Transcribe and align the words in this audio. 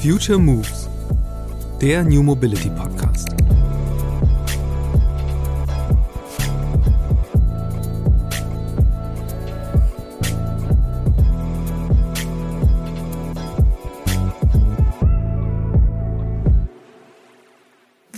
Future 0.00 0.38
Moves, 0.38 0.88
der 1.80 2.04
New 2.04 2.22
Mobility 2.22 2.70
Podcast. 2.70 3.30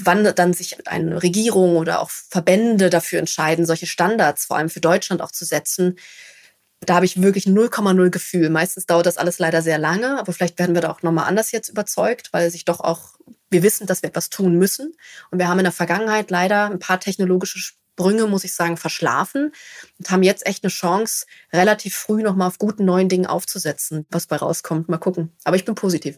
wann 0.02 0.24
dann 0.34 0.52
sich 0.52 0.88
eine 0.88 1.22
Regierung 1.22 1.76
oder 1.76 2.00
auch 2.00 2.10
Verbände 2.10 2.90
dafür 2.90 3.20
entscheiden, 3.20 3.64
solche 3.64 3.86
Standards 3.86 4.46
vor 4.46 4.56
allem 4.56 4.68
für 4.68 4.80
Deutschland 4.80 5.22
auch 5.22 5.30
zu 5.30 5.44
setzen, 5.44 5.96
da 6.86 6.94
habe 6.94 7.04
ich 7.04 7.20
wirklich 7.20 7.44
0,0 7.44 8.10
Gefühl. 8.10 8.48
Meistens 8.48 8.86
dauert 8.86 9.06
das 9.06 9.18
alles 9.18 9.38
leider 9.38 9.60
sehr 9.62 9.78
lange, 9.78 10.18
aber 10.18 10.32
vielleicht 10.32 10.58
werden 10.58 10.74
wir 10.74 10.82
da 10.82 10.90
auch 10.90 11.02
nochmal 11.02 11.26
anders 11.26 11.52
jetzt 11.52 11.68
überzeugt, 11.68 12.32
weil 12.32 12.50
sich 12.50 12.64
doch 12.64 12.80
auch, 12.80 13.16
wir 13.50 13.62
wissen, 13.62 13.86
dass 13.86 14.02
wir 14.02 14.08
etwas 14.08 14.30
tun 14.30 14.56
müssen. 14.56 14.94
Und 15.30 15.38
wir 15.38 15.48
haben 15.48 15.58
in 15.58 15.64
der 15.64 15.72
Vergangenheit 15.72 16.30
leider 16.30 16.70
ein 16.70 16.78
paar 16.78 16.98
technologische 16.98 17.58
Sprünge, 17.58 18.26
muss 18.26 18.44
ich 18.44 18.54
sagen, 18.54 18.78
verschlafen 18.78 19.52
und 19.98 20.10
haben 20.10 20.22
jetzt 20.22 20.46
echt 20.46 20.64
eine 20.64 20.70
Chance, 20.70 21.26
relativ 21.52 21.94
früh 21.94 22.22
nochmal 22.22 22.48
auf 22.48 22.58
guten 22.58 22.86
neuen 22.86 23.10
Dingen 23.10 23.26
aufzusetzen. 23.26 24.06
Was 24.10 24.26
bei 24.26 24.36
rauskommt, 24.36 24.88
mal 24.88 24.98
gucken. 24.98 25.32
Aber 25.44 25.56
ich 25.56 25.66
bin 25.66 25.74
positiv. 25.74 26.16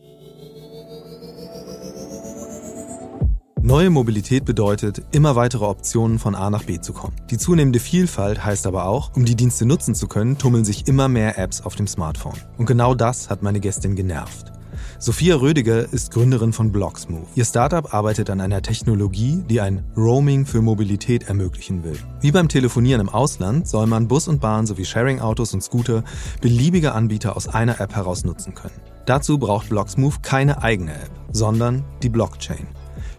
Neue 3.73 3.89
Mobilität 3.89 4.45
bedeutet, 4.45 5.01
immer 5.13 5.35
weitere 5.35 5.65
Optionen 5.65 6.19
von 6.19 6.35
A 6.35 6.51
nach 6.51 6.65
B 6.65 6.79
zu 6.79 6.93
kommen. 6.93 7.17
Die 7.31 7.39
zunehmende 7.39 7.81
Vielfalt 7.81 8.45
heißt 8.45 8.67
aber 8.67 8.85
auch, 8.85 9.17
um 9.17 9.25
die 9.25 9.35
Dienste 9.35 9.65
nutzen 9.65 9.95
zu 9.95 10.09
können, 10.09 10.37
tummeln 10.37 10.67
sich 10.67 10.89
immer 10.89 11.09
mehr 11.09 11.39
Apps 11.39 11.63
auf 11.63 11.75
dem 11.75 11.87
Smartphone. 11.87 12.37
Und 12.59 12.67
genau 12.67 12.95
das 12.95 13.31
hat 13.31 13.43
meine 13.43 13.61
Gästin 13.61 13.97
genervt. 13.97 14.53
Sophia 14.99 15.37
Rödiger 15.37 15.91
ist 15.91 16.13
Gründerin 16.13 16.53
von 16.53 16.71
Blocksmove. 16.71 17.29
Ihr 17.35 17.47
Startup 17.47 17.95
arbeitet 17.95 18.29
an 18.29 18.43
einer 18.43 18.61
Technologie, 18.61 19.43
die 19.49 19.63
ein 19.63 19.83
Roaming 19.97 20.45
für 20.45 20.61
Mobilität 20.61 21.23
ermöglichen 21.29 21.83
will. 21.83 21.97
Wie 22.21 22.31
beim 22.31 22.51
Telefonieren 22.51 23.01
im 23.01 23.09
Ausland 23.09 23.67
soll 23.67 23.87
man 23.87 24.07
Bus 24.07 24.29
und 24.29 24.43
Bahn 24.43 24.67
sowie 24.67 24.85
Sharing-Autos 24.85 25.55
und 25.55 25.63
Scooter 25.63 26.05
beliebige 26.43 26.93
Anbieter 26.93 27.39
aus 27.39 27.49
einer 27.49 27.81
App 27.81 27.95
heraus 27.95 28.23
nutzen 28.25 28.55
können. 28.55 28.83
Dazu 29.07 29.39
braucht 29.39 29.71
Blocksmove 29.71 30.21
keine 30.21 30.63
eigene 30.63 30.93
App, 30.93 31.11
sondern 31.33 31.85
die 32.03 32.11
Blockchain. 32.11 32.67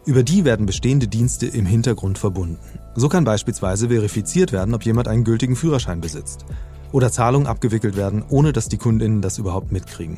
Über 0.06 0.24
die 0.24 0.44
werden 0.44 0.66
bestehende 0.66 1.08
Dienste 1.08 1.46
im 1.46 1.66
Hintergrund 1.66 2.18
verbunden. 2.18 2.60
So 2.94 3.08
kann 3.08 3.24
beispielsweise 3.24 3.88
verifiziert 3.88 4.52
werden, 4.52 4.74
ob 4.74 4.84
jemand 4.84 5.08
einen 5.08 5.24
gültigen 5.24 5.56
Führerschein 5.56 6.02
besitzt. 6.02 6.46
Oder 6.92 7.10
Zahlungen 7.10 7.48
abgewickelt 7.48 7.96
werden, 7.96 8.24
ohne 8.28 8.52
dass 8.52 8.68
die 8.68 8.78
Kundinnen 8.78 9.22
das 9.22 9.38
überhaupt 9.38 9.72
mitkriegen. 9.72 10.18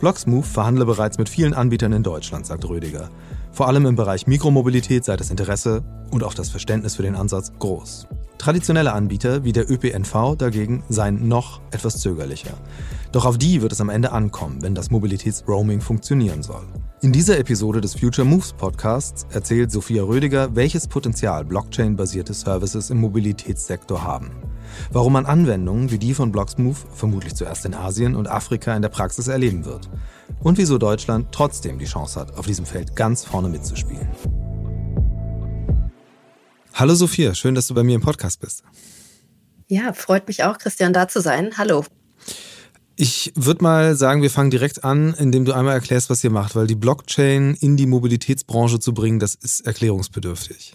Blocksmove 0.00 0.46
verhandle 0.46 0.84
bereits 0.84 1.16
mit 1.16 1.30
vielen 1.30 1.54
Anbietern 1.54 1.92
in 1.92 2.02
Deutschland, 2.02 2.44
sagt 2.44 2.68
Rödiger. 2.68 3.08
Vor 3.56 3.68
allem 3.68 3.86
im 3.86 3.96
Bereich 3.96 4.26
Mikromobilität 4.26 5.02
sei 5.02 5.16
das 5.16 5.30
Interesse 5.30 5.82
und 6.10 6.22
auch 6.22 6.34
das 6.34 6.50
Verständnis 6.50 6.96
für 6.96 7.02
den 7.02 7.14
Ansatz 7.14 7.54
groß. 7.58 8.06
Traditionelle 8.36 8.92
Anbieter 8.92 9.44
wie 9.44 9.52
der 9.52 9.70
ÖPNV 9.70 10.36
dagegen 10.36 10.84
seien 10.90 11.26
noch 11.26 11.62
etwas 11.70 11.96
zögerlicher. 11.96 12.52
Doch 13.12 13.24
auf 13.24 13.38
die 13.38 13.62
wird 13.62 13.72
es 13.72 13.80
am 13.80 13.88
Ende 13.88 14.12
ankommen, 14.12 14.60
wenn 14.60 14.74
das 14.74 14.90
Mobilitätsroaming 14.90 15.80
funktionieren 15.80 16.42
soll. 16.42 16.66
In 17.00 17.12
dieser 17.12 17.38
Episode 17.38 17.80
des 17.80 17.98
Future 17.98 18.26
Moves 18.26 18.52
Podcasts 18.52 19.26
erzählt 19.30 19.72
Sophia 19.72 20.02
Rödiger, 20.02 20.54
welches 20.54 20.86
Potenzial 20.86 21.42
Blockchain-basierte 21.46 22.34
Services 22.34 22.90
im 22.90 22.98
Mobilitätssektor 22.98 24.04
haben. 24.04 24.32
Warum 24.90 25.12
man 25.12 25.26
Anwendungen 25.26 25.90
wie 25.90 25.98
die 25.98 26.14
von 26.14 26.32
Blocksmove 26.32 26.86
vermutlich 26.94 27.34
zuerst 27.34 27.64
in 27.64 27.74
Asien 27.74 28.14
und 28.14 28.28
Afrika 28.28 28.74
in 28.74 28.82
der 28.82 28.88
Praxis 28.88 29.28
erleben 29.28 29.64
wird. 29.64 29.88
Und 30.40 30.58
wieso 30.58 30.78
Deutschland 30.78 31.28
trotzdem 31.32 31.78
die 31.78 31.84
Chance 31.84 32.20
hat, 32.20 32.36
auf 32.36 32.46
diesem 32.46 32.66
Feld 32.66 32.96
ganz 32.96 33.24
vorne 33.24 33.48
mitzuspielen. 33.48 34.08
Hallo 36.74 36.94
Sophia, 36.94 37.34
schön, 37.34 37.54
dass 37.54 37.68
du 37.68 37.74
bei 37.74 37.82
mir 37.82 37.94
im 37.94 38.02
Podcast 38.02 38.40
bist. 38.40 38.62
Ja, 39.68 39.92
freut 39.92 40.28
mich 40.28 40.44
auch, 40.44 40.58
Christian, 40.58 40.92
da 40.92 41.08
zu 41.08 41.20
sein. 41.20 41.52
Hallo. 41.56 41.84
Ich 42.96 43.32
würde 43.34 43.62
mal 43.62 43.94
sagen, 43.94 44.22
wir 44.22 44.30
fangen 44.30 44.50
direkt 44.50 44.84
an, 44.84 45.14
indem 45.14 45.44
du 45.44 45.52
einmal 45.52 45.74
erklärst, 45.74 46.08
was 46.08 46.24
ihr 46.24 46.30
macht, 46.30 46.56
weil 46.56 46.66
die 46.66 46.74
Blockchain 46.74 47.54
in 47.54 47.76
die 47.76 47.86
Mobilitätsbranche 47.86 48.78
zu 48.78 48.94
bringen, 48.94 49.18
das 49.18 49.34
ist 49.34 49.66
erklärungsbedürftig. 49.66 50.74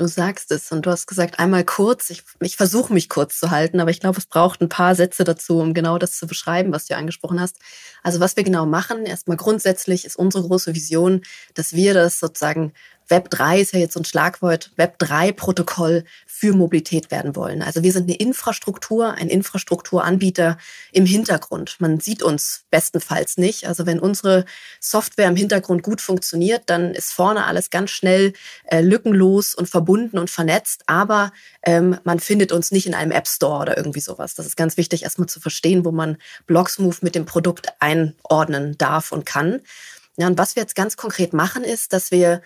Du 0.00 0.08
sagst 0.08 0.50
es 0.50 0.72
und 0.72 0.86
du 0.86 0.90
hast 0.90 1.06
gesagt, 1.06 1.38
einmal 1.38 1.62
kurz. 1.62 2.08
Ich, 2.08 2.22
ich 2.40 2.56
versuche 2.56 2.90
mich 2.90 3.10
kurz 3.10 3.38
zu 3.38 3.50
halten, 3.50 3.80
aber 3.80 3.90
ich 3.90 4.00
glaube, 4.00 4.16
es 4.16 4.24
braucht 4.24 4.62
ein 4.62 4.70
paar 4.70 4.94
Sätze 4.94 5.24
dazu, 5.24 5.58
um 5.58 5.74
genau 5.74 5.98
das 5.98 6.16
zu 6.16 6.26
beschreiben, 6.26 6.72
was 6.72 6.86
du 6.86 6.96
angesprochen 6.96 7.38
hast. 7.38 7.58
Also 8.02 8.18
was 8.18 8.34
wir 8.34 8.42
genau 8.42 8.64
machen, 8.64 9.04
erstmal 9.04 9.36
grundsätzlich 9.36 10.06
ist 10.06 10.16
unsere 10.16 10.44
große 10.44 10.74
Vision, 10.74 11.20
dass 11.52 11.74
wir 11.74 11.92
das 11.92 12.18
sozusagen 12.18 12.72
Web 13.10 13.28
3 13.30 13.60
ist 13.60 13.72
ja 13.72 13.80
jetzt 13.80 13.94
so 13.94 14.00
ein 14.00 14.04
Schlagwort, 14.04 14.70
Web 14.76 14.98
3 14.98 15.32
Protokoll 15.32 16.04
für 16.26 16.54
Mobilität 16.54 17.10
werden 17.10 17.36
wollen. 17.36 17.62
Also 17.62 17.82
wir 17.82 17.92
sind 17.92 18.04
eine 18.04 18.16
Infrastruktur, 18.16 19.12
ein 19.14 19.28
Infrastrukturanbieter 19.28 20.56
im 20.92 21.06
Hintergrund. 21.06 21.76
Man 21.80 22.00
sieht 22.00 22.22
uns 22.22 22.64
bestenfalls 22.70 23.36
nicht. 23.36 23.66
Also 23.66 23.84
wenn 23.84 23.98
unsere 23.98 24.44
Software 24.78 25.28
im 25.28 25.36
Hintergrund 25.36 25.82
gut 25.82 26.00
funktioniert, 26.00 26.62
dann 26.66 26.94
ist 26.94 27.12
vorne 27.12 27.44
alles 27.44 27.70
ganz 27.70 27.90
schnell 27.90 28.32
äh, 28.64 28.80
lückenlos 28.80 29.54
und 29.54 29.68
verbunden 29.68 30.18
und 30.18 30.30
vernetzt. 30.30 30.84
Aber 30.86 31.32
ähm, 31.62 31.98
man 32.04 32.20
findet 32.20 32.52
uns 32.52 32.70
nicht 32.70 32.86
in 32.86 32.94
einem 32.94 33.10
App 33.10 33.28
Store 33.28 33.60
oder 33.60 33.76
irgendwie 33.76 34.00
sowas. 34.00 34.34
Das 34.34 34.46
ist 34.46 34.56
ganz 34.56 34.76
wichtig, 34.76 35.02
erstmal 35.02 35.28
zu 35.28 35.40
verstehen, 35.40 35.84
wo 35.84 35.90
man 35.90 36.16
Blocksmove 36.46 37.02
mit 37.02 37.14
dem 37.14 37.26
Produkt 37.26 37.68
einordnen 37.80 38.78
darf 38.78 39.12
und 39.12 39.26
kann. 39.26 39.60
Ja, 40.16 40.26
und 40.26 40.38
was 40.38 40.54
wir 40.54 40.62
jetzt 40.62 40.74
ganz 40.74 40.96
konkret 40.96 41.32
machen, 41.32 41.64
ist, 41.64 41.92
dass 41.92 42.10
wir 42.10 42.42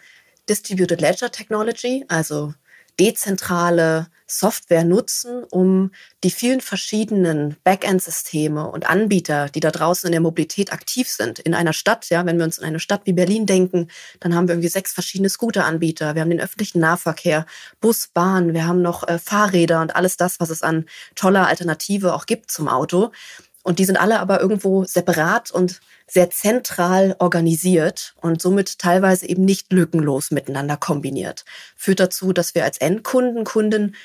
Distributed 0.48 1.00
Ledger 1.00 1.30
Technology, 1.30 2.04
also 2.08 2.54
dezentrale 2.98 4.08
Software 4.26 4.84
nutzen, 4.84 5.44
um 5.44 5.90
die 6.22 6.30
vielen 6.30 6.60
verschiedenen 6.60 7.56
Backend-Systeme 7.62 8.68
und 8.70 8.88
Anbieter, 8.88 9.48
die 9.48 9.60
da 9.60 9.70
draußen 9.70 10.06
in 10.06 10.12
der 10.12 10.20
Mobilität 10.20 10.72
aktiv 10.72 11.08
sind, 11.08 11.38
in 11.38 11.54
einer 11.54 11.72
Stadt, 11.72 12.08
ja, 12.08 12.24
wenn 12.24 12.38
wir 12.38 12.44
uns 12.44 12.58
in 12.58 12.64
eine 12.64 12.80
Stadt 12.80 13.02
wie 13.04 13.12
Berlin 13.12 13.46
denken, 13.46 13.88
dann 14.20 14.34
haben 14.34 14.48
wir 14.48 14.54
irgendwie 14.54 14.68
sechs 14.68 14.92
verschiedene 14.92 15.28
Scooter-Anbieter, 15.28 16.14
wir 16.14 16.22
haben 16.22 16.30
den 16.30 16.40
öffentlichen 16.40 16.80
Nahverkehr, 16.80 17.46
Bus, 17.80 18.08
Bahn, 18.08 18.54
wir 18.54 18.66
haben 18.66 18.80
noch 18.80 19.06
äh, 19.06 19.18
Fahrräder 19.18 19.82
und 19.82 19.94
alles 19.94 20.16
das, 20.16 20.40
was 20.40 20.50
es 20.50 20.62
an 20.62 20.86
toller 21.14 21.46
Alternative 21.46 22.14
auch 22.14 22.26
gibt 22.26 22.50
zum 22.50 22.68
Auto. 22.68 23.12
Und 23.64 23.80
die 23.80 23.84
sind 23.84 23.96
alle 23.96 24.20
aber 24.20 24.40
irgendwo 24.40 24.84
separat 24.84 25.50
und 25.50 25.80
sehr 26.06 26.30
zentral 26.30 27.16
organisiert 27.18 28.14
und 28.20 28.40
somit 28.40 28.78
teilweise 28.78 29.26
eben 29.26 29.44
nicht 29.44 29.72
lückenlos 29.72 30.30
miteinander 30.30 30.76
kombiniert. 30.76 31.44
Führt 31.74 31.98
dazu, 31.98 32.32
dass 32.32 32.54
wir 32.54 32.64
als 32.64 32.78
Endkunden, 32.78 33.44
Kunden 33.44 33.96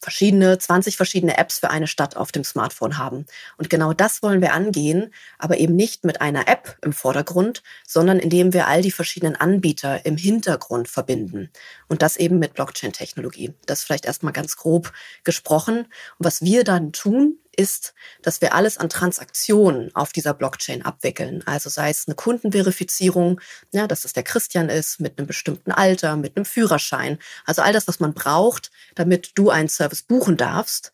verschiedene, 0.00 0.58
20 0.58 0.96
verschiedene 0.96 1.36
Apps 1.38 1.58
für 1.58 1.70
eine 1.70 1.86
Stadt 1.86 2.16
auf 2.16 2.32
dem 2.32 2.44
Smartphone 2.44 2.98
haben. 2.98 3.26
Und 3.56 3.68
genau 3.70 3.92
das 3.92 4.22
wollen 4.22 4.40
wir 4.40 4.52
angehen, 4.52 5.12
aber 5.38 5.58
eben 5.58 5.74
nicht 5.74 6.04
mit 6.04 6.20
einer 6.20 6.48
App 6.48 6.78
im 6.82 6.92
Vordergrund, 6.92 7.62
sondern 7.86 8.18
indem 8.18 8.52
wir 8.52 8.68
all 8.68 8.82
die 8.82 8.92
verschiedenen 8.92 9.36
Anbieter 9.36 10.06
im 10.06 10.16
Hintergrund 10.16 10.88
verbinden. 10.88 11.50
Und 11.88 12.02
das 12.02 12.16
eben 12.16 12.38
mit 12.38 12.54
Blockchain-Technologie. 12.54 13.54
Das 13.66 13.82
vielleicht 13.82 14.06
erstmal 14.06 14.32
ganz 14.32 14.56
grob 14.56 14.92
gesprochen. 15.24 15.78
Und 15.78 15.86
was 16.18 16.42
wir 16.42 16.64
dann 16.64 16.92
tun, 16.92 17.38
ist, 17.58 17.92
dass 18.22 18.40
wir 18.40 18.54
alles 18.54 18.78
an 18.78 18.88
Transaktionen 18.88 19.94
auf 19.94 20.12
dieser 20.12 20.32
Blockchain 20.32 20.84
abwickeln. 20.84 21.42
Also 21.46 21.68
sei 21.68 21.90
es 21.90 22.06
eine 22.06 22.14
Kundenverifizierung, 22.14 23.40
ja, 23.72 23.86
dass 23.86 24.04
es 24.04 24.12
der 24.12 24.22
Christian 24.22 24.68
ist 24.68 25.00
mit 25.00 25.18
einem 25.18 25.26
bestimmten 25.26 25.72
Alter, 25.72 26.16
mit 26.16 26.36
einem 26.36 26.44
Führerschein. 26.44 27.18
Also 27.44 27.62
all 27.62 27.72
das, 27.72 27.88
was 27.88 28.00
man 28.00 28.14
braucht, 28.14 28.70
damit 28.94 29.32
du 29.34 29.50
einen 29.50 29.68
Service 29.68 30.02
buchen 30.02 30.36
darfst. 30.36 30.92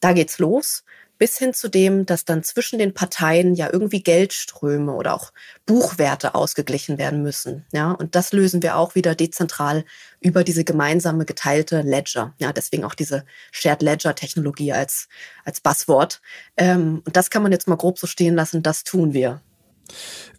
Da 0.00 0.12
geht's 0.12 0.38
los 0.38 0.84
bis 1.22 1.38
hin 1.38 1.54
zu 1.54 1.68
dem, 1.68 2.04
dass 2.04 2.24
dann 2.24 2.42
zwischen 2.42 2.80
den 2.80 2.94
Parteien 2.94 3.54
ja 3.54 3.68
irgendwie 3.72 4.02
Geldströme 4.02 4.92
oder 4.92 5.14
auch 5.14 5.32
Buchwerte 5.66 6.34
ausgeglichen 6.34 6.98
werden 6.98 7.22
müssen. 7.22 7.64
Ja, 7.70 7.92
und 7.92 8.16
das 8.16 8.32
lösen 8.32 8.60
wir 8.60 8.76
auch 8.76 8.96
wieder 8.96 9.14
dezentral 9.14 9.84
über 10.18 10.42
diese 10.42 10.64
gemeinsame 10.64 11.24
geteilte 11.24 11.82
Ledger. 11.82 12.34
Ja, 12.38 12.52
deswegen 12.52 12.82
auch 12.82 12.96
diese 12.96 13.24
Shared 13.52 13.82
Ledger 13.82 14.16
Technologie 14.16 14.72
als, 14.72 15.06
als 15.44 15.60
Buzzword. 15.60 16.20
Ähm, 16.56 17.02
und 17.06 17.16
das 17.16 17.30
kann 17.30 17.44
man 17.44 17.52
jetzt 17.52 17.68
mal 17.68 17.76
grob 17.76 18.00
so 18.00 18.08
stehen 18.08 18.34
lassen. 18.34 18.64
Das 18.64 18.82
tun 18.82 19.12
wir. 19.12 19.40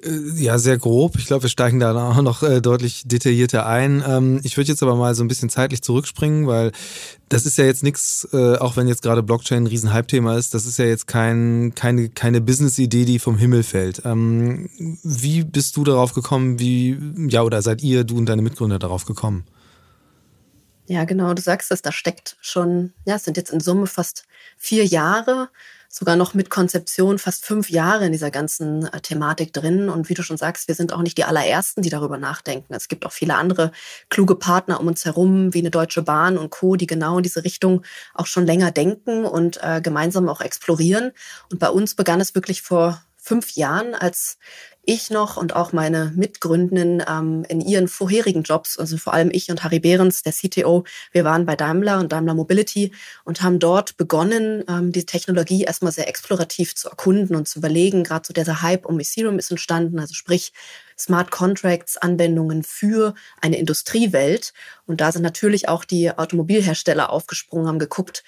Äh, 0.03 0.41
ja, 0.41 0.57
sehr 0.57 0.77
grob. 0.77 1.17
Ich 1.17 1.25
glaube, 1.25 1.43
wir 1.43 1.49
steigen 1.49 1.79
da 1.79 2.09
auch 2.09 2.21
noch 2.21 2.43
äh, 2.43 2.61
deutlich 2.61 3.03
detaillierter 3.05 3.65
ein. 3.65 4.03
Ähm, 4.05 4.39
ich 4.43 4.57
würde 4.57 4.69
jetzt 4.69 4.83
aber 4.83 4.95
mal 4.95 5.15
so 5.15 5.23
ein 5.23 5.27
bisschen 5.27 5.49
zeitlich 5.49 5.81
zurückspringen, 5.81 6.47
weil 6.47 6.71
das 7.29 7.45
ist 7.45 7.57
ja 7.57 7.65
jetzt 7.65 7.83
nichts, 7.83 8.27
äh, 8.33 8.57
auch 8.57 8.77
wenn 8.77 8.87
jetzt 8.87 9.01
gerade 9.01 9.23
Blockchain 9.23 9.63
ein 9.63 9.67
riesen 9.67 9.93
Hype-Thema 9.93 10.37
ist, 10.37 10.53
das 10.53 10.65
ist 10.65 10.77
ja 10.77 10.85
jetzt 10.85 11.07
kein, 11.07 11.73
keine, 11.75 12.09
keine 12.09 12.41
Business-Idee, 12.41 13.05
die 13.05 13.19
vom 13.19 13.37
Himmel 13.37 13.63
fällt. 13.63 14.01
Ähm, 14.05 14.69
wie 15.03 15.43
bist 15.43 15.77
du 15.77 15.83
darauf 15.83 16.13
gekommen, 16.13 16.59
wie, 16.59 16.97
ja, 17.29 17.43
oder 17.43 17.61
seid 17.61 17.81
ihr, 17.81 18.03
du 18.03 18.17
und 18.17 18.27
deine 18.27 18.41
Mitgründer 18.41 18.79
darauf 18.79 19.05
gekommen? 19.05 19.45
Ja, 20.85 21.05
genau, 21.05 21.33
du 21.33 21.41
sagst 21.41 21.71
es, 21.71 21.81
da 21.81 21.93
steckt 21.93 22.35
schon, 22.41 22.91
ja, 23.05 23.15
es 23.15 23.23
sind 23.23 23.37
jetzt 23.37 23.51
in 23.51 23.61
Summe 23.61 23.87
fast 23.87 24.25
vier 24.57 24.85
Jahre 24.85 25.49
sogar 25.93 26.15
noch 26.15 26.33
mit 26.33 26.49
Konzeption 26.49 27.19
fast 27.19 27.45
fünf 27.45 27.69
Jahre 27.69 28.07
in 28.07 28.11
dieser 28.11 28.31
ganzen 28.31 28.87
äh, 28.87 28.99
Thematik 28.99 29.53
drin. 29.53 29.89
Und 29.89 30.09
wie 30.09 30.15
du 30.15 30.23
schon 30.23 30.37
sagst, 30.37 30.67
wir 30.67 30.73
sind 30.73 30.91
auch 30.91 31.03
nicht 31.03 31.19
die 31.19 31.23
allerersten, 31.23 31.83
die 31.83 31.91
darüber 31.91 32.17
nachdenken. 32.17 32.73
Es 32.73 32.87
gibt 32.87 33.05
auch 33.05 33.11
viele 33.11 33.35
andere 33.35 33.71
kluge 34.09 34.33
Partner 34.33 34.79
um 34.79 34.87
uns 34.87 35.05
herum, 35.05 35.53
wie 35.53 35.59
eine 35.59 35.69
Deutsche 35.69 36.01
Bahn 36.01 36.39
und 36.39 36.49
Co., 36.49 36.77
die 36.77 36.87
genau 36.87 37.17
in 37.17 37.23
diese 37.23 37.43
Richtung 37.43 37.83
auch 38.15 38.25
schon 38.25 38.47
länger 38.47 38.71
denken 38.71 39.23
und 39.23 39.59
äh, 39.61 39.81
gemeinsam 39.81 40.27
auch 40.29 40.41
explorieren. 40.41 41.11
Und 41.51 41.59
bei 41.59 41.69
uns 41.69 41.93
begann 41.93 42.19
es 42.19 42.33
wirklich 42.33 42.63
vor 42.63 43.03
fünf 43.23 43.55
Jahren, 43.55 43.95
als 43.95 44.37
ich 44.85 45.09
noch 45.09 45.37
und 45.37 45.55
auch 45.55 45.71
meine 45.71 46.11
Mitgründenden 46.13 47.01
ähm, 47.07 47.45
in 47.47 47.61
ihren 47.61 47.87
vorherigen 47.87 48.43
Jobs, 48.43 48.77
also 48.77 48.97
vor 48.97 49.13
allem 49.13 49.29
ich 49.31 49.49
und 49.49 49.63
Harry 49.63 49.79
Behrens, 49.79 50.23
der 50.23 50.33
CTO, 50.33 50.83
wir 51.13 51.23
waren 51.23 51.45
bei 51.45 51.55
Daimler 51.55 51.99
und 51.99 52.11
Daimler 52.11 52.33
Mobility 52.33 52.91
und 53.23 53.41
haben 53.41 53.59
dort 53.59 53.95
begonnen, 53.95 54.65
ähm, 54.67 54.91
die 54.91 55.05
Technologie 55.05 55.63
erstmal 55.63 55.93
sehr 55.93 56.09
explorativ 56.09 56.75
zu 56.75 56.89
erkunden 56.89 57.37
und 57.37 57.47
zu 57.47 57.59
überlegen. 57.59 58.03
Gerade 58.03 58.27
so 58.27 58.33
dieser 58.33 58.61
Hype 58.61 58.85
um 58.85 58.99
Ethereum 58.99 59.39
ist 59.39 59.51
entstanden, 59.51 59.99
also 59.99 60.13
sprich 60.13 60.51
Smart 60.99 61.31
Contracts, 61.31 61.97
Anwendungen 61.97 62.63
für 62.63 63.15
eine 63.41 63.57
Industriewelt. 63.57 64.53
Und 64.85 65.01
da 65.01 65.11
sind 65.11 65.21
natürlich 65.21 65.69
auch 65.69 65.85
die 65.85 66.11
Automobilhersteller 66.11 67.09
aufgesprungen, 67.09 67.67
haben 67.67 67.79
geguckt, 67.79 68.23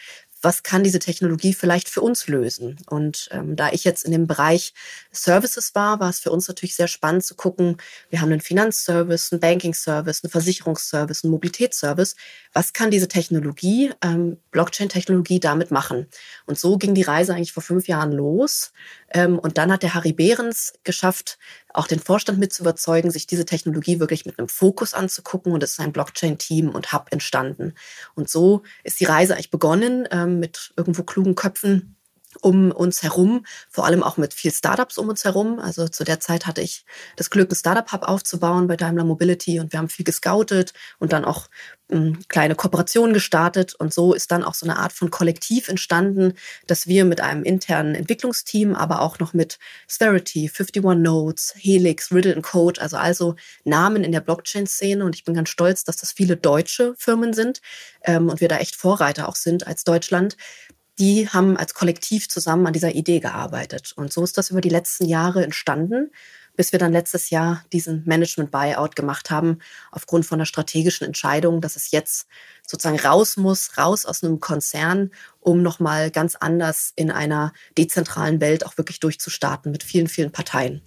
was 0.46 0.62
kann 0.62 0.84
diese 0.84 1.00
Technologie 1.00 1.56
vielleicht 1.56 1.90
für 1.90 2.02
uns 2.02 2.28
lösen? 2.28 2.78
Und 2.88 3.28
ähm, 3.32 3.56
da 3.56 3.72
ich 3.72 3.84
jetzt 3.84 4.06
in 4.06 4.12
dem 4.12 4.28
Bereich 4.28 4.76
Services 5.12 5.74
war, 5.74 6.00
war 6.00 6.10
es 6.12 6.20
für 6.20 6.30
uns 6.30 6.48
natürlich 6.48 6.76
sehr 6.76 6.88
spannend 6.88 7.26
zu 7.26 7.34
gucken, 7.34 7.78
wir 8.12 8.22
haben 8.22 8.32
einen 8.32 8.42
Finanzservice, 8.42 9.32
einen 9.32 9.42
Banking-Service, 9.42 10.24
einen 10.24 10.30
Versicherungsservice, 10.30 11.24
einen 11.24 11.32
Mobilitätsservice. 11.32 12.16
Was 12.54 12.74
kann 12.74 12.92
diese 12.92 13.08
Technologie, 13.08 13.92
ähm, 14.04 14.38
Blockchain-Technologie 14.52 15.40
damit 15.40 15.72
machen? 15.72 16.08
Und 16.46 16.60
so 16.60 16.78
ging 16.78 16.94
die 16.94 17.02
Reise 17.02 17.34
eigentlich 17.34 17.52
vor 17.52 17.64
fünf 17.64 17.88
Jahren 17.88 18.12
los. 18.12 18.72
Ähm, 19.16 19.40
und 19.40 19.58
dann 19.58 19.72
hat 19.72 19.82
der 19.82 19.94
Harry 19.94 20.12
Behrens 20.12 20.74
geschafft, 20.84 21.38
auch 21.74 21.88
den 21.88 22.00
Vorstand 22.00 22.38
mit 22.38 22.52
zu 22.52 22.64
überzeugen, 22.64 23.12
sich 23.12 23.28
diese 23.28 23.46
Technologie 23.46 24.02
wirklich 24.02 24.26
mit 24.26 24.38
einem 24.38 24.50
Fokus 24.50 24.94
anzugucken. 24.94 25.54
Und 25.54 25.64
es 25.64 25.72
ist 25.72 25.80
ein 25.80 25.94
Blockchain-Team 25.94 26.70
und 26.70 26.92
Hub 26.92 27.08
entstanden. 27.12 27.76
Und 28.14 28.30
so 28.30 28.64
ist 28.84 29.00
die 29.00 29.06
Reise 29.06 29.34
eigentlich 29.36 29.52
begonnen 29.52 30.06
ähm, 30.12 30.40
mit 30.40 30.74
irgendwo 30.76 31.04
klugen 31.04 31.36
Köpfen 31.36 31.95
um 32.46 32.72
uns 32.72 33.02
herum, 33.02 33.44
vor 33.72 33.88
allem 33.88 34.04
auch 34.04 34.18
mit 34.18 34.32
viel 34.32 34.52
Startups 34.52 35.00
um 35.00 35.10
uns 35.10 35.26
herum. 35.26 35.58
Also 35.58 35.88
zu 35.88 36.04
der 36.04 36.20
Zeit 36.20 36.46
hatte 36.46 36.62
ich 36.62 36.86
das 37.16 37.32
Glück, 37.32 37.52
ein 37.52 37.56
Startup-Hub 37.56 38.04
aufzubauen 38.04 38.68
bei 38.68 38.78
Daimler 38.78 39.04
Mobility 39.04 39.60
und 39.60 39.74
wir 39.74 39.80
haben 39.80 39.90
viel 39.90 40.06
gescoutet 40.06 40.72
und 41.00 41.12
dann 41.12 41.26
auch 41.26 41.48
ähm, 41.90 42.20
kleine 42.28 42.54
Kooperationen 42.54 43.16
gestartet. 43.16 43.74
Und 43.74 43.96
so 43.96 44.14
ist 44.14 44.32
dann 44.32 44.44
auch 44.44 44.54
so 44.54 44.68
eine 44.68 44.78
Art 44.78 44.94
von 44.94 45.10
Kollektiv 45.10 45.70
entstanden, 45.70 46.34
dass 46.68 46.86
wir 46.86 47.04
mit 47.06 47.20
einem 47.20 47.44
internen 47.44 47.96
Entwicklungsteam, 47.96 48.76
aber 48.76 49.02
auch 49.02 49.18
noch 49.18 49.34
mit 49.34 49.58
Sverity, 49.90 50.48
51 50.48 50.84
Nodes, 50.84 51.56
Helix, 51.58 52.12
Riddle 52.12 52.40
Code, 52.44 52.80
also 52.80 52.98
also 52.98 53.36
Namen 53.64 54.04
in 54.04 54.12
der 54.12 54.22
Blockchain-Szene. 54.22 55.04
Und 55.04 55.16
ich 55.16 55.24
bin 55.24 55.34
ganz 55.34 55.50
stolz, 55.50 55.84
dass 55.84 55.98
das 55.98 56.12
viele 56.12 56.38
deutsche 56.38 56.94
Firmen 57.00 57.34
sind 57.34 57.62
ähm, 58.04 58.30
und 58.30 58.40
wir 58.40 58.50
da 58.50 58.58
echt 58.58 58.76
Vorreiter 58.76 59.28
auch 59.28 59.36
sind 59.36 59.66
als 59.66 59.84
Deutschland 59.84 60.38
die 61.00 61.28
haben 61.30 61.58
als 61.58 61.74
Kollektiv 61.74 62.30
zusammen 62.30 62.68
an 62.68 62.74
dieser 62.74 62.96
Idee 62.96 63.20
gearbeitet. 63.20 63.94
Und 63.96 64.14
so 64.14 64.24
ist 64.24 64.38
das 64.38 64.50
über 64.50 64.62
die 64.62 64.70
letzten 64.70 65.06
Jahre 65.06 65.44
entstanden, 65.44 66.12
bis 66.56 66.72
wir 66.72 66.80
dann 66.80 66.94
letztes 66.94 67.30
Jahr 67.30 67.64
diesen 67.74 68.04
Management-Buyout 68.06 68.96
gemacht 68.96 69.30
haben, 69.30 69.60
aufgrund 69.92 70.26
von 70.26 70.40
der 70.40 70.46
strategischen 70.46 71.06
Entscheidung, 71.06 71.60
dass 71.60 71.76
es 71.76 71.92
jetzt 71.92 72.28
sozusagen 72.66 73.00
raus 73.00 73.36
muss, 73.38 73.78
raus 73.78 74.06
aus 74.06 74.24
einem 74.24 74.40
Konzern, 74.40 75.12
um 75.42 75.62
nochmal 75.62 76.12
ganz 76.12 76.36
anders 76.36 76.94
in 76.96 77.12
einer 77.12 77.52
dezentralen 77.78 78.40
Welt 78.40 78.66
auch 78.66 78.78
wirklich 78.78 79.00
durchzustarten 79.00 79.72
mit 79.72 79.84
vielen, 79.84 80.08
vielen 80.08 80.32
Parteien. 80.32 80.82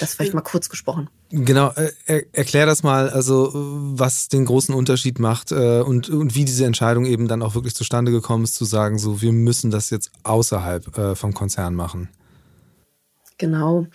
Das 0.00 0.14
vielleicht 0.14 0.34
mal 0.34 0.40
kurz 0.40 0.68
gesprochen. 0.68 1.10
Genau, 1.30 1.70
äh, 1.72 1.90
er, 2.06 2.22
erklär 2.32 2.66
das 2.66 2.82
mal, 2.82 3.10
also 3.10 3.50
was 3.52 4.28
den 4.28 4.44
großen 4.44 4.74
Unterschied 4.74 5.18
macht 5.18 5.52
äh, 5.52 5.80
und, 5.80 6.08
und 6.08 6.34
wie 6.34 6.44
diese 6.44 6.64
Entscheidung 6.64 7.06
eben 7.06 7.28
dann 7.28 7.42
auch 7.42 7.54
wirklich 7.54 7.74
zustande 7.74 8.12
gekommen 8.12 8.44
ist, 8.44 8.54
zu 8.54 8.64
sagen, 8.64 8.98
so 8.98 9.20
wir 9.20 9.32
müssen 9.32 9.70
das 9.70 9.90
jetzt 9.90 10.10
außerhalb 10.22 10.96
äh, 10.96 11.14
vom 11.14 11.34
Konzern 11.34 11.74
machen. 11.74 12.08
Genau. 13.38 13.86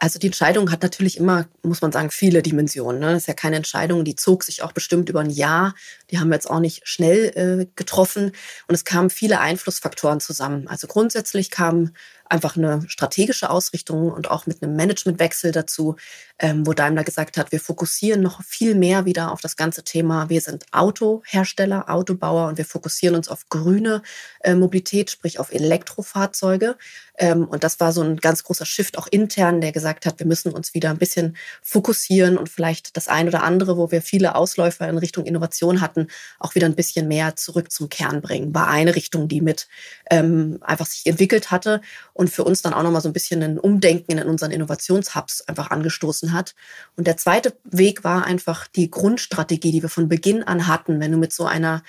Also 0.00 0.18
die 0.18 0.26
Entscheidung 0.26 0.70
hat 0.70 0.82
natürlich 0.82 1.16
immer, 1.16 1.46
muss 1.62 1.82
man 1.82 1.90
sagen, 1.90 2.10
viele 2.10 2.42
Dimensionen. 2.42 3.00
Ne? 3.00 3.12
Das 3.12 3.22
ist 3.22 3.26
ja 3.26 3.34
keine 3.34 3.56
Entscheidung, 3.56 4.04
die 4.04 4.14
zog 4.14 4.44
sich 4.44 4.62
auch 4.62 4.72
bestimmt 4.72 5.08
über 5.08 5.20
ein 5.20 5.30
Jahr. 5.30 5.74
Die 6.10 6.18
haben 6.18 6.28
wir 6.28 6.34
jetzt 6.34 6.48
auch 6.48 6.60
nicht 6.60 6.86
schnell 6.86 7.32
äh, 7.34 7.66
getroffen. 7.74 8.32
Und 8.68 8.74
es 8.74 8.84
kamen 8.84 9.10
viele 9.10 9.40
Einflussfaktoren 9.40 10.20
zusammen. 10.20 10.68
Also 10.68 10.86
grundsätzlich 10.86 11.50
kamen 11.50 11.96
einfach 12.28 12.56
eine 12.56 12.82
strategische 12.88 13.50
Ausrichtung 13.50 14.12
und 14.12 14.30
auch 14.30 14.46
mit 14.46 14.62
einem 14.62 14.76
Managementwechsel 14.76 15.52
dazu, 15.52 15.96
ähm, 16.38 16.66
wo 16.66 16.72
Daimler 16.72 17.04
gesagt 17.04 17.36
hat, 17.36 17.52
wir 17.52 17.60
fokussieren 17.60 18.22
noch 18.22 18.42
viel 18.42 18.74
mehr 18.74 19.04
wieder 19.04 19.32
auf 19.32 19.40
das 19.40 19.56
ganze 19.56 19.82
Thema. 19.82 20.28
Wir 20.28 20.40
sind 20.40 20.66
Autohersteller, 20.72 21.90
Autobauer 21.90 22.48
und 22.48 22.58
wir 22.58 22.64
fokussieren 22.64 23.16
uns 23.16 23.28
auf 23.28 23.48
grüne 23.48 24.02
äh, 24.40 24.54
Mobilität, 24.54 25.10
sprich 25.10 25.38
auf 25.40 25.52
Elektrofahrzeuge. 25.52 26.76
Ähm, 27.18 27.44
und 27.48 27.64
das 27.64 27.80
war 27.80 27.92
so 27.92 28.02
ein 28.02 28.16
ganz 28.16 28.44
großer 28.44 28.64
Shift 28.64 28.96
auch 28.96 29.08
intern, 29.08 29.60
der 29.60 29.72
gesagt 29.72 30.06
hat, 30.06 30.20
wir 30.20 30.26
müssen 30.26 30.52
uns 30.52 30.74
wieder 30.74 30.90
ein 30.90 30.98
bisschen 30.98 31.36
fokussieren 31.62 32.38
und 32.38 32.48
vielleicht 32.48 32.96
das 32.96 33.08
ein 33.08 33.26
oder 33.26 33.42
andere, 33.42 33.76
wo 33.76 33.90
wir 33.90 34.00
viele 34.00 34.36
Ausläufer 34.36 34.88
in 34.88 34.98
Richtung 34.98 35.26
Innovation 35.26 35.80
hatten, 35.80 36.06
auch 36.38 36.54
wieder 36.54 36.66
ein 36.66 36.76
bisschen 36.76 37.08
mehr 37.08 37.34
zurück 37.34 37.72
zum 37.72 37.88
Kern 37.88 38.20
bringen. 38.20 38.54
War 38.54 38.68
eine 38.68 38.94
Richtung, 38.94 39.26
die 39.26 39.40
mit 39.40 39.66
ähm, 40.10 40.58
einfach 40.60 40.86
sich 40.86 41.04
entwickelt 41.06 41.50
hatte 41.50 41.80
und 42.12 42.30
für 42.30 42.44
uns 42.44 42.62
dann 42.62 42.74
auch 42.74 42.84
nochmal 42.84 43.02
so 43.02 43.08
ein 43.08 43.12
bisschen 43.12 43.42
ein 43.42 43.58
Umdenken 43.58 44.18
in 44.18 44.28
unseren 44.28 44.52
Innovationshubs 44.52 45.42
einfach 45.42 45.70
angestoßen 45.70 46.27
hat. 46.32 46.54
Und 46.96 47.06
der 47.06 47.16
zweite 47.16 47.56
Weg 47.64 48.04
war 48.04 48.24
einfach 48.24 48.66
die 48.66 48.90
Grundstrategie, 48.90 49.72
die 49.72 49.82
wir 49.82 49.88
von 49.88 50.08
Beginn 50.08 50.42
an 50.42 50.66
hatten, 50.66 51.00
wenn 51.00 51.12
du 51.12 51.18
mit 51.18 51.32
so 51.32 51.44
einer 51.44 51.82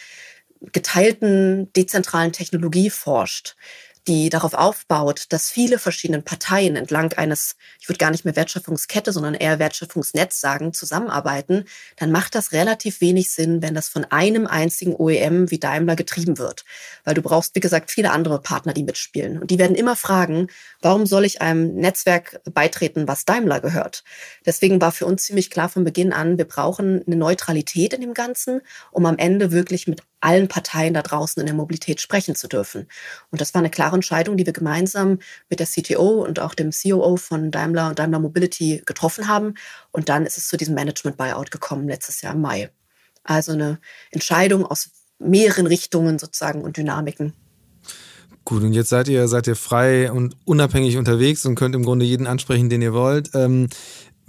geteilten, 0.72 1.72
dezentralen 1.74 2.34
Technologie 2.34 2.90
forscht 2.90 3.56
die 4.10 4.30
darauf 4.30 4.56
aufbaut, 4.56 5.28
dass 5.30 5.52
viele 5.52 5.78
verschiedene 5.78 6.24
Parteien 6.24 6.76
entlang 6.76 7.14
eines, 7.14 7.56
ich 7.80 7.88
würde 7.88 8.00
gar 8.00 8.10
nicht 8.10 8.26
mehr 8.26 8.36
Wertschöpfungskette, 8.36 9.14
sondern 9.14 9.36
eher 9.36 9.60
Wertschöpfungsnetz 9.60 10.42
sagen, 10.42 10.74
zusammenarbeiten, 10.74 11.66
dann 11.96 12.12
macht 12.12 12.34
das 12.34 12.52
relativ 12.52 13.02
wenig 13.02 13.30
Sinn, 13.30 13.62
wenn 13.62 13.76
das 13.76 13.88
von 13.88 14.06
einem 14.06 14.48
einzigen 14.48 14.96
OEM 14.96 15.52
wie 15.52 15.60
Daimler 15.60 15.96
getrieben 15.96 16.40
wird. 16.40 16.66
Weil 17.04 17.14
du 17.14 17.22
brauchst, 17.22 17.54
wie 17.56 17.60
gesagt, 17.60 17.92
viele 17.92 18.12
andere 18.12 18.42
Partner, 18.42 18.74
die 18.74 18.84
mitspielen. 18.84 19.40
Und 19.40 19.52
die 19.52 19.60
werden 19.60 19.76
immer 19.76 19.96
fragen, 19.96 20.48
warum 20.82 21.06
soll 21.06 21.24
ich 21.24 21.42
einem 21.44 21.76
Netzwerk 21.76 22.42
beitreten, 22.52 23.08
was 23.08 23.26
Daimler 23.26 23.60
gehört? 23.60 24.04
Deswegen 24.44 24.82
war 24.82 24.92
für 24.92 25.06
uns 25.06 25.26
ziemlich 25.26 25.52
klar 25.52 25.70
von 25.70 25.84
Beginn 25.84 26.14
an, 26.14 26.40
wir 26.40 26.46
brauchen 26.46 27.04
eine 27.06 27.16
Neutralität 27.16 27.94
in 27.94 28.02
dem 28.02 28.16
Ganzen, 28.16 28.62
um 28.92 29.06
am 29.06 29.20
Ende 29.20 29.52
wirklich 29.52 29.88
mit 29.88 30.02
allen 30.22 30.48
Parteien 30.48 30.94
da 30.94 31.02
draußen 31.02 31.40
in 31.40 31.46
der 31.46 31.56
Mobilität 31.56 32.02
sprechen 32.02 32.36
zu 32.36 32.48
dürfen. 32.48 32.88
Und 33.32 33.42
das 33.42 33.54
war 33.54 33.60
eine 33.60 33.70
klare 33.70 33.96
Entscheidung, 33.96 34.38
die 34.38 34.46
wir 34.46 34.54
gemeinsam 34.54 35.20
mit 35.50 35.60
der 35.60 35.68
CTO 35.68 36.24
und 36.24 36.40
auch 36.40 36.54
dem 36.54 36.72
COO 36.72 37.18
von 37.18 37.52
Daimler 37.52 37.90
und 37.90 38.00
Daimler 38.00 38.20
Mobility 38.20 38.82
getroffen 38.86 39.28
haben. 39.28 39.56
Und 39.92 40.10
dann 40.10 40.26
ist 40.26 40.38
es 40.38 40.48
zu 40.48 40.58
diesem 40.58 40.76
Management-Buyout 40.76 41.52
gekommen 41.52 41.88
letztes 41.88 42.22
Jahr 42.22 42.34
im 42.34 42.42
Mai. 42.42 42.70
Also 43.24 43.54
eine 43.54 43.80
Entscheidung 44.12 44.66
aus 44.66 44.90
mehreren 45.20 45.68
Richtungen 45.68 46.20
sozusagen 46.20 46.62
und 46.62 46.78
Dynamiken. 46.78 47.34
Gut, 48.46 48.64
und 48.64 48.74
jetzt 48.74 48.90
seid 48.90 49.08
ihr, 49.10 49.28
seid 49.28 49.46
ihr 49.46 49.56
frei 49.56 50.12
und 50.12 50.36
unabhängig 50.46 50.98
unterwegs 50.98 51.46
und 51.46 51.56
könnt 51.56 51.76
im 51.76 51.84
Grunde 51.84 52.06
jeden 52.06 52.26
ansprechen, 52.26 52.70
den 52.70 52.82
ihr 52.82 52.94
wollt. 52.94 53.30
Ähm, 53.36 53.68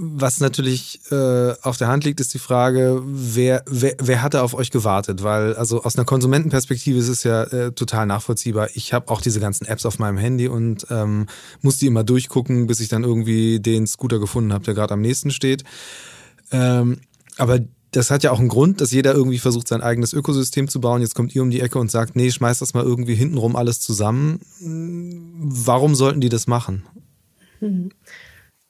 was 0.03 0.41
natürlich 0.41 1.01
äh, 1.13 1.53
auf 1.61 1.77
der 1.77 1.89
Hand 1.89 2.05
liegt, 2.05 2.21
ist 2.21 2.33
die 2.33 2.39
Frage, 2.39 3.03
wer, 3.05 3.63
wer, 3.69 3.95
wer 4.01 4.23
hatte 4.23 4.43
auf 4.43 4.55
euch 4.55 4.71
gewartet? 4.71 5.23
Weil, 5.23 5.55
also 5.55 5.83
aus 5.83 5.97
einer 5.97 6.07
Konsumentenperspektive 6.07 6.99
ist 6.99 7.09
es 7.09 7.23
ja 7.23 7.43
äh, 7.45 7.73
total 7.73 8.07
nachvollziehbar. 8.07 8.71
Ich 8.75 8.95
habe 8.95 9.11
auch 9.11 9.21
diese 9.21 9.41
ganzen 9.41 9.67
Apps 9.67 9.85
auf 9.85 9.99
meinem 9.99 10.17
Handy 10.17 10.49
und 10.49 10.87
ähm, 10.89 11.27
muss 11.61 11.77
die 11.77 11.87
immer 11.87 12.03
durchgucken, 12.03 12.67
bis 12.67 12.81
ich 12.81 12.89
dann 12.89 13.05
irgendwie 13.05 13.61
den 13.61 13.87
Scooter 13.87 14.19
gefunden 14.19 14.55
habe, 14.55 14.65
der 14.65 14.73
gerade 14.73 14.95
am 14.95 15.03
nächsten 15.03 15.31
steht. 15.31 15.65
Ähm, 16.51 17.01
aber 17.37 17.61
das 17.91 18.11
hat 18.11 18.23
ja 18.23 18.31
auch 18.31 18.39
einen 18.39 18.49
Grund, 18.49 18.81
dass 18.81 18.93
jeder 18.93 19.13
irgendwie 19.13 19.39
versucht, 19.39 19.69
sein 19.69 19.83
eigenes 19.83 20.15
Ökosystem 20.15 20.69
zu 20.69 20.81
bauen. 20.81 21.03
Jetzt 21.03 21.15
kommt 21.15 21.35
ihr 21.35 21.43
um 21.43 21.51
die 21.51 21.61
Ecke 21.61 21.79
und 21.79 21.91
sagt, 21.91 22.17
nee, 22.17 22.31
schmeiß 22.31 22.61
das 22.61 22.73
mal 22.73 22.85
irgendwie 22.85 23.17
hintenrum 23.17 23.55
alles 23.55 23.81
zusammen. 23.81 24.41
Warum 24.61 25.95
sollten 25.95 26.23
die 26.23 26.31
das 26.31 26.47
machen? 26.47 26.85
Mhm. 27.61 27.91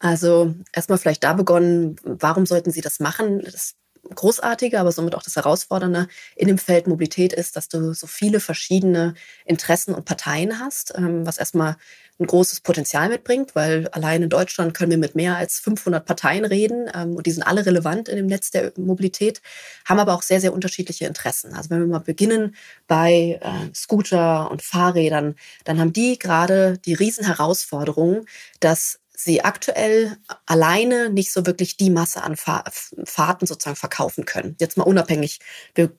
Also 0.00 0.54
erstmal 0.72 0.98
vielleicht 0.98 1.22
da 1.22 1.34
begonnen, 1.34 1.96
warum 2.02 2.46
sollten 2.46 2.72
Sie 2.72 2.80
das 2.80 3.00
machen? 3.00 3.42
Das 3.44 3.74
Großartige, 4.14 4.80
aber 4.80 4.92
somit 4.92 5.14
auch 5.14 5.22
das 5.22 5.36
Herausfordernde 5.36 6.08
in 6.34 6.48
dem 6.48 6.58
Feld 6.58 6.86
Mobilität 6.86 7.32
ist, 7.34 7.54
dass 7.54 7.68
du 7.68 7.92
so 7.92 8.06
viele 8.06 8.40
verschiedene 8.40 9.14
Interessen 9.44 9.94
und 9.94 10.06
Parteien 10.06 10.58
hast, 10.58 10.94
ähm, 10.96 11.26
was 11.26 11.36
erstmal 11.36 11.76
ein 12.18 12.26
großes 12.26 12.60
Potenzial 12.62 13.08
mitbringt, 13.08 13.54
weil 13.54 13.88
allein 13.88 14.22
in 14.22 14.30
Deutschland 14.30 14.74
können 14.74 14.90
wir 14.90 14.98
mit 14.98 15.14
mehr 15.14 15.36
als 15.36 15.58
500 15.60 16.04
Parteien 16.04 16.44
reden 16.44 16.90
ähm, 16.94 17.14
und 17.14 17.26
die 17.26 17.30
sind 17.30 17.42
alle 17.42 17.64
relevant 17.66 18.08
in 18.08 18.16
dem 18.16 18.26
Netz 18.26 18.50
der 18.50 18.72
Mobilität, 18.76 19.42
haben 19.84 20.00
aber 20.00 20.14
auch 20.14 20.22
sehr, 20.22 20.40
sehr 20.40 20.54
unterschiedliche 20.54 21.06
Interessen. 21.06 21.54
Also 21.54 21.70
wenn 21.70 21.80
wir 21.80 21.86
mal 21.86 21.98
beginnen 21.98 22.56
bei 22.86 23.38
äh, 23.42 23.74
Scooter 23.74 24.50
und 24.50 24.62
Fahrrädern, 24.62 25.34
dann 25.64 25.78
haben 25.78 25.92
die 25.92 26.18
gerade 26.18 26.78
die 26.78 26.94
Riesenherausforderung, 26.94 28.24
dass 28.60 29.00
sie 29.24 29.42
aktuell 29.42 30.16
alleine 30.46 31.10
nicht 31.10 31.32
so 31.32 31.46
wirklich 31.46 31.76
die 31.76 31.90
Masse 31.90 32.22
an 32.22 32.36
Fahrten 32.36 33.46
sozusagen 33.46 33.76
verkaufen 33.76 34.24
können. 34.24 34.56
Jetzt 34.58 34.76
mal 34.76 34.84
unabhängig. 34.84 35.40
Wir 35.74 35.92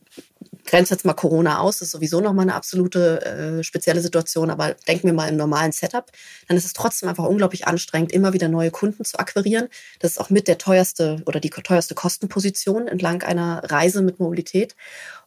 grenze 0.65 0.93
jetzt 0.93 1.05
mal 1.05 1.13
Corona 1.13 1.59
aus, 1.59 1.79
das 1.79 1.87
ist 1.87 1.91
sowieso 1.91 2.21
nochmal 2.21 2.43
eine 2.43 2.55
absolute 2.55 3.25
äh, 3.25 3.63
spezielle 3.63 4.01
Situation, 4.01 4.49
aber 4.49 4.75
denken 4.87 5.07
wir 5.07 5.13
mal 5.13 5.29
im 5.29 5.37
normalen 5.37 5.71
Setup, 5.71 6.11
dann 6.47 6.57
ist 6.57 6.65
es 6.65 6.73
trotzdem 6.73 7.09
einfach 7.09 7.25
unglaublich 7.25 7.67
anstrengend, 7.67 8.11
immer 8.11 8.33
wieder 8.33 8.47
neue 8.47 8.71
Kunden 8.71 9.03
zu 9.05 9.17
akquirieren. 9.19 9.69
Das 9.99 10.11
ist 10.11 10.17
auch 10.19 10.29
mit 10.29 10.47
der 10.47 10.57
teuerste 10.57 11.21
oder 11.25 11.39
die 11.39 11.49
teuerste 11.49 11.95
Kostenposition 11.95 12.87
entlang 12.87 13.23
einer 13.23 13.63
Reise 13.65 14.01
mit 14.01 14.19
Mobilität. 14.19 14.75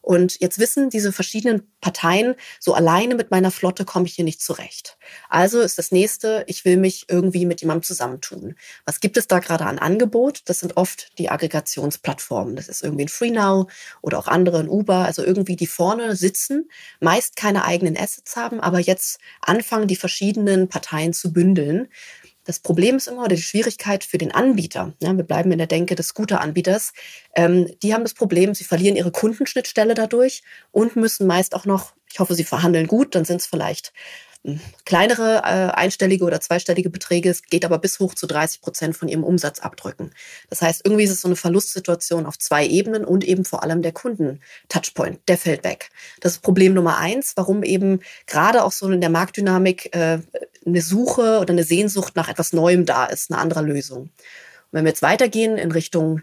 Und 0.05 0.39
jetzt 0.39 0.59
wissen 0.59 0.91
diese 0.91 1.11
verschiedenen 1.11 1.63
Parteien, 1.81 2.35
so 2.59 2.75
alleine 2.75 3.15
mit 3.15 3.31
meiner 3.31 3.49
Flotte 3.49 3.85
komme 3.85 4.05
ich 4.05 4.13
hier 4.13 4.23
nicht 4.23 4.39
zurecht. 4.39 4.99
Also 5.29 5.61
ist 5.61 5.79
das 5.79 5.91
nächste, 5.91 6.43
ich 6.45 6.63
will 6.63 6.77
mich 6.77 7.07
irgendwie 7.09 7.47
mit 7.47 7.61
jemandem 7.61 7.81
zusammentun. 7.81 8.53
Was 8.85 8.99
gibt 8.99 9.17
es 9.17 9.25
da 9.25 9.39
gerade 9.39 9.65
an 9.65 9.79
Angebot? 9.79 10.43
Das 10.45 10.59
sind 10.59 10.77
oft 10.77 11.17
die 11.17 11.31
Aggregationsplattformen. 11.31 12.55
Das 12.55 12.69
ist 12.69 12.83
irgendwie 12.83 13.05
ein 13.05 13.09
FreeNow 13.09 13.65
oder 14.03 14.19
auch 14.19 14.27
andere, 14.27 14.59
ein 14.59 14.69
Uber. 14.69 15.05
Also 15.05 15.23
irgendwie 15.23 15.55
die 15.55 15.65
vorne 15.65 16.15
sitzen, 16.15 16.69
meist 16.99 17.35
keine 17.35 17.65
eigenen 17.65 17.97
Assets 17.97 18.35
haben, 18.35 18.59
aber 18.59 18.77
jetzt 18.77 19.19
anfangen, 19.41 19.87
die 19.87 19.95
verschiedenen 19.95 20.69
Parteien 20.69 21.13
zu 21.13 21.33
bündeln. 21.33 21.87
Das 22.45 22.59
Problem 22.59 22.95
ist 22.95 23.07
immer, 23.07 23.25
oder 23.25 23.35
die 23.35 23.41
Schwierigkeit 23.41 24.03
für 24.03 24.17
den 24.17 24.31
Anbieter, 24.31 24.93
ja, 25.01 25.15
wir 25.15 25.23
bleiben 25.23 25.51
in 25.51 25.57
der 25.57 25.67
Denke 25.67 25.95
des 25.95 26.07
Scooter-Anbieters, 26.07 26.93
ähm, 27.35 27.69
die 27.83 27.93
haben 27.93 28.03
das 28.03 28.13
Problem, 28.13 28.53
sie 28.53 28.63
verlieren 28.63 28.95
ihre 28.95 29.11
Kundenschnittstelle 29.11 29.95
dadurch 29.95 30.43
und 30.71 30.95
müssen 30.95 31.27
meist 31.27 31.55
auch 31.55 31.65
noch, 31.65 31.93
ich 32.11 32.19
hoffe, 32.19 32.35
sie 32.35 32.43
verhandeln 32.43 32.87
gut, 32.87 33.15
dann 33.15 33.25
sind 33.25 33.41
es 33.41 33.47
vielleicht 33.47 33.91
kleinere 34.85 35.37
äh, 35.37 35.73
einstellige 35.75 36.23
oder 36.23 36.39
zweistellige 36.39 36.89
Beträge, 36.89 37.29
es 37.29 37.43
geht 37.43 37.65
aber 37.65 37.79
bis 37.79 37.99
hoch 37.99 38.13
zu 38.13 38.27
30 38.27 38.61
Prozent 38.61 38.95
von 38.95 39.07
ihrem 39.07 39.23
Umsatz 39.23 39.59
abdrücken. 39.59 40.11
Das 40.49 40.61
heißt, 40.61 40.81
irgendwie 40.85 41.03
ist 41.03 41.11
es 41.11 41.21
so 41.21 41.27
eine 41.27 41.35
Verlustsituation 41.35 42.25
auf 42.25 42.37
zwei 42.37 42.65
Ebenen 42.67 43.05
und 43.05 43.23
eben 43.23 43.45
vor 43.45 43.63
allem 43.63 43.81
der 43.81 43.91
Kunden-Touchpoint, 43.91 45.19
der 45.27 45.37
fällt 45.37 45.63
weg. 45.63 45.89
Das 46.19 46.33
ist 46.33 46.41
Problem 46.41 46.73
Nummer 46.73 46.97
eins, 46.97 47.33
warum 47.35 47.63
eben 47.63 48.01
gerade 48.27 48.63
auch 48.63 48.71
so 48.71 48.89
in 48.89 49.01
der 49.01 49.09
Marktdynamik 49.09 49.95
äh, 49.95 50.19
eine 50.65 50.81
Suche 50.81 51.39
oder 51.39 51.51
eine 51.51 51.63
Sehnsucht 51.63 52.15
nach 52.15 52.29
etwas 52.29 52.53
Neuem 52.53 52.85
da 52.85 53.05
ist, 53.05 53.31
eine 53.31 53.39
andere 53.39 53.61
Lösung. 53.61 54.03
Und 54.03 54.11
wenn 54.71 54.85
wir 54.85 54.89
jetzt 54.89 55.01
weitergehen 55.01 55.57
in 55.57 55.71
Richtung 55.71 56.21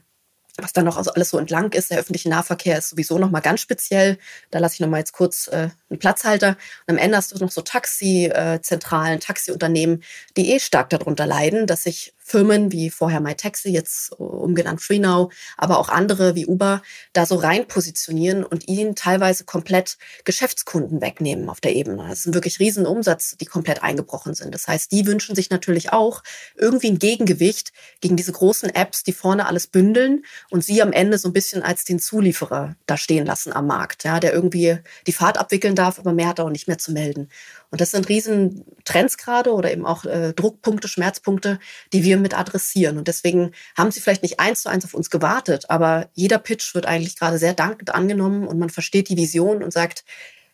was 0.58 0.72
dann 0.72 0.84
noch 0.84 0.98
also 0.98 1.12
alles 1.12 1.30
so 1.30 1.38
entlang 1.38 1.72
ist. 1.72 1.90
Der 1.90 1.98
öffentliche 1.98 2.28
Nahverkehr 2.28 2.78
ist 2.78 2.90
sowieso 2.90 3.18
noch 3.18 3.30
mal 3.30 3.40
ganz 3.40 3.60
speziell. 3.60 4.18
Da 4.50 4.58
lasse 4.58 4.74
ich 4.74 4.80
noch 4.80 4.88
mal 4.88 4.98
jetzt 4.98 5.12
kurz 5.12 5.48
äh, 5.48 5.70
einen 5.88 5.98
Platzhalter. 5.98 6.56
Und 6.86 6.94
am 6.94 6.98
Ende 6.98 7.16
hast 7.16 7.32
du 7.32 7.38
noch 7.38 7.50
so 7.50 7.62
Taxizentralen, 7.62 9.16
äh, 9.16 9.18
Taxiunternehmen, 9.18 10.02
die 10.36 10.52
eh 10.52 10.60
stark 10.60 10.90
darunter 10.90 11.26
leiden, 11.26 11.66
dass 11.66 11.84
sich 11.84 12.14
Firmen 12.24 12.72
wie 12.72 12.90
vorher 12.90 13.20
MyTaxi, 13.20 13.70
jetzt 13.70 14.12
umgenannt 14.12 14.80
FreeNow, 14.80 15.32
aber 15.56 15.78
auch 15.78 15.88
andere 15.88 16.34
wie 16.34 16.46
Uber 16.46 16.82
da 17.12 17.26
so 17.26 17.36
rein 17.36 17.66
positionieren 17.66 18.44
und 18.44 18.68
ihnen 18.68 18.94
teilweise 18.94 19.44
komplett 19.44 19.98
Geschäftskunden 20.24 21.00
wegnehmen 21.00 21.48
auf 21.48 21.60
der 21.60 21.74
Ebene. 21.74 22.06
Das 22.08 22.22
sind 22.22 22.34
wirklich 22.34 22.58
Riesenumsatz, 22.58 23.36
die 23.40 23.46
komplett 23.46 23.82
eingebrochen 23.82 24.34
sind. 24.34 24.54
Das 24.54 24.68
heißt, 24.68 24.92
die 24.92 25.06
wünschen 25.06 25.34
sich 25.34 25.50
natürlich 25.50 25.92
auch 25.92 26.22
irgendwie 26.56 26.90
ein 26.90 26.98
Gegengewicht 26.98 27.72
gegen 28.00 28.16
diese 28.16 28.32
großen 28.32 28.70
Apps, 28.70 29.02
die 29.02 29.12
vorne 29.12 29.46
alles 29.46 29.66
bündeln 29.66 30.24
und 30.50 30.64
sie 30.64 30.82
am 30.82 30.92
Ende 30.92 31.18
so 31.18 31.28
ein 31.28 31.32
bisschen 31.32 31.62
als 31.62 31.84
den 31.84 31.98
Zulieferer 31.98 32.76
da 32.86 32.96
stehen 32.96 33.26
lassen 33.26 33.52
am 33.52 33.66
Markt, 33.66 34.04
ja, 34.04 34.20
der 34.20 34.32
irgendwie 34.32 34.78
die 35.06 35.12
Fahrt 35.12 35.38
abwickeln 35.38 35.74
darf, 35.74 35.98
aber 35.98 36.12
mehr 36.12 36.28
hat 36.28 36.38
er 36.38 36.46
auch 36.46 36.50
nicht 36.50 36.68
mehr 36.68 36.78
zu 36.78 36.92
melden. 36.92 37.28
Und 37.72 37.80
das 37.80 37.90
sind 37.90 38.10
riesen 38.10 38.66
Trends 38.84 39.16
gerade 39.16 39.52
oder 39.52 39.72
eben 39.72 39.86
auch 39.86 40.04
äh, 40.04 40.34
Druckpunkte, 40.34 40.88
Schmerzpunkte, 40.88 41.58
die 41.94 42.04
wir 42.04 42.18
mit 42.18 42.38
adressieren. 42.38 42.98
Und 42.98 43.08
deswegen 43.08 43.52
haben 43.76 43.90
sie 43.90 44.00
vielleicht 44.00 44.22
nicht 44.22 44.38
eins 44.40 44.60
zu 44.62 44.68
eins 44.68 44.84
auf 44.84 44.92
uns 44.92 45.08
gewartet, 45.08 45.70
aber 45.70 46.10
jeder 46.12 46.38
Pitch 46.38 46.74
wird 46.74 46.84
eigentlich 46.84 47.18
gerade 47.18 47.38
sehr 47.38 47.54
dankend 47.54 47.94
angenommen 47.94 48.46
und 48.46 48.58
man 48.58 48.68
versteht 48.68 49.08
die 49.08 49.16
Vision 49.16 49.62
und 49.62 49.72
sagt, 49.72 50.04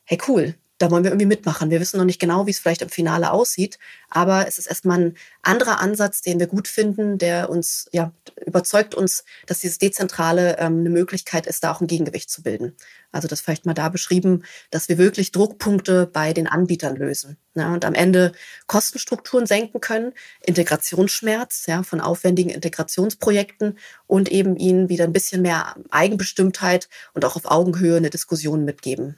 hey 0.04 0.18
cool, 0.28 0.54
da 0.78 0.92
wollen 0.92 1.02
wir 1.02 1.10
irgendwie 1.10 1.26
mitmachen. 1.26 1.70
Wir 1.70 1.80
wissen 1.80 1.98
noch 1.98 2.04
nicht 2.04 2.20
genau, 2.20 2.46
wie 2.46 2.52
es 2.52 2.60
vielleicht 2.60 2.82
im 2.82 2.88
Finale 2.88 3.32
aussieht, 3.32 3.80
aber 4.10 4.46
es 4.46 4.58
ist 4.58 4.68
erstmal 4.68 5.00
ein 5.00 5.14
anderer 5.42 5.80
Ansatz, 5.80 6.22
den 6.22 6.38
wir 6.38 6.46
gut 6.46 6.68
finden, 6.68 7.18
der 7.18 7.50
uns, 7.50 7.88
ja, 7.92 8.12
überzeugt 8.46 8.94
uns, 8.94 9.25
dass 9.46 9.58
dieses 9.58 9.78
Dezentrale 9.78 10.56
ähm, 10.58 10.78
eine 10.78 10.90
Möglichkeit 10.90 11.48
ist, 11.48 11.64
da 11.64 11.72
auch 11.72 11.80
ein 11.80 11.88
Gegengewicht 11.88 12.30
zu 12.30 12.42
bilden. 12.42 12.76
Also 13.12 13.26
das 13.26 13.40
vielleicht 13.40 13.66
mal 13.66 13.74
da 13.74 13.88
beschrieben, 13.88 14.44
dass 14.70 14.88
wir 14.88 14.98
wirklich 14.98 15.32
Druckpunkte 15.32 16.06
bei 16.06 16.32
den 16.32 16.46
Anbietern 16.46 16.96
lösen 16.96 17.38
ja, 17.54 17.72
und 17.72 17.84
am 17.84 17.94
Ende 17.94 18.32
Kostenstrukturen 18.66 19.46
senken 19.46 19.80
können, 19.80 20.12
Integrationsschmerz 20.44 21.66
ja, 21.66 21.82
von 21.82 22.00
aufwendigen 22.00 22.50
Integrationsprojekten 22.50 23.78
und 24.06 24.30
eben 24.30 24.56
ihnen 24.56 24.88
wieder 24.88 25.04
ein 25.04 25.12
bisschen 25.12 25.42
mehr 25.42 25.74
Eigenbestimmtheit 25.90 26.88
und 27.14 27.24
auch 27.24 27.36
auf 27.36 27.50
Augenhöhe 27.50 27.96
eine 27.96 28.10
Diskussion 28.10 28.64
mitgeben. 28.64 29.16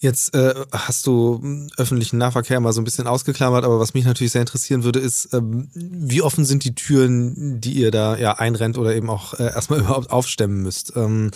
Jetzt 0.00 0.34
äh, 0.34 0.54
hast 0.70 1.06
du 1.06 1.40
hm, 1.40 1.70
öffentlichen 1.76 2.18
Nahverkehr 2.18 2.60
mal 2.60 2.72
so 2.72 2.80
ein 2.80 2.84
bisschen 2.84 3.08
ausgeklammert, 3.08 3.64
aber 3.64 3.80
was 3.80 3.94
mich 3.94 4.04
natürlich 4.04 4.32
sehr 4.32 4.42
interessieren 4.42 4.84
würde, 4.84 5.00
ist, 5.00 5.34
ähm, 5.34 5.68
wie 5.74 6.22
offen 6.22 6.44
sind 6.44 6.64
die 6.64 6.74
Türen, 6.74 7.60
die 7.60 7.72
ihr 7.72 7.90
da 7.90 8.16
ja 8.16 8.34
einrennt 8.34 8.78
oder 8.78 8.94
eben 8.94 9.10
auch 9.10 9.34
äh, 9.34 9.44
erstmal 9.44 9.80
überhaupt 9.80 10.10
aufstemmen 10.10 10.62
müsst? 10.62 10.92
Ähm, 10.94 11.32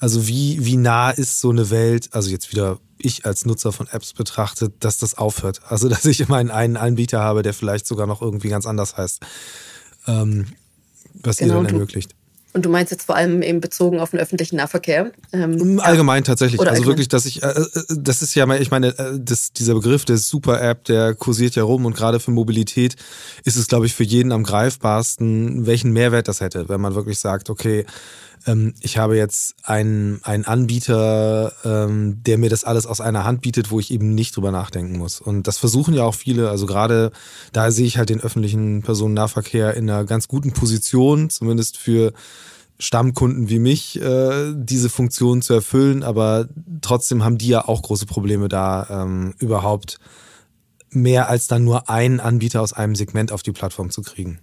also 0.00 0.26
wie, 0.26 0.64
wie 0.64 0.76
nah 0.76 1.10
ist 1.10 1.40
so 1.40 1.50
eine 1.50 1.70
Welt, 1.70 2.08
also 2.12 2.30
jetzt 2.30 2.50
wieder 2.50 2.78
ich 2.96 3.26
als 3.26 3.44
Nutzer 3.44 3.72
von 3.72 3.88
Apps 3.88 4.14
betrachtet, 4.14 4.74
dass 4.80 4.96
das 4.98 5.16
aufhört? 5.18 5.60
Also 5.68 5.88
dass 5.88 6.04
ich 6.06 6.20
immer 6.20 6.36
einen 6.36 6.76
Anbieter 6.76 7.20
habe, 7.20 7.42
der 7.42 7.52
vielleicht 7.52 7.86
sogar 7.86 8.06
noch 8.06 8.22
irgendwie 8.22 8.48
ganz 8.48 8.66
anders 8.66 8.96
heißt, 8.96 9.20
ähm, 10.06 10.46
was 11.14 11.38
genau, 11.38 11.58
ihr 11.58 11.62
dann 11.64 11.74
ermöglicht. 11.74 12.14
Und 12.54 12.64
du 12.64 12.70
meinst 12.70 12.90
jetzt 12.90 13.04
vor 13.04 13.14
allem 13.14 13.42
eben 13.42 13.60
bezogen 13.60 14.00
auf 14.00 14.10
den 14.10 14.20
öffentlichen 14.20 14.56
Nahverkehr? 14.56 15.12
Ähm, 15.32 15.80
Allgemein 15.80 16.24
tatsächlich. 16.24 16.58
Oder 16.58 16.70
also 16.70 16.80
allgemein. 16.80 16.92
wirklich, 16.92 17.08
dass 17.08 17.26
ich, 17.26 17.42
äh, 17.42 17.48
äh, 17.48 17.66
das 17.90 18.22
ist 18.22 18.34
ja, 18.34 18.50
ich 18.56 18.70
meine, 18.70 18.98
äh, 18.98 19.18
das, 19.18 19.52
dieser 19.52 19.74
Begriff 19.74 20.06
der 20.06 20.16
Super-App, 20.16 20.84
der 20.84 21.14
kursiert 21.14 21.56
ja 21.56 21.62
rum 21.62 21.84
und 21.84 21.94
gerade 21.94 22.20
für 22.20 22.30
Mobilität 22.30 22.96
ist 23.44 23.56
es, 23.56 23.66
glaube 23.66 23.86
ich, 23.86 23.94
für 23.94 24.04
jeden 24.04 24.32
am 24.32 24.44
greifbarsten, 24.44 25.66
welchen 25.66 25.92
Mehrwert 25.92 26.26
das 26.26 26.40
hätte, 26.40 26.68
wenn 26.70 26.80
man 26.80 26.94
wirklich 26.94 27.18
sagt, 27.18 27.50
okay, 27.50 27.84
ähm, 28.46 28.74
ich 28.80 28.98
habe 28.98 29.16
jetzt 29.16 29.56
einen, 29.64 30.20
einen 30.22 30.44
Anbieter, 30.44 31.52
ähm, 31.64 32.22
der 32.24 32.38
mir 32.38 32.50
das 32.50 32.64
alles 32.64 32.86
aus 32.86 33.00
einer 33.00 33.24
Hand 33.24 33.40
bietet, 33.40 33.70
wo 33.70 33.80
ich 33.80 33.90
eben 33.90 34.14
nicht 34.14 34.36
drüber 34.36 34.50
nachdenken 34.50 34.98
muss. 34.98 35.20
Und 35.20 35.46
das 35.46 35.58
versuchen 35.58 35.94
ja 35.94 36.04
auch 36.04 36.14
viele. 36.14 36.50
Also 36.50 36.66
gerade 36.66 37.10
da 37.52 37.70
sehe 37.70 37.86
ich 37.86 37.98
halt 37.98 38.10
den 38.10 38.20
öffentlichen 38.20 38.82
Personennahverkehr 38.82 39.74
in 39.74 39.88
einer 39.88 40.04
ganz 40.04 40.28
guten 40.28 40.52
Position, 40.52 41.30
zumindest 41.30 41.76
für 41.76 42.12
Stammkunden 42.78 43.48
wie 43.48 43.58
mich, 43.58 44.00
äh, 44.00 44.52
diese 44.54 44.88
Funktion 44.88 45.42
zu 45.42 45.54
erfüllen. 45.54 46.02
Aber 46.02 46.48
trotzdem 46.80 47.24
haben 47.24 47.38
die 47.38 47.48
ja 47.48 47.66
auch 47.66 47.82
große 47.82 48.06
Probleme 48.06 48.48
da, 48.48 48.86
ähm, 48.90 49.34
überhaupt 49.38 49.98
mehr 50.90 51.28
als 51.28 51.48
dann 51.48 51.64
nur 51.64 51.90
einen 51.90 52.20
Anbieter 52.20 52.62
aus 52.62 52.72
einem 52.72 52.94
Segment 52.94 53.32
auf 53.32 53.42
die 53.42 53.52
Plattform 53.52 53.90
zu 53.90 54.02
kriegen. 54.02 54.40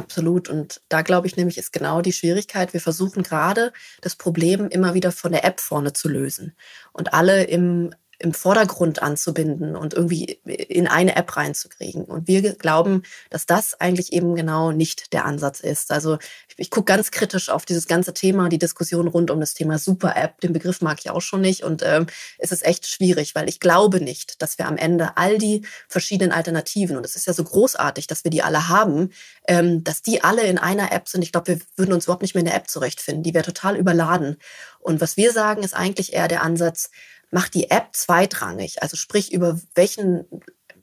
Absolut. 0.00 0.48
Und 0.48 0.80
da 0.88 1.02
glaube 1.02 1.26
ich 1.26 1.36
nämlich 1.36 1.58
ist 1.58 1.74
genau 1.74 2.00
die 2.00 2.14
Schwierigkeit. 2.14 2.72
Wir 2.72 2.80
versuchen 2.80 3.22
gerade 3.22 3.70
das 4.00 4.16
Problem 4.16 4.68
immer 4.68 4.94
wieder 4.94 5.12
von 5.12 5.30
der 5.30 5.44
App 5.44 5.60
vorne 5.60 5.92
zu 5.92 6.08
lösen 6.08 6.56
und 6.92 7.12
alle 7.12 7.44
im 7.44 7.94
im 8.20 8.34
Vordergrund 8.34 9.02
anzubinden 9.02 9.74
und 9.76 9.94
irgendwie 9.94 10.38
in 10.44 10.86
eine 10.86 11.16
App 11.16 11.36
reinzukriegen. 11.36 12.04
Und 12.04 12.28
wir 12.28 12.54
glauben, 12.54 13.02
dass 13.30 13.46
das 13.46 13.80
eigentlich 13.80 14.12
eben 14.12 14.34
genau 14.36 14.72
nicht 14.72 15.14
der 15.14 15.24
Ansatz 15.24 15.60
ist. 15.60 15.90
Also 15.90 16.18
ich, 16.46 16.54
ich 16.58 16.70
gucke 16.70 16.84
ganz 16.84 17.10
kritisch 17.10 17.48
auf 17.48 17.64
dieses 17.64 17.86
ganze 17.86 18.12
Thema, 18.12 18.50
die 18.50 18.58
Diskussion 18.58 19.08
rund 19.08 19.30
um 19.30 19.40
das 19.40 19.54
Thema 19.54 19.78
Super-App. 19.78 20.38
Den 20.42 20.52
Begriff 20.52 20.82
mag 20.82 20.98
ich 21.00 21.10
auch 21.10 21.22
schon 21.22 21.40
nicht 21.40 21.64
und 21.64 21.82
ähm, 21.82 22.06
es 22.36 22.52
ist 22.52 22.64
echt 22.64 22.86
schwierig, 22.86 23.34
weil 23.34 23.48
ich 23.48 23.58
glaube 23.58 24.02
nicht, 24.02 24.42
dass 24.42 24.58
wir 24.58 24.68
am 24.68 24.76
Ende 24.76 25.16
all 25.16 25.38
die 25.38 25.66
verschiedenen 25.88 26.32
Alternativen, 26.32 26.98
und 26.98 27.06
es 27.06 27.16
ist 27.16 27.26
ja 27.26 27.32
so 27.32 27.44
großartig, 27.44 28.06
dass 28.06 28.24
wir 28.24 28.30
die 28.30 28.42
alle 28.42 28.68
haben, 28.68 29.10
ähm, 29.48 29.82
dass 29.82 30.02
die 30.02 30.22
alle 30.22 30.42
in 30.42 30.58
einer 30.58 30.92
App 30.92 31.08
sind. 31.08 31.22
Ich 31.22 31.32
glaube, 31.32 31.48
wir 31.48 31.58
würden 31.76 31.94
uns 31.94 32.04
überhaupt 32.04 32.22
nicht 32.22 32.34
mehr 32.34 32.40
in 32.40 32.46
der 32.46 32.56
App 32.56 32.68
zurechtfinden. 32.68 33.22
Die 33.22 33.32
wäre 33.32 33.44
total 33.44 33.76
überladen. 33.76 34.36
Und 34.78 35.00
was 35.00 35.16
wir 35.16 35.32
sagen, 35.32 35.62
ist 35.62 35.74
eigentlich 35.74 36.12
eher 36.12 36.28
der 36.28 36.42
Ansatz, 36.42 36.90
macht 37.30 37.54
die 37.54 37.70
App 37.70 37.88
zweitrangig. 37.92 38.82
Also 38.82 38.96
sprich, 38.96 39.32
über 39.32 39.60
welchen 39.74 40.24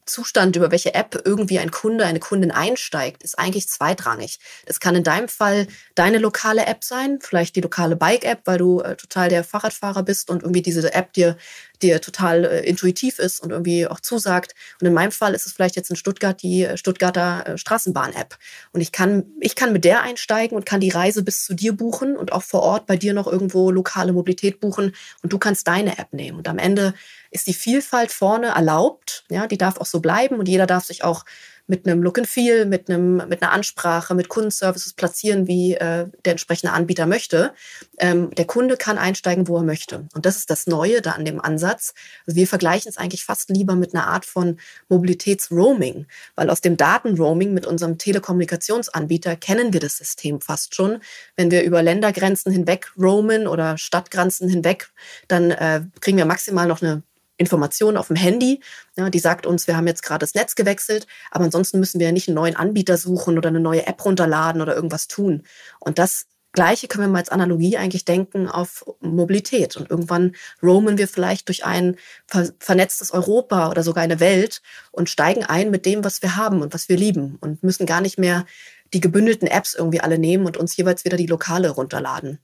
Zustand, 0.07 0.55
über 0.55 0.71
welche 0.71 0.93
App 0.93 1.21
irgendwie 1.25 1.59
ein 1.59 1.71
Kunde, 1.71 2.05
eine 2.05 2.19
Kundin 2.19 2.51
einsteigt, 2.51 3.23
ist 3.23 3.37
eigentlich 3.37 3.67
zweitrangig. 3.67 4.39
Das 4.65 4.79
kann 4.79 4.95
in 4.95 5.03
deinem 5.03 5.27
Fall 5.27 5.67
deine 5.95 6.17
lokale 6.17 6.65
App 6.65 6.83
sein, 6.83 7.19
vielleicht 7.21 7.55
die 7.55 7.61
lokale 7.61 7.95
Bike-App, 7.95 8.41
weil 8.45 8.57
du 8.57 8.79
äh, 8.79 8.95
total 8.95 9.29
der 9.29 9.43
Fahrradfahrer 9.43 10.03
bist 10.03 10.29
und 10.29 10.43
irgendwie 10.43 10.61
diese 10.61 10.93
App 10.93 11.13
dir 11.13 11.37
dir 11.81 12.01
total 12.01 12.45
äh, 12.45 12.59
intuitiv 12.61 13.19
ist 13.19 13.39
und 13.39 13.51
irgendwie 13.51 13.87
auch 13.87 13.99
zusagt. 13.99 14.55
Und 14.81 14.87
in 14.87 14.93
meinem 14.93 15.11
Fall 15.11 15.33
ist 15.33 15.45
es 15.45 15.53
vielleicht 15.53 15.75
jetzt 15.75 15.89
in 15.89 15.95
Stuttgart 15.95 16.41
die 16.41 16.63
äh, 16.63 16.77
Stuttgarter 16.77 17.47
äh, 17.47 17.57
Straßenbahn-App. 17.57 18.37
Und 18.71 18.81
ich 18.81 18.91
kann, 18.91 19.25
ich 19.39 19.55
kann 19.55 19.73
mit 19.73 19.85
der 19.85 20.01
einsteigen 20.01 20.55
und 20.55 20.65
kann 20.65 20.79
die 20.79 20.89
Reise 20.89 21.23
bis 21.23 21.43
zu 21.43 21.53
dir 21.53 21.73
buchen 21.73 22.15
und 22.15 22.31
auch 22.31 22.43
vor 22.43 22.61
Ort 22.61 22.85
bei 22.85 22.97
dir 22.97 23.13
noch 23.13 23.27
irgendwo 23.27 23.71
lokale 23.71 24.13
Mobilität 24.13 24.59
buchen 24.59 24.95
und 25.21 25.33
du 25.33 25.37
kannst 25.37 25.67
deine 25.67 25.97
App 25.97 26.13
nehmen. 26.13 26.37
Und 26.37 26.47
am 26.47 26.57
Ende 26.57 26.93
ist 27.31 27.47
die 27.47 27.53
Vielfalt 27.53 28.11
vorne 28.11 28.47
erlaubt. 28.47 29.25
Ja, 29.29 29.47
die 29.47 29.57
darf 29.57 29.77
auch 29.79 29.85
so 29.85 29.99
bleiben 29.99 30.37
und 30.37 30.47
jeder 30.47 30.65
darf 30.65 30.85
sich 30.85 31.03
auch 31.03 31.25
mit 31.67 31.85
einem 31.85 32.01
Look 32.01 32.17
and 32.17 32.27
Feel, 32.27 32.65
mit, 32.65 32.89
einem, 32.89 33.17
mit 33.27 33.41
einer 33.41 33.51
Ansprache, 33.51 34.15
mit 34.15 34.29
Kundenservices 34.29 34.93
platzieren, 34.93 35.47
wie 35.47 35.75
äh, 35.75 36.07
der 36.25 36.31
entsprechende 36.31 36.73
Anbieter 36.73 37.05
möchte. 37.05 37.53
Ähm, 37.97 38.31
der 38.35 38.45
Kunde 38.45 38.77
kann 38.77 38.97
einsteigen, 38.97 39.47
wo 39.47 39.57
er 39.57 39.63
möchte. 39.63 40.07
Und 40.15 40.25
das 40.25 40.37
ist 40.37 40.49
das 40.49 40.67
Neue 40.67 41.01
da 41.01 41.11
an 41.11 41.25
dem 41.25 41.41
Ansatz. 41.41 41.93
Also 42.25 42.37
wir 42.37 42.47
vergleichen 42.47 42.89
es 42.89 42.97
eigentlich 42.97 43.25
fast 43.25 43.49
lieber 43.49 43.75
mit 43.75 43.93
einer 43.93 44.07
Art 44.07 44.25
von 44.25 44.57
Mobilitätsroaming, 44.87 46.07
weil 46.35 46.49
aus 46.49 46.61
dem 46.61 46.77
Datenroaming 46.77 47.53
mit 47.53 47.65
unserem 47.65 47.97
Telekommunikationsanbieter 47.97 49.35
kennen 49.35 49.73
wir 49.73 49.81
das 49.81 49.97
System 49.97 50.39
fast 50.39 50.73
schon. 50.73 50.99
Wenn 51.35 51.51
wir 51.51 51.63
über 51.63 51.83
Ländergrenzen 51.83 52.51
hinweg 52.51 52.91
roamen 52.97 53.47
oder 53.47 53.77
Stadtgrenzen 53.77 54.49
hinweg, 54.49 54.89
dann 55.27 55.51
äh, 55.51 55.81
kriegen 55.99 56.17
wir 56.17 56.25
maximal 56.25 56.67
noch 56.67 56.81
eine 56.81 57.03
Information 57.37 57.97
auf 57.97 58.07
dem 58.07 58.15
Handy, 58.15 58.61
ja, 58.95 59.09
die 59.09 59.19
sagt 59.19 59.45
uns, 59.45 59.67
wir 59.67 59.77
haben 59.77 59.87
jetzt 59.87 60.03
gerade 60.03 60.19
das 60.19 60.33
Netz 60.33 60.55
gewechselt, 60.55 61.07
aber 61.31 61.45
ansonsten 61.45 61.79
müssen 61.79 61.99
wir 61.99 62.07
ja 62.07 62.11
nicht 62.11 62.27
einen 62.27 62.35
neuen 62.35 62.55
Anbieter 62.55 62.97
suchen 62.97 63.37
oder 63.37 63.49
eine 63.49 63.59
neue 63.59 63.85
App 63.85 64.03
runterladen 64.03 64.61
oder 64.61 64.75
irgendwas 64.75 65.07
tun. 65.07 65.43
Und 65.79 65.99
das 65.99 66.27
Gleiche 66.57 66.87
können 66.87 67.03
wir 67.03 67.11
mal 67.11 67.19
als 67.19 67.29
Analogie 67.29 67.77
eigentlich 67.77 68.03
denken 68.03 68.47
auf 68.47 68.83
Mobilität. 68.99 69.77
Und 69.77 69.91
irgendwann 69.91 70.35
roamen 70.63 70.97
wir 70.97 71.07
vielleicht 71.07 71.49
durch 71.49 71.65
ein 71.65 71.97
ver 72.25 72.49
vernetztes 72.59 73.11
Europa 73.11 73.69
oder 73.69 73.83
sogar 73.83 74.03
eine 74.03 74.19
Welt 74.19 74.63
und 74.91 75.07
steigen 75.07 75.43
ein 75.43 75.69
mit 75.69 75.85
dem, 75.85 76.03
was 76.03 76.23
wir 76.23 76.35
haben 76.35 76.63
und 76.63 76.73
was 76.73 76.89
wir 76.89 76.97
lieben 76.97 77.37
und 77.41 77.61
müssen 77.61 77.85
gar 77.85 78.01
nicht 78.01 78.17
mehr 78.17 78.45
die 78.93 79.01
gebündelten 79.01 79.47
Apps 79.47 79.75
irgendwie 79.75 80.01
alle 80.01 80.17
nehmen 80.17 80.47
und 80.47 80.57
uns 80.57 80.75
jeweils 80.75 81.05
wieder 81.05 81.17
die 81.17 81.27
Lokale 81.27 81.69
runterladen. 81.69 82.39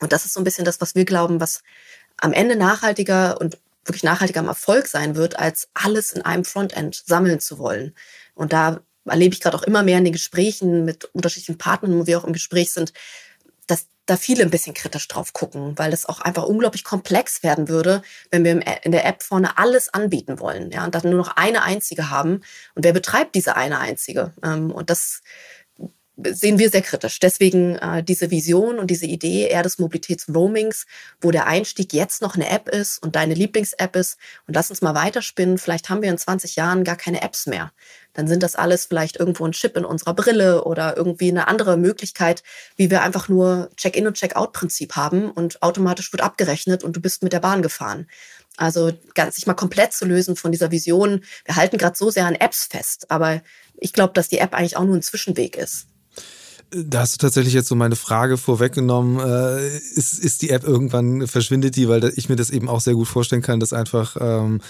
Und 0.00 0.12
das 0.12 0.26
ist 0.26 0.34
so 0.34 0.40
ein 0.40 0.44
bisschen 0.44 0.66
das, 0.66 0.82
was 0.82 0.94
wir 0.94 1.06
glauben, 1.06 1.40
was 1.40 1.62
am 2.18 2.32
Ende 2.32 2.56
nachhaltiger 2.56 3.40
und 3.40 3.58
wirklich 3.84 4.02
nachhaltiger 4.02 4.40
am 4.40 4.48
Erfolg 4.48 4.86
sein 4.86 5.16
wird, 5.16 5.38
als 5.38 5.68
alles 5.74 6.12
in 6.12 6.22
einem 6.22 6.44
Frontend 6.44 7.02
sammeln 7.06 7.40
zu 7.40 7.58
wollen. 7.58 7.94
Und 8.34 8.52
da 8.52 8.80
erlebe 9.06 9.34
ich 9.34 9.40
gerade 9.40 9.56
auch 9.56 9.62
immer 9.62 9.82
mehr 9.82 9.98
in 9.98 10.04
den 10.04 10.12
Gesprächen 10.12 10.84
mit 10.84 11.04
unterschiedlichen 11.06 11.58
Partnern, 11.58 11.98
wo 11.98 12.06
wir 12.06 12.18
auch 12.18 12.24
im 12.24 12.32
Gespräch 12.32 12.72
sind, 12.72 12.92
dass 13.66 13.86
da 14.06 14.16
viele 14.16 14.42
ein 14.42 14.50
bisschen 14.50 14.74
kritisch 14.74 15.08
drauf 15.08 15.32
gucken, 15.32 15.78
weil 15.78 15.90
das 15.90 16.06
auch 16.06 16.20
einfach 16.20 16.44
unglaublich 16.44 16.84
komplex 16.84 17.42
werden 17.42 17.68
würde, 17.68 18.02
wenn 18.30 18.44
wir 18.44 18.62
in 18.84 18.92
der 18.92 19.06
App 19.06 19.22
vorne 19.22 19.56
alles 19.56 19.92
anbieten 19.92 20.40
wollen, 20.40 20.70
ja, 20.70 20.84
und 20.84 20.94
dann 20.94 21.04
nur 21.04 21.14
noch 21.14 21.36
eine 21.36 21.62
einzige 21.62 22.10
haben. 22.10 22.42
Und 22.74 22.84
wer 22.84 22.92
betreibt 22.92 23.34
diese 23.34 23.56
eine 23.56 23.78
einzige? 23.78 24.32
Ähm, 24.42 24.70
und 24.70 24.90
das 24.90 25.22
sehen 26.16 26.58
wir 26.58 26.70
sehr 26.70 26.82
kritisch. 26.82 27.18
Deswegen 27.18 27.76
äh, 27.76 28.02
diese 28.02 28.30
Vision 28.30 28.78
und 28.78 28.88
diese 28.88 29.06
Idee 29.06 29.48
eher 29.48 29.62
des 29.62 29.78
Mobilitätsroamings, 29.78 30.86
wo 31.20 31.30
der 31.30 31.46
Einstieg 31.46 31.92
jetzt 31.92 32.22
noch 32.22 32.36
eine 32.36 32.48
App 32.48 32.68
ist 32.68 33.02
und 33.02 33.16
deine 33.16 33.34
Lieblings-App 33.34 33.96
ist. 33.96 34.16
Und 34.46 34.54
lass 34.54 34.70
uns 34.70 34.80
mal 34.80 34.94
weiterspinnen. 34.94 35.58
Vielleicht 35.58 35.90
haben 35.90 36.02
wir 36.02 36.10
in 36.10 36.18
20 36.18 36.56
Jahren 36.56 36.84
gar 36.84 36.96
keine 36.96 37.22
Apps 37.22 37.46
mehr. 37.46 37.72
Dann 38.12 38.28
sind 38.28 38.44
das 38.44 38.54
alles 38.54 38.86
vielleicht 38.86 39.16
irgendwo 39.16 39.44
ein 39.44 39.52
Chip 39.52 39.76
in 39.76 39.84
unserer 39.84 40.14
Brille 40.14 40.64
oder 40.64 40.96
irgendwie 40.96 41.30
eine 41.30 41.48
andere 41.48 41.76
Möglichkeit, 41.76 42.44
wie 42.76 42.90
wir 42.90 43.02
einfach 43.02 43.28
nur 43.28 43.70
Check-in 43.76 44.06
und 44.06 44.14
Check-out-Prinzip 44.14 44.94
haben 44.94 45.32
und 45.32 45.62
automatisch 45.62 46.12
wird 46.12 46.22
abgerechnet 46.22 46.84
und 46.84 46.94
du 46.94 47.00
bist 47.00 47.24
mit 47.24 47.32
der 47.32 47.40
Bahn 47.40 47.60
gefahren. 47.60 48.06
Also 48.56 48.92
ganz, 49.14 49.34
sich 49.34 49.48
mal 49.48 49.54
komplett 49.54 49.92
zu 49.92 50.04
lösen 50.04 50.36
von 50.36 50.52
dieser 50.52 50.70
Vision. 50.70 51.24
Wir 51.44 51.56
halten 51.56 51.76
gerade 51.76 51.98
so 51.98 52.10
sehr 52.10 52.26
an 52.26 52.36
Apps 52.36 52.66
fest, 52.66 53.10
aber 53.10 53.42
ich 53.76 53.92
glaube, 53.92 54.12
dass 54.12 54.28
die 54.28 54.38
App 54.38 54.54
eigentlich 54.54 54.76
auch 54.76 54.84
nur 54.84 54.94
ein 54.94 55.02
Zwischenweg 55.02 55.56
ist. 55.56 55.88
Da 56.76 57.00
hast 57.00 57.14
du 57.14 57.18
tatsächlich 57.18 57.54
jetzt 57.54 57.68
so 57.68 57.76
meine 57.76 57.96
Frage 57.96 58.36
vorweggenommen. 58.36 59.20
Äh, 59.20 59.76
ist, 59.76 60.18
ist 60.18 60.42
die 60.42 60.50
App 60.50 60.64
irgendwann, 60.64 61.26
verschwindet 61.26 61.76
die? 61.76 61.88
Weil 61.88 62.12
ich 62.16 62.28
mir 62.28 62.36
das 62.36 62.50
eben 62.50 62.68
auch 62.68 62.80
sehr 62.80 62.94
gut 62.94 63.06
vorstellen 63.06 63.42
kann, 63.42 63.60
dass 63.60 63.72
einfach 63.72 64.16
ähm, 64.20 64.60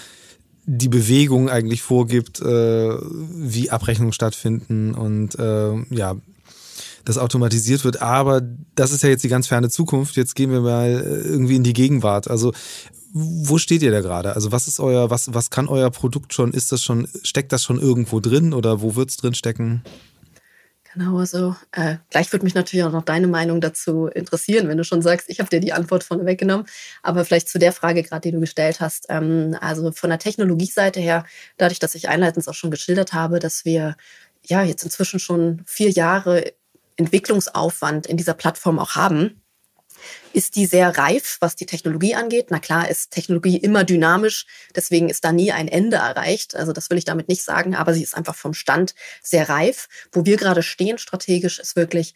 die 0.65 0.89
Bewegung 0.89 1.49
eigentlich 1.49 1.81
vorgibt, 1.81 2.41
äh, 2.41 2.97
wie 2.99 3.69
Abrechnungen 3.69 4.13
stattfinden 4.13 4.93
und 4.93 5.37
äh, 5.39 5.73
ja, 5.89 6.15
das 7.05 7.17
automatisiert 7.17 7.83
wird. 7.83 8.01
Aber 8.01 8.41
das 8.75 8.91
ist 8.91 9.03
ja 9.03 9.09
jetzt 9.09 9.23
die 9.23 9.29
ganz 9.29 9.47
ferne 9.47 9.69
Zukunft. 9.69 10.15
Jetzt 10.15 10.35
gehen 10.35 10.51
wir 10.51 10.61
mal 10.61 10.89
äh, 10.89 11.27
irgendwie 11.27 11.55
in 11.55 11.63
die 11.63 11.73
Gegenwart. 11.73 12.29
Also 12.29 12.51
wo 13.17 13.57
steht 13.57 13.81
ihr 13.81 13.91
da 13.91 14.01
gerade? 14.01 14.35
Also 14.35 14.51
was 14.51 14.67
ist 14.67 14.79
euer, 14.81 15.09
was, 15.09 15.33
was 15.33 15.49
kann 15.49 15.69
euer 15.69 15.89
Produkt 15.89 16.33
schon? 16.33 16.51
Ist 16.51 16.71
das 16.71 16.83
schon, 16.83 17.07
steckt 17.23 17.53
das 17.53 17.63
schon 17.63 17.79
irgendwo 17.79 18.19
drin 18.19 18.53
oder 18.53 18.81
wo 18.81 18.95
wird 18.95 19.09
es 19.09 19.17
drin 19.17 19.33
stecken? 19.33 19.83
Genau, 20.95 21.17
also 21.17 21.57
äh, 21.73 21.97
gleich 22.09 22.31
würde 22.31 22.45
mich 22.45 22.55
natürlich 22.55 22.85
auch 22.85 22.91
noch 22.91 23.03
deine 23.03 23.27
Meinung 23.27 23.59
dazu 23.59 24.07
interessieren, 24.07 24.69
wenn 24.69 24.77
du 24.77 24.85
schon 24.85 25.01
sagst, 25.01 25.29
ich 25.29 25.39
habe 25.39 25.49
dir 25.49 25.59
die 25.59 25.73
Antwort 25.73 26.05
vorne 26.05 26.25
weggenommen. 26.25 26.65
Aber 27.03 27.25
vielleicht 27.25 27.49
zu 27.49 27.59
der 27.59 27.73
Frage 27.73 28.01
gerade, 28.01 28.21
die 28.21 28.31
du 28.31 28.39
gestellt 28.39 28.79
hast. 28.79 29.07
Ähm, 29.09 29.57
also 29.59 29.91
von 29.91 30.09
der 30.09 30.19
Technologieseite 30.19 31.01
her, 31.01 31.25
dadurch, 31.57 31.79
dass 31.79 31.95
ich 31.95 32.07
einleitend 32.07 32.47
auch 32.47 32.53
schon 32.53 32.71
geschildert 32.71 33.11
habe, 33.11 33.39
dass 33.39 33.65
wir 33.65 33.97
ja 34.41 34.63
jetzt 34.63 34.83
inzwischen 34.85 35.19
schon 35.19 35.63
vier 35.65 35.89
Jahre 35.89 36.53
Entwicklungsaufwand 36.95 38.07
in 38.07 38.15
dieser 38.15 38.33
Plattform 38.33 38.79
auch 38.79 38.95
haben, 38.95 39.41
ist 40.33 40.55
die 40.55 40.65
sehr 40.65 40.97
reif, 40.97 41.37
was 41.39 41.55
die 41.55 41.65
Technologie 41.65 42.15
angeht. 42.15 42.47
Na 42.49 42.59
klar 42.59 42.89
ist 42.89 43.11
Technologie 43.11 43.57
immer 43.57 43.83
dynamisch, 43.83 44.45
deswegen 44.75 45.09
ist 45.09 45.23
da 45.23 45.31
nie 45.31 45.51
ein 45.51 45.67
Ende 45.67 45.97
erreicht. 45.97 46.55
Also 46.55 46.73
das 46.73 46.89
will 46.89 46.97
ich 46.97 47.05
damit 47.05 47.27
nicht 47.27 47.43
sagen, 47.43 47.75
aber 47.75 47.93
sie 47.93 48.03
ist 48.03 48.15
einfach 48.15 48.35
vom 48.35 48.53
Stand 48.53 48.95
sehr 49.21 49.49
reif. 49.49 49.87
Wo 50.11 50.25
wir 50.25 50.37
gerade 50.37 50.63
stehen 50.63 50.97
strategisch 50.97 51.59
ist 51.59 51.75
wirklich 51.75 52.13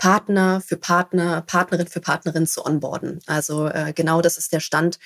Partner 0.00 0.62
für 0.66 0.78
Partner, 0.78 1.42
Partnerin 1.42 1.86
für 1.86 2.00
Partnerin 2.00 2.46
zu 2.46 2.64
onboarden. 2.64 3.20
Also 3.26 3.66
äh, 3.66 3.92
genau 3.94 4.22
das 4.22 4.38
ist 4.38 4.52
der 4.52 4.60
Stand, 4.60 4.98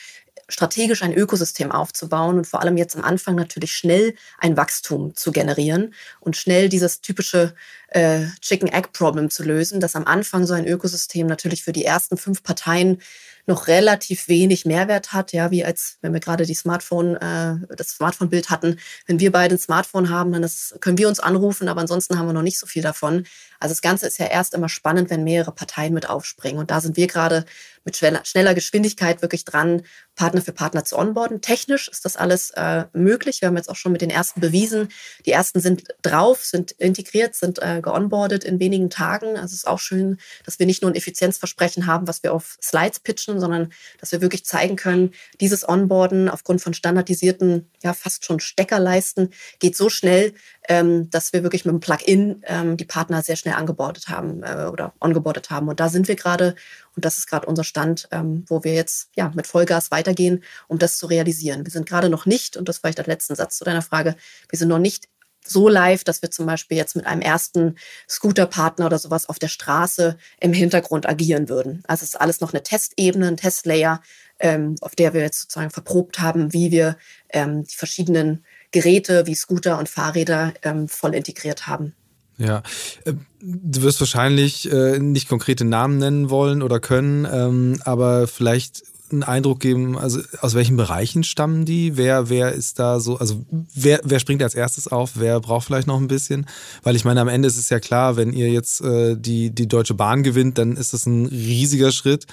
strategisch 0.49 1.03
ein 1.03 1.14
Ökosystem 1.14 1.73
aufzubauen 1.73 2.37
und 2.37 2.47
vor 2.47 2.61
allem 2.61 2.77
jetzt 2.77 2.97
am 2.97 3.05
Anfang 3.05 3.35
natürlich 3.35 3.73
schnell 3.73 4.14
ein 4.38 4.57
Wachstum 4.57 5.14
zu 5.14 5.33
generieren 5.33 5.94
und 6.20 6.37
schnell 6.37 6.68
dieses 6.68 7.01
typische 7.01 7.55
äh, 7.88 8.27
Chicken-Egg-Problem 8.40 9.31
zu 9.31 9.42
lösen, 9.42 9.81
dass 9.81 9.97
am 9.97 10.05
Anfang 10.05 10.47
so 10.47 10.55
ein 10.55 10.66
Ökosystem 10.66 11.27
natürlich 11.27 11.62
für 11.62 11.73
die 11.73 11.85
ersten 11.85 12.16
fünf 12.16 12.42
Parteien 12.42 13.01
noch 13.47 13.68
relativ 13.68 14.29
wenig 14.29 14.64
Mehrwert 14.64 15.12
hat, 15.12 15.33
ja, 15.33 15.51
wie 15.51 15.64
als 15.64 15.99
wenn 16.01 16.14
wir 16.14 16.20
gerade 16.20 16.47
die 16.47 16.55
Smartphone, 16.55 17.16
äh, 17.16 17.57
das 17.77 17.90
Smartphone-Bild 17.90 18.49
hatten. 18.49 18.79
Wenn 19.07 19.20
wir 19.20 19.33
beide 19.33 19.55
ein 19.55 19.59
Smartphone 19.59 20.09
haben, 20.09 20.33
dann 20.33 20.42
ist, 20.42 20.77
können 20.81 20.97
wir 20.97 21.09
uns 21.09 21.20
anrufen, 21.20 21.68
aber 21.68 21.83
ansonsten 21.83 22.18
haben 22.18 22.27
wir 22.27 22.33
noch 22.33 22.42
nicht 22.42 22.59
so 22.59 22.66
viel 22.66 22.83
davon. 22.83 23.27
Also 23.61 23.73
das 23.73 23.83
Ganze 23.83 24.07
ist 24.07 24.18
ja 24.18 24.27
erst 24.27 24.55
immer 24.55 24.68
spannend, 24.68 25.11
wenn 25.11 25.25
mehrere 25.25 25.53
Parteien 25.53 25.92
mit 25.92 26.09
aufspringen. 26.09 26.59
Und 26.59 26.70
da 26.70 26.81
sind 26.81 26.97
wir 26.97 27.07
gerade 27.07 27.44
mit 27.85 27.97
schneller 27.97 28.55
Geschwindigkeit 28.55 29.23
wirklich 29.23 29.44
dran, 29.44 29.83
Partner 30.14 30.42
für 30.42 30.53
Partner 30.53 30.85
zu 30.85 30.97
onboarden. 30.97 31.40
Technisch 31.40 31.88
ist 31.88 32.05
das 32.05 32.16
alles 32.16 32.51
äh, 32.51 32.85
möglich. 32.92 33.40
Wir 33.40 33.49
haben 33.49 33.57
jetzt 33.57 33.68
auch 33.68 33.77
schon 33.77 33.92
mit 33.92 34.01
den 34.01 34.11
ersten 34.11 34.40
bewiesen. 34.40 34.88
Die 35.27 35.33
ersten 35.33 35.61
sind 35.61 35.85
drauf, 36.03 36.44
sind 36.44 36.73
integriert, 36.73 37.35
sind 37.35 37.61
äh, 37.61 37.81
geonboardet 37.83 38.44
in 38.44 38.61
wenigen 38.61 38.90
Tagen. 38.90 39.37
Also 39.37 39.47
es 39.47 39.53
ist 39.55 39.66
auch 39.66 39.81
schön, 39.81 40.18
dass 40.44 40.59
wir 40.59 40.66
nicht 40.66 40.83
nur 40.83 40.90
ein 40.90 40.97
Effizienzversprechen 40.97 41.87
haben, 41.87 42.07
was 42.07 42.23
wir 42.23 42.33
auf 42.33 42.57
Slides 42.62 43.01
pitchen, 43.01 43.40
sondern 43.40 43.73
dass 44.01 44.12
wir 44.12 44.20
wirklich 44.20 44.44
zeigen 44.44 44.77
können, 44.77 45.12
dieses 45.40 45.68
Onboarden 45.68 46.29
aufgrund 46.29 46.61
von 46.61 46.75
standardisierten, 46.75 47.70
ja 47.83 47.92
fast 47.92 48.25
schon 48.25 48.40
Steckerleisten 48.40 49.31
geht 49.59 49.77
so 49.77 49.88
schnell, 49.88 50.35
ähm, 50.68 51.11
dass 51.11 51.33
wir 51.33 51.42
wirklich 51.42 51.64
mit 51.64 51.72
dem 51.72 51.81
Plugin 51.81 52.42
ähm, 52.46 52.77
die 52.77 52.85
Partner 52.85 53.22
sehr 53.22 53.37
schnell 53.37 53.55
angebordet 53.55 54.09
haben 54.09 54.42
äh, 54.42 54.68
oder 54.70 54.94
ongeboardet 55.00 55.50
haben. 55.50 55.68
Und 55.68 55.81
da 55.81 55.88
sind 55.88 56.09
wir 56.09 56.16
gerade 56.16 56.55
und 56.96 57.05
das 57.05 57.18
ist 57.18 57.27
gerade 57.27 57.46
unser 57.46 57.64
Stand, 57.64 58.09
ähm, 58.12 58.44
wo 58.46 58.64
wir 58.64 58.74
jetzt 58.74 59.11
ja 59.16 59.31
mit 59.35 59.46
Vollgas 59.46 59.90
weitergehen, 59.90 60.44
um 60.68 60.79
das 60.79 60.98
zu 60.98 61.07
realisieren. 61.07 61.64
Wir 61.66 61.72
sind 61.72 61.88
gerade 61.88 62.09
noch 62.09 62.24
nicht, 62.24 62.57
und 62.57 62.68
das 62.68 62.83
war 62.83 62.90
ich 62.90 62.96
der 62.96 63.07
letzte 63.07 63.35
Satz 63.35 63.59
zu 63.59 63.64
deiner 63.64 63.83
Frage, 63.83 64.16
wir 64.48 64.59
sind 64.59 64.68
noch 64.68 64.79
nicht 64.79 65.09
so 65.46 65.68
live, 65.68 66.05
dass 66.05 66.22
wir 66.22 66.31
zum 66.31 66.46
Beispiel 66.46 66.77
jetzt 66.77 66.96
mit 66.96 67.07
einem 67.07 67.20
ersten 67.20 67.77
Scooter-Partner 68.09 68.87
oder 68.87 68.98
sowas 68.98 69.29
auf 69.29 69.38
der 69.38 69.48
Straße 69.48 70.16
im 70.40 70.53
Hintergrund 70.53 71.07
agieren 71.07 71.48
würden. 71.48 71.83
Also 71.87 72.03
es 72.03 72.11
ist 72.11 72.20
alles 72.20 72.40
noch 72.40 72.53
eine 72.53 72.62
Testebene, 72.62 73.29
ein 73.29 73.37
Testlayer, 73.37 74.00
ähm, 74.38 74.77
auf 74.81 74.94
der 74.94 75.12
wir 75.12 75.20
jetzt 75.20 75.42
sozusagen 75.42 75.70
verprobt 75.70 76.20
haben, 76.20 76.53
wie 76.53 76.70
wir 76.70 76.96
ähm, 77.29 77.64
die 77.64 77.77
verschiedenen 77.77 78.44
Geräte 78.75 79.27
wie 79.27 79.35
Scooter 79.35 79.79
und 79.79 79.89
Fahrräder 79.89 80.53
ähm, 80.63 80.89
voll 80.89 81.15
integriert 81.15 81.69
haben. 81.69 81.95
Ja, 82.37 82.63
äh, 83.05 83.15
du 83.41 83.83
wirst 83.83 84.01
wahrscheinlich 84.01 84.71
äh, 84.71 84.99
nicht 84.99 85.29
konkrete 85.29 85.65
Namen 85.65 85.99
nennen 85.99 86.29
wollen 86.29 86.63
oder 86.63 86.81
können, 86.81 87.27
ähm, 87.31 87.81
aber 87.85 88.27
vielleicht 88.27 88.83
einen 89.13 89.23
Eindruck 89.23 89.61
geben, 89.61 89.97
also 89.97 90.21
aus 90.41 90.55
welchen 90.55 90.77
Bereichen 90.77 91.23
stammen 91.23 91.65
die? 91.65 91.97
Wer, 91.97 92.29
wer 92.31 92.51
ist 92.53 92.81
da 92.81 92.99
so, 92.99 93.19
also 93.19 93.45
wer, 93.73 94.01
wer 94.03 94.19
springt 94.19 94.43
als 94.43 94.57
erstes 94.57 94.89
auf? 94.89 95.13
Wer 95.15 95.39
braucht 95.39 95.67
vielleicht 95.67 95.87
noch 95.87 96.01
ein 96.01 96.09
bisschen? 96.09 96.47
Weil 96.83 96.97
ich 96.97 97.05
meine, 97.05 97.21
am 97.21 97.29
Ende 97.29 97.47
ist 97.47 97.59
es 97.59 97.71
ja 97.71 97.79
klar, 97.79 98.17
wenn 98.17 98.33
ihr 98.33 98.51
jetzt 98.51 98.81
äh, 98.81 99.15
die, 99.17 99.51
die 99.51 99.69
Deutsche 99.69 99.95
Bahn 99.95 100.25
gewinnt, 100.25 100.59
dann 100.59 100.77
ist 100.77 100.93
das 100.93 101.07
ein 101.07 101.27
riesiger 101.27 101.93
Schritt. 101.93 102.27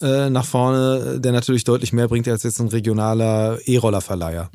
äh, 0.00 0.30
nach 0.30 0.44
vorne, 0.44 1.20
der 1.20 1.32
natürlich 1.32 1.64
deutlich 1.64 1.92
mehr 1.92 2.08
bringt 2.08 2.28
als 2.28 2.42
jetzt 2.42 2.60
ein 2.60 2.68
regionaler 2.68 3.58
E-Roller-Verleiher. 3.64 4.50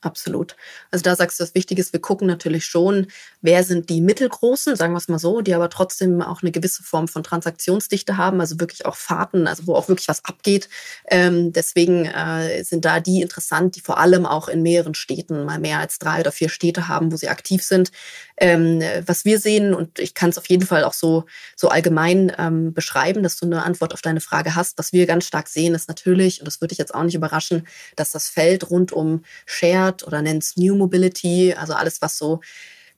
Absolut. 0.00 0.54
Also 0.92 1.02
da 1.02 1.16
sagst 1.16 1.40
du, 1.40 1.42
das 1.42 1.56
Wichtige 1.56 1.80
ist, 1.80 1.92
wir 1.92 2.00
gucken 2.00 2.28
natürlich 2.28 2.64
schon, 2.66 3.08
wer 3.40 3.64
sind 3.64 3.90
die 3.90 4.00
mittelgroßen, 4.00 4.76
sagen 4.76 4.92
wir 4.92 4.98
es 4.98 5.08
mal 5.08 5.18
so, 5.18 5.40
die 5.40 5.54
aber 5.54 5.70
trotzdem 5.70 6.22
auch 6.22 6.40
eine 6.40 6.52
gewisse 6.52 6.84
Form 6.84 7.08
von 7.08 7.24
Transaktionsdichte 7.24 8.16
haben, 8.16 8.40
also 8.40 8.60
wirklich 8.60 8.86
auch 8.86 8.94
Fahrten, 8.94 9.48
also 9.48 9.66
wo 9.66 9.74
auch 9.74 9.88
wirklich 9.88 10.06
was 10.06 10.24
abgeht. 10.24 10.68
Ähm, 11.08 11.52
deswegen 11.52 12.04
äh, 12.04 12.62
sind 12.62 12.84
da 12.84 13.00
die 13.00 13.22
interessant, 13.22 13.74
die 13.74 13.80
vor 13.80 13.98
allem 13.98 14.24
auch 14.24 14.46
in 14.46 14.62
mehreren 14.62 14.94
Städten 14.94 15.44
mal 15.44 15.58
mehr 15.58 15.80
als 15.80 15.98
drei 15.98 16.20
oder 16.20 16.30
vier 16.30 16.48
Städte 16.48 16.86
haben, 16.86 17.10
wo 17.10 17.16
sie 17.16 17.28
aktiv 17.28 17.64
sind. 17.64 17.90
Ähm, 18.36 18.80
was 19.04 19.24
wir 19.24 19.40
sehen, 19.40 19.74
und 19.74 19.98
ich 19.98 20.14
kann 20.14 20.30
es 20.30 20.38
auf 20.38 20.48
jeden 20.48 20.64
Fall 20.64 20.84
auch 20.84 20.92
so, 20.92 21.24
so 21.56 21.70
allgemein 21.70 22.32
ähm, 22.38 22.72
beschreiben, 22.72 23.24
dass 23.24 23.36
du 23.36 23.46
eine 23.46 23.64
Antwort 23.64 23.94
auf 23.94 24.02
deine 24.02 24.20
Frage 24.20 24.54
hast. 24.54 24.78
Was 24.78 24.92
wir 24.92 25.06
ganz 25.06 25.26
stark 25.26 25.48
sehen, 25.48 25.74
ist 25.74 25.88
natürlich, 25.88 26.40
und 26.40 26.46
das 26.46 26.60
würde 26.60 26.70
ich 26.70 26.78
jetzt 26.78 26.94
auch 26.94 27.02
nicht 27.02 27.16
überraschen, 27.16 27.66
dass 27.96 28.12
das 28.12 28.28
Feld 28.28 28.70
rund 28.70 28.92
um 28.92 29.24
Shared 29.88 30.06
oder 30.06 30.22
nennt 30.22 30.42
es 30.42 30.56
New 30.56 30.76
Mobility, 30.76 31.54
also 31.54 31.74
alles, 31.74 32.00
was 32.02 32.18
so 32.18 32.40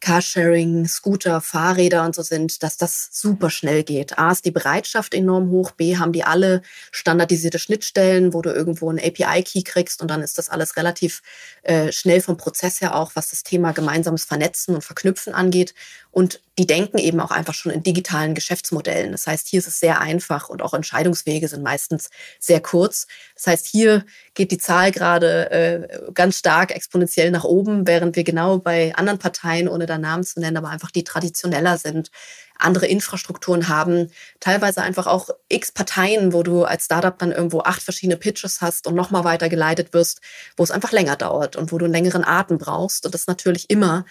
Carsharing, 0.01 0.89
Scooter, 0.89 1.43
Fahrräder 1.43 2.07
und 2.07 2.15
so 2.15 2.23
sind, 2.23 2.63
dass 2.63 2.79
das 2.79 3.11
super 3.13 3.51
schnell 3.51 3.83
geht. 3.83 4.19
A 4.19 4.33
ist 4.33 4.47
die 4.47 4.51
Bereitschaft 4.51 5.13
enorm 5.13 5.51
hoch, 5.51 5.73
B 5.73 5.99
haben 5.99 6.13
die 6.13 6.25
alle 6.25 6.63
standardisierte 6.91 7.59
Schnittstellen, 7.59 8.33
wo 8.33 8.41
du 8.41 8.51
irgendwo 8.51 8.89
einen 8.89 8.99
API-Key 8.99 9.63
kriegst 9.63 10.01
und 10.01 10.11
dann 10.11 10.23
ist 10.23 10.39
das 10.39 10.49
alles 10.49 10.77
relativ 10.79 11.21
äh, 11.65 11.93
schnell 11.93 12.23
vom 12.23 12.39
Prozess 12.39 12.81
her 12.81 12.95
auch, 12.95 13.13
was 13.15 13.29
das 13.29 13.43
Thema 13.43 13.73
gemeinsames 13.73 14.25
Vernetzen 14.25 14.75
und 14.75 14.83
Verknüpfen 14.83 15.35
angeht. 15.35 15.75
Und 16.11 16.41
die 16.61 16.67
denken 16.67 16.99
eben 16.99 17.21
auch 17.21 17.31
einfach 17.31 17.55
schon 17.55 17.73
in 17.73 17.83
digitalen 17.83 18.35
Geschäftsmodellen. 18.35 19.13
Das 19.13 19.27
heißt, 19.27 19.49
hier 19.49 19.61
ist 19.61 19.67
es 19.67 19.81
sehr 19.81 19.99
einfach 20.03 20.51
und 20.51 20.61
auch 20.61 20.75
Entscheidungswege 20.75 21.49
sind 21.49 21.63
meistens 21.63 22.11
sehr 22.39 22.61
kurz. 22.61 23.07
Das 23.35 23.47
heißt, 23.47 23.67
hier 23.67 24.05
geht 24.35 24.51
die 24.51 24.59
Zahl 24.59 24.93
gerade 24.93 25.51
äh, 25.51 26.13
ganz 26.13 26.37
stark 26.37 26.73
exponentiell 26.73 27.31
nach 27.31 27.45
oben, 27.45 27.87
während 27.87 28.15
wir 28.15 28.25
genau 28.25 28.59
bei 28.59 28.95
anderen 28.95 29.19
Parteien, 29.19 29.69
ohne 29.69 29.87
da 29.87 29.97
Namen 29.97 30.23
zu 30.23 30.39
nennen, 30.39 30.59
aber 30.59 30.69
einfach 30.69 30.91
die 30.91 31.03
traditioneller 31.03 31.79
sind, 31.79 32.11
andere 32.59 32.87
Infrastrukturen 32.87 33.69
haben, 33.69 34.11
teilweise 34.39 34.83
einfach 34.83 35.07
auch 35.07 35.31
x 35.49 35.73
Parteien, 35.73 36.35
wo 36.35 36.43
du 36.43 36.65
als 36.65 36.85
Startup 36.85 37.19
dann 37.19 37.33
irgendwo 37.33 37.61
acht 37.61 37.81
verschiedene 37.81 38.19
Pitches 38.19 38.61
hast 38.61 38.87
und 38.87 38.95
nochmal 38.95 39.25
weitergeleitet 39.25 39.95
wirst, 39.95 40.21
wo 40.59 40.63
es 40.63 40.71
einfach 40.71 40.93
länger 40.93 41.17
dauert 41.17 41.57
und 41.57 41.73
wo 41.73 41.79
du 41.79 41.87
einen 41.87 41.95
längeren 41.95 42.23
Atem 42.23 42.59
brauchst. 42.59 43.07
Und 43.07 43.15
das 43.15 43.27
natürlich 43.27 43.71
immer 43.71 44.05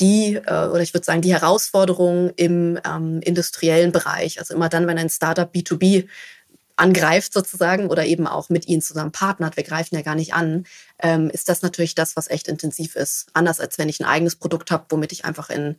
die, 0.00 0.34
äh, 0.34 0.66
oder 0.66 0.80
ich 0.80 0.94
würde 0.94 1.04
sagen, 1.04 1.22
die 1.22 1.32
Herausforderung 1.32 2.30
im 2.36 2.78
ähm, 2.84 3.20
industriellen 3.22 3.92
Bereich. 3.92 4.38
Also 4.38 4.54
immer 4.54 4.68
dann, 4.68 4.86
wenn 4.86 4.98
ein 4.98 5.10
Startup 5.10 5.52
B2B 5.52 6.06
angreift 6.76 7.32
sozusagen 7.32 7.88
oder 7.88 8.04
eben 8.04 8.26
auch 8.26 8.48
mit 8.48 8.66
ihnen 8.66 8.82
zusammen 8.82 9.12
partnert, 9.12 9.56
wir 9.56 9.62
greifen 9.62 9.94
ja 9.94 10.02
gar 10.02 10.16
nicht 10.16 10.34
an, 10.34 10.66
ähm, 11.00 11.30
ist 11.30 11.48
das 11.48 11.62
natürlich 11.62 11.94
das, 11.94 12.16
was 12.16 12.28
echt 12.28 12.48
intensiv 12.48 12.96
ist. 12.96 13.26
Anders 13.32 13.60
als 13.60 13.78
wenn 13.78 13.88
ich 13.88 14.00
ein 14.00 14.06
eigenes 14.06 14.36
Produkt 14.36 14.70
habe, 14.70 14.86
womit 14.88 15.12
ich 15.12 15.24
einfach 15.24 15.50
in 15.50 15.76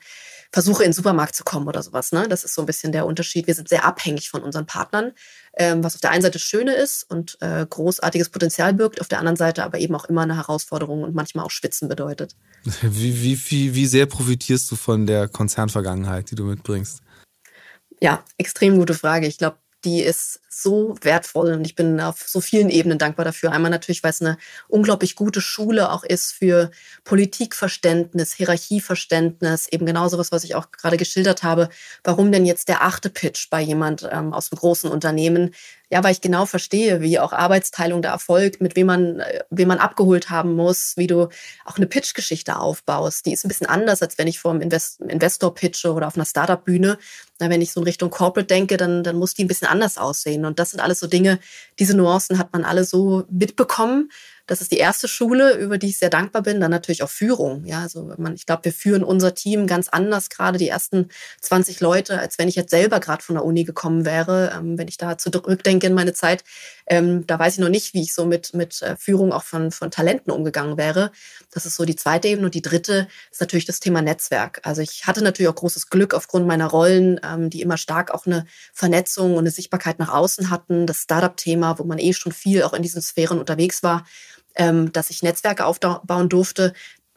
versuche, 0.51 0.83
in 0.83 0.89
den 0.89 0.93
Supermarkt 0.93 1.35
zu 1.35 1.43
kommen 1.43 1.67
oder 1.67 1.81
sowas. 1.83 2.11
Ne? 2.11 2.27
Das 2.27 2.43
ist 2.43 2.53
so 2.55 2.61
ein 2.61 2.65
bisschen 2.65 2.91
der 2.91 3.05
Unterschied. 3.05 3.47
Wir 3.47 3.55
sind 3.55 3.69
sehr 3.69 3.85
abhängig 3.85 4.29
von 4.29 4.41
unseren 4.43 4.65
Partnern, 4.65 5.11
ähm, 5.57 5.83
was 5.83 5.95
auf 5.95 6.01
der 6.01 6.11
einen 6.11 6.21
Seite 6.21 6.39
Schöne 6.39 6.73
ist 6.73 7.03
und 7.09 7.37
äh, 7.41 7.65
großartiges 7.69 8.29
Potenzial 8.29 8.73
birgt, 8.73 9.01
auf 9.01 9.07
der 9.07 9.19
anderen 9.19 9.35
Seite 9.35 9.63
aber 9.63 9.79
eben 9.79 9.95
auch 9.95 10.05
immer 10.05 10.21
eine 10.21 10.35
Herausforderung 10.35 11.03
und 11.03 11.15
manchmal 11.15 11.45
auch 11.45 11.51
Schwitzen 11.51 11.87
bedeutet. 11.87 12.35
Wie, 12.81 13.21
wie, 13.21 13.39
wie, 13.49 13.75
wie 13.75 13.85
sehr 13.85 14.05
profitierst 14.05 14.71
du 14.71 14.75
von 14.75 15.05
der 15.05 15.27
Konzernvergangenheit, 15.27 16.31
die 16.31 16.35
du 16.35 16.45
mitbringst? 16.45 17.01
Ja, 18.01 18.23
extrem 18.37 18.77
gute 18.77 18.93
Frage. 18.93 19.27
Ich 19.27 19.37
glaube, 19.37 19.57
die 19.85 20.01
ist 20.01 20.41
so 20.49 20.95
wertvoll 21.01 21.53
und 21.53 21.65
ich 21.65 21.75
bin 21.75 21.99
auf 22.01 22.23
so 22.27 22.41
vielen 22.41 22.69
Ebenen 22.69 22.97
dankbar 22.97 23.23
dafür. 23.23 23.51
Einmal 23.51 23.69
natürlich, 23.69 24.03
weil 24.03 24.09
es 24.09 24.21
eine 24.21 24.37
unglaublich 24.67 25.15
gute 25.15 25.41
Schule 25.41 25.91
auch 25.91 26.03
ist 26.03 26.31
für 26.31 26.71
Politikverständnis, 27.03 28.33
Hierarchieverständnis, 28.33 29.67
eben 29.67 29.85
genau 29.85 30.07
sowas, 30.07 30.31
was 30.31 30.43
ich 30.43 30.55
auch 30.55 30.71
gerade 30.71 30.97
geschildert 30.97 31.43
habe. 31.43 31.69
Warum 32.03 32.31
denn 32.31 32.45
jetzt 32.45 32.67
der 32.67 32.83
achte 32.83 33.09
Pitch 33.09 33.49
bei 33.49 33.61
jemand 33.61 34.09
ähm, 34.11 34.33
aus 34.33 34.51
einem 34.51 34.59
großen 34.59 34.89
Unternehmen? 34.89 35.53
Ja, 35.91 36.03
weil 36.03 36.11
ich 36.11 36.21
genau 36.21 36.45
verstehe, 36.45 37.01
wie 37.01 37.19
auch 37.19 37.31
Arbeitsteilung 37.33 38.01
da 38.01 38.11
erfolgt, 38.11 38.61
mit 38.61 38.75
wem 38.75 38.87
man, 38.87 39.19
äh, 39.19 39.43
wem 39.49 39.67
man 39.67 39.77
abgeholt 39.77 40.29
haben 40.29 40.55
muss, 40.55 40.93
wie 40.97 41.07
du 41.07 41.29
auch 41.65 41.77
eine 41.77 41.87
Pitch-Geschichte 41.87 42.57
aufbaust. 42.57 43.25
Die 43.25 43.33
ist 43.33 43.45
ein 43.45 43.49
bisschen 43.49 43.67
anders, 43.67 44.01
als 44.01 44.17
wenn 44.17 44.27
ich 44.27 44.39
vor 44.39 44.51
einem 44.51 44.61
Invest 44.61 45.01
Investor 45.01 45.53
pitche 45.53 45.93
oder 45.93 46.07
auf 46.07 46.15
einer 46.15 46.25
Startup-Bühne. 46.25 46.97
Wenn 47.39 47.61
ich 47.61 47.71
so 47.71 47.81
in 47.81 47.85
Richtung 47.85 48.09
Corporate 48.09 48.47
denke, 48.47 48.77
dann, 48.77 49.03
dann 49.03 49.17
muss 49.17 49.33
die 49.33 49.43
ein 49.43 49.47
bisschen 49.47 49.67
anders 49.67 49.97
aussehen. 49.97 50.45
Und 50.45 50.57
das 50.57 50.71
sind 50.71 50.79
alles 50.79 50.99
so 50.99 51.07
Dinge, 51.07 51.39
diese 51.79 51.95
Nuancen 51.95 52.39
hat 52.39 52.53
man 52.53 52.63
alle 52.63 52.85
so 52.85 53.25
mitbekommen. 53.29 54.09
Das 54.47 54.61
ist 54.61 54.71
die 54.71 54.77
erste 54.77 55.07
Schule, 55.07 55.57
über 55.57 55.77
die 55.77 55.87
ich 55.87 55.97
sehr 55.97 56.09
dankbar 56.09 56.43
bin. 56.43 56.59
Dann 56.59 56.71
natürlich 56.71 57.01
auch 57.01 57.09
Führung. 57.09 57.65
Ja, 57.65 57.81
also 57.81 58.13
man, 58.17 58.35
ich 58.35 58.45
glaube, 58.45 58.65
wir 58.65 58.73
führen 58.73 59.03
unser 59.03 59.33
Team 59.33 59.65
ganz 59.65 59.89
anders, 59.89 60.29
gerade 60.29 60.57
die 60.59 60.69
ersten 60.69 61.09
20 61.41 61.79
Leute, 61.79 62.19
als 62.19 62.37
wenn 62.37 62.47
ich 62.47 62.55
jetzt 62.55 62.69
selber 62.69 62.99
gerade 62.99 63.23
von 63.23 63.35
der 63.35 63.45
Uni 63.45 63.63
gekommen 63.63 64.05
wäre. 64.05 64.53
Ähm, 64.55 64.77
wenn 64.77 64.87
ich 64.87 64.97
da 64.97 65.17
zurückdenke 65.17 65.87
in 65.87 65.93
meine 65.93 66.13
Zeit, 66.13 66.43
ähm, 66.87 67.25
da 67.25 67.39
weiß 67.39 67.53
ich 67.53 67.59
noch 67.59 67.69
nicht, 67.69 67.93
wie 67.95 68.03
ich 68.03 68.13
so 68.13 68.25
mit, 68.25 68.53
mit 68.53 68.81
äh, 68.83 68.95
Führung 68.97 69.31
auch 69.31 69.43
von, 69.43 69.71
von 69.71 69.89
Talenten 69.89 70.31
umgegangen 70.31 70.77
wäre. 70.77 71.11
Das 71.51 71.65
ist 71.65 71.75
so 71.75 71.85
die 71.85 71.95
zweite 71.95 72.27
Ebene. 72.27 72.45
Und 72.45 72.53
die 72.55 72.61
dritte 72.61 73.07
ist 73.31 73.41
natürlich 73.41 73.65
das 73.65 73.79
Thema 73.79 74.03
Netzwerk. 74.03 74.61
Also 74.63 74.81
ich 74.81 75.07
hatte 75.07 75.23
natürlich 75.23 75.49
auch 75.49 75.55
großes 75.55 75.89
Glück 75.89 76.13
aufgrund 76.13 76.45
meiner 76.45 76.67
Rollen, 76.67 77.19
ähm, 77.23 77.49
die 77.49 77.61
immer 77.61 77.77
stark 77.77 78.11
auch 78.11 78.27
eine 78.27 78.45
Vernetzung 78.73 79.33
und 79.33 79.39
eine 79.39 79.51
Sichtbarkeit 79.51 79.97
nach 79.97 80.13
außen 80.13 80.51
hatten. 80.51 80.85
Das 80.85 81.01
Startup-Thema, 81.01 81.79
wo 81.79 81.83
man 81.83 81.97
eh 81.97 82.13
schon 82.13 82.31
viel 82.31 82.61
auch 82.61 82.73
in 82.73 82.83
diesen 82.83 83.01
Sphären 83.01 83.39
unterwegs 83.39 83.81
war 83.81 84.05
ähm, 84.55 84.91
dass 84.91 85.09
ich 85.09 85.23
Netzwerke 85.23 85.65
aufbauen 85.65 86.29
durfte, 86.29 86.73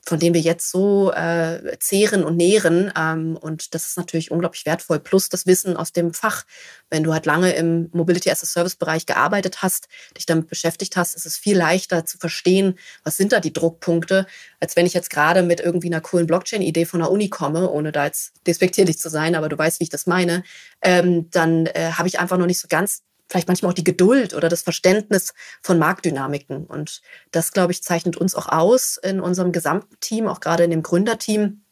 von 0.09 0.19
denen 0.19 0.35
wir 0.35 0.41
jetzt 0.41 0.71
so 0.71 1.13
äh, 1.13 1.77
zehren 1.81 2.25
und 2.25 2.37
nähren. 2.37 2.91
Ähm, 2.97 3.37
und 3.37 3.75
das 3.75 3.87
ist 3.87 3.99
natürlich 3.99 4.31
unglaublich 4.31 4.65
wertvoll. 4.65 5.01
Plus 5.01 5.29
das 5.29 5.47
Wissen 5.47 5.77
aus 5.77 5.93
dem 5.93 6.15
Fach. 6.15 6.45
Wenn 6.89 7.05
du 7.05 7.13
halt 7.13 7.27
lange 7.27 7.53
im 7.53 7.91
Mobility 7.93 8.31
as 8.31 8.43
a 8.43 8.47
Service 8.47 8.77
Bereich 8.77 9.05
gearbeitet 9.05 9.63
hast, 9.63 9.89
dich 10.17 10.25
damit 10.25 10.49
beschäftigt 10.49 10.97
hast, 10.97 11.15
ist 11.15 11.27
es 11.27 11.37
viel 11.37 11.59
leichter 11.59 12.07
zu 12.07 12.17
verstehen, 12.17 12.79
was 13.05 13.19
sind 13.19 13.33
da 13.33 13.41
die 13.41 13.53
Druckpunkte, 13.53 14.27
als 14.61 14.77
wenn 14.77 14.87
ich 14.87 14.95
jetzt 14.95 15.11
gerade 15.11 15.43
mit 15.43 15.61
irgendwie 15.61 15.89
einer 15.89 16.01
coolen 16.01 16.27
Blockchain-Idee 16.27 16.87
von 16.87 17.01
der 17.01 17.11
Uni 17.11 17.29
komme, 17.29 17.69
ohne 17.69 17.93
da 17.93 18.07
jetzt 18.07 18.33
despektierlich 18.47 18.99
zu 18.99 19.11
sein, 19.11 19.35
aber 19.35 19.51
du 19.51 19.59
weißt, 19.59 19.79
wie 19.81 19.85
ich 19.85 19.91
das 19.91 20.07
meine. 20.07 20.43
Ähm, 20.81 21.29
dann 21.31 21.67
äh, 21.67 21.93
habe 21.93 22.09
ich 22.09 22.19
einfach 22.19 22.39
noch 22.39 22.47
nicht 22.47 22.61
so 22.61 22.69
ganz 22.69 23.03
vielleicht 23.29 23.49
manchmal 23.49 23.71
auch 23.71 23.75
die 23.75 23.85
Geduld 23.85 24.35
oder 24.35 24.49
das 24.49 24.63
Verständnis 24.63 25.35
von 25.63 25.79
Marktdynamiken. 25.79 26.67
Und 26.67 27.03
das, 27.31 27.53
glaube 27.53 27.73
ich, 27.73 27.83
zeichnet 27.83 28.17
uns 28.17 28.35
auch 28.35 28.49
aus 28.49 28.99
in 29.03 29.21
unserem 29.21 29.53
gesamten 29.53 29.97
Team, 30.01 30.27
auch 30.27 30.41
gerade 30.41 30.65
in 30.65 30.71
dem 30.71 30.83
Gründerteam, 30.83 31.63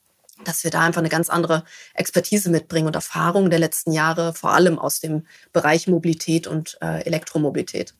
dass 0.45 0.64
wir 0.64 0.71
da 0.71 0.83
einfach 0.83 1.01
eine 1.01 1.09
ganz 1.09 1.31
andere 1.31 1.64
Expertise 1.95 2.51
mitbringen 2.51 2.87
und 2.87 2.95
Erfahrung 2.95 3.49
der 3.49 3.59
letzten 3.59 3.92
Jahre, 3.92 4.35
vor 4.35 4.53
allem 4.53 4.79
aus 4.79 5.01
dem 5.01 5.27
Bereich 5.53 5.88
Mobilität 5.88 6.47
und 6.47 6.77
äh, 6.83 7.05
Elektromobilität. 7.05 7.95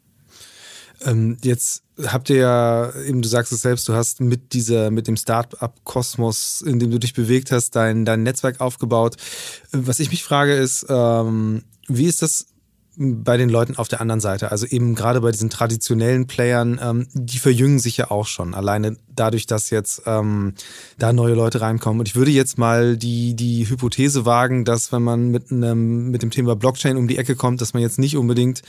Ähm, 1.05 1.38
jetzt 1.42 1.83
habt 2.05 2.31
ihr 2.31 2.37
ja, 2.37 2.95
eben 3.03 3.23
du 3.23 3.29
sagst 3.29 3.53
es 3.53 3.62
selbst, 3.62 3.88
du 3.88 3.95
hast 3.95 4.21
mit 4.21 4.53
dieser, 4.53 4.90
mit 4.90 5.09
dem 5.09 5.16
Start-up-Kosmos, 5.16 6.62
in 6.62 6.79
dem 6.79 6.90
du 6.90 6.99
dich 6.99 7.14
bewegt 7.14 7.53
hast, 7.53 7.77
dein, 7.77 8.05
dein 8.05 8.23
Netzwerk 8.23 8.61
aufgebaut. 8.61 9.16
Was 9.73 10.01
ich 10.01 10.11
mich 10.11 10.23
frage 10.23 10.55
ist, 10.55 10.87
ähm, 10.88 11.64
wie 11.88 12.07
ist 12.07 12.23
das 12.23 12.47
bei 12.97 13.37
den 13.37 13.49
Leuten 13.49 13.77
auf 13.77 13.89
der 13.89 14.01
anderen 14.01 14.21
Seite. 14.21 14.51
Also 14.51 14.67
eben 14.67 14.95
gerade 14.95 15.21
bei 15.21 15.31
diesen 15.31 15.51
traditionellen 15.51 16.27
Playern, 16.27 16.81
ähm, 16.83 17.09
die 17.13 17.39
verjüngen 17.39 17.79
sich 17.79 17.97
ja 17.97 18.11
auch 18.11 18.27
schon. 18.27 18.55
Alleine 18.55 18.97
dadurch, 19.15 19.47
dass 19.47 19.71
jetzt 19.71 20.03
ähm, 20.07 20.55
da 20.99 21.13
neue 21.13 21.35
Leute 21.35 21.61
reinkommen. 21.61 22.01
Und 22.01 22.09
ich 22.09 22.17
würde 22.17 22.31
jetzt 22.31 22.59
mal 22.59 22.97
die, 22.97 23.35
die 23.35 23.69
Hypothese 23.69 24.25
wagen, 24.25 24.65
dass 24.65 24.93
wenn 24.93 25.03
man 25.03 25.31
mit, 25.31 25.53
einem, 25.53 26.11
mit 26.11 26.23
dem 26.23 26.31
Thema 26.31 26.57
Blockchain 26.57 26.97
um 26.97 27.09
die 27.09 27.19
Ecke 27.19 27.37
kommt, 27.37 27.61
dass 27.61 27.75
man 27.75 27.83
jetzt 27.83 27.99
nicht 27.99 28.17
unbedingt 28.17 28.63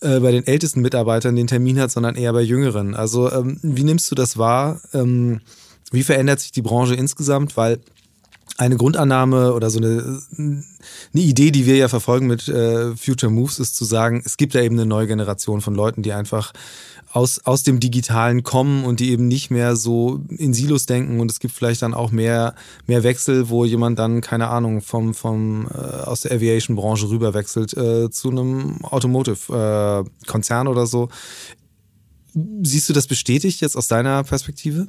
äh, 0.00 0.20
bei 0.20 0.32
den 0.32 0.46
ältesten 0.46 0.80
Mitarbeitern 0.80 1.36
den 1.36 1.46
Termin 1.46 1.78
hat, 1.78 1.90
sondern 1.90 2.14
eher 2.14 2.32
bei 2.32 2.42
jüngeren. 2.42 2.94
Also 2.94 3.30
ähm, 3.30 3.58
wie 3.62 3.84
nimmst 3.84 4.10
du 4.10 4.14
das 4.14 4.38
wahr? 4.38 4.80
Ähm, 4.94 5.40
wie 5.90 6.02
verändert 6.02 6.40
sich 6.40 6.52
die 6.52 6.62
Branche 6.62 6.94
insgesamt? 6.94 7.56
Weil 7.56 7.80
eine 8.58 8.76
Grundannahme 8.76 9.54
oder 9.54 9.70
so 9.70 9.78
eine, 9.78 10.20
eine 10.36 10.62
Idee, 11.14 11.52
die 11.52 11.64
wir 11.64 11.76
ja 11.76 11.88
verfolgen 11.88 12.26
mit 12.26 12.48
äh, 12.48 12.94
Future 12.96 13.32
Moves, 13.32 13.60
ist 13.60 13.76
zu 13.76 13.84
sagen, 13.84 14.20
es 14.24 14.36
gibt 14.36 14.52
ja 14.54 14.62
eben 14.62 14.74
eine 14.74 14.86
neue 14.86 15.06
Generation 15.06 15.60
von 15.60 15.74
Leuten, 15.74 16.02
die 16.02 16.12
einfach 16.12 16.52
aus, 17.10 17.38
aus 17.44 17.62
dem 17.62 17.80
Digitalen 17.80 18.42
kommen 18.42 18.84
und 18.84 19.00
die 19.00 19.10
eben 19.10 19.28
nicht 19.28 19.50
mehr 19.50 19.76
so 19.76 20.20
in 20.28 20.52
Silos 20.52 20.86
denken 20.86 21.20
und 21.20 21.30
es 21.30 21.38
gibt 21.38 21.54
vielleicht 21.54 21.82
dann 21.82 21.94
auch 21.94 22.10
mehr, 22.10 22.54
mehr 22.86 23.04
Wechsel, 23.04 23.48
wo 23.48 23.64
jemand 23.64 23.98
dann, 23.98 24.20
keine 24.20 24.48
Ahnung, 24.48 24.82
vom, 24.82 25.14
vom, 25.14 25.68
äh, 25.72 25.78
aus 25.78 26.22
der 26.22 26.32
Aviation-Branche 26.32 27.08
rüberwechselt 27.08 27.76
äh, 27.76 28.10
zu 28.10 28.30
einem 28.30 28.84
Automotive-Konzern 28.84 30.66
äh, 30.66 30.70
oder 30.70 30.86
so. 30.86 31.08
Siehst 32.62 32.88
du 32.88 32.92
das 32.92 33.06
bestätigt 33.06 33.60
jetzt 33.60 33.76
aus 33.76 33.88
deiner 33.88 34.22
Perspektive? 34.24 34.88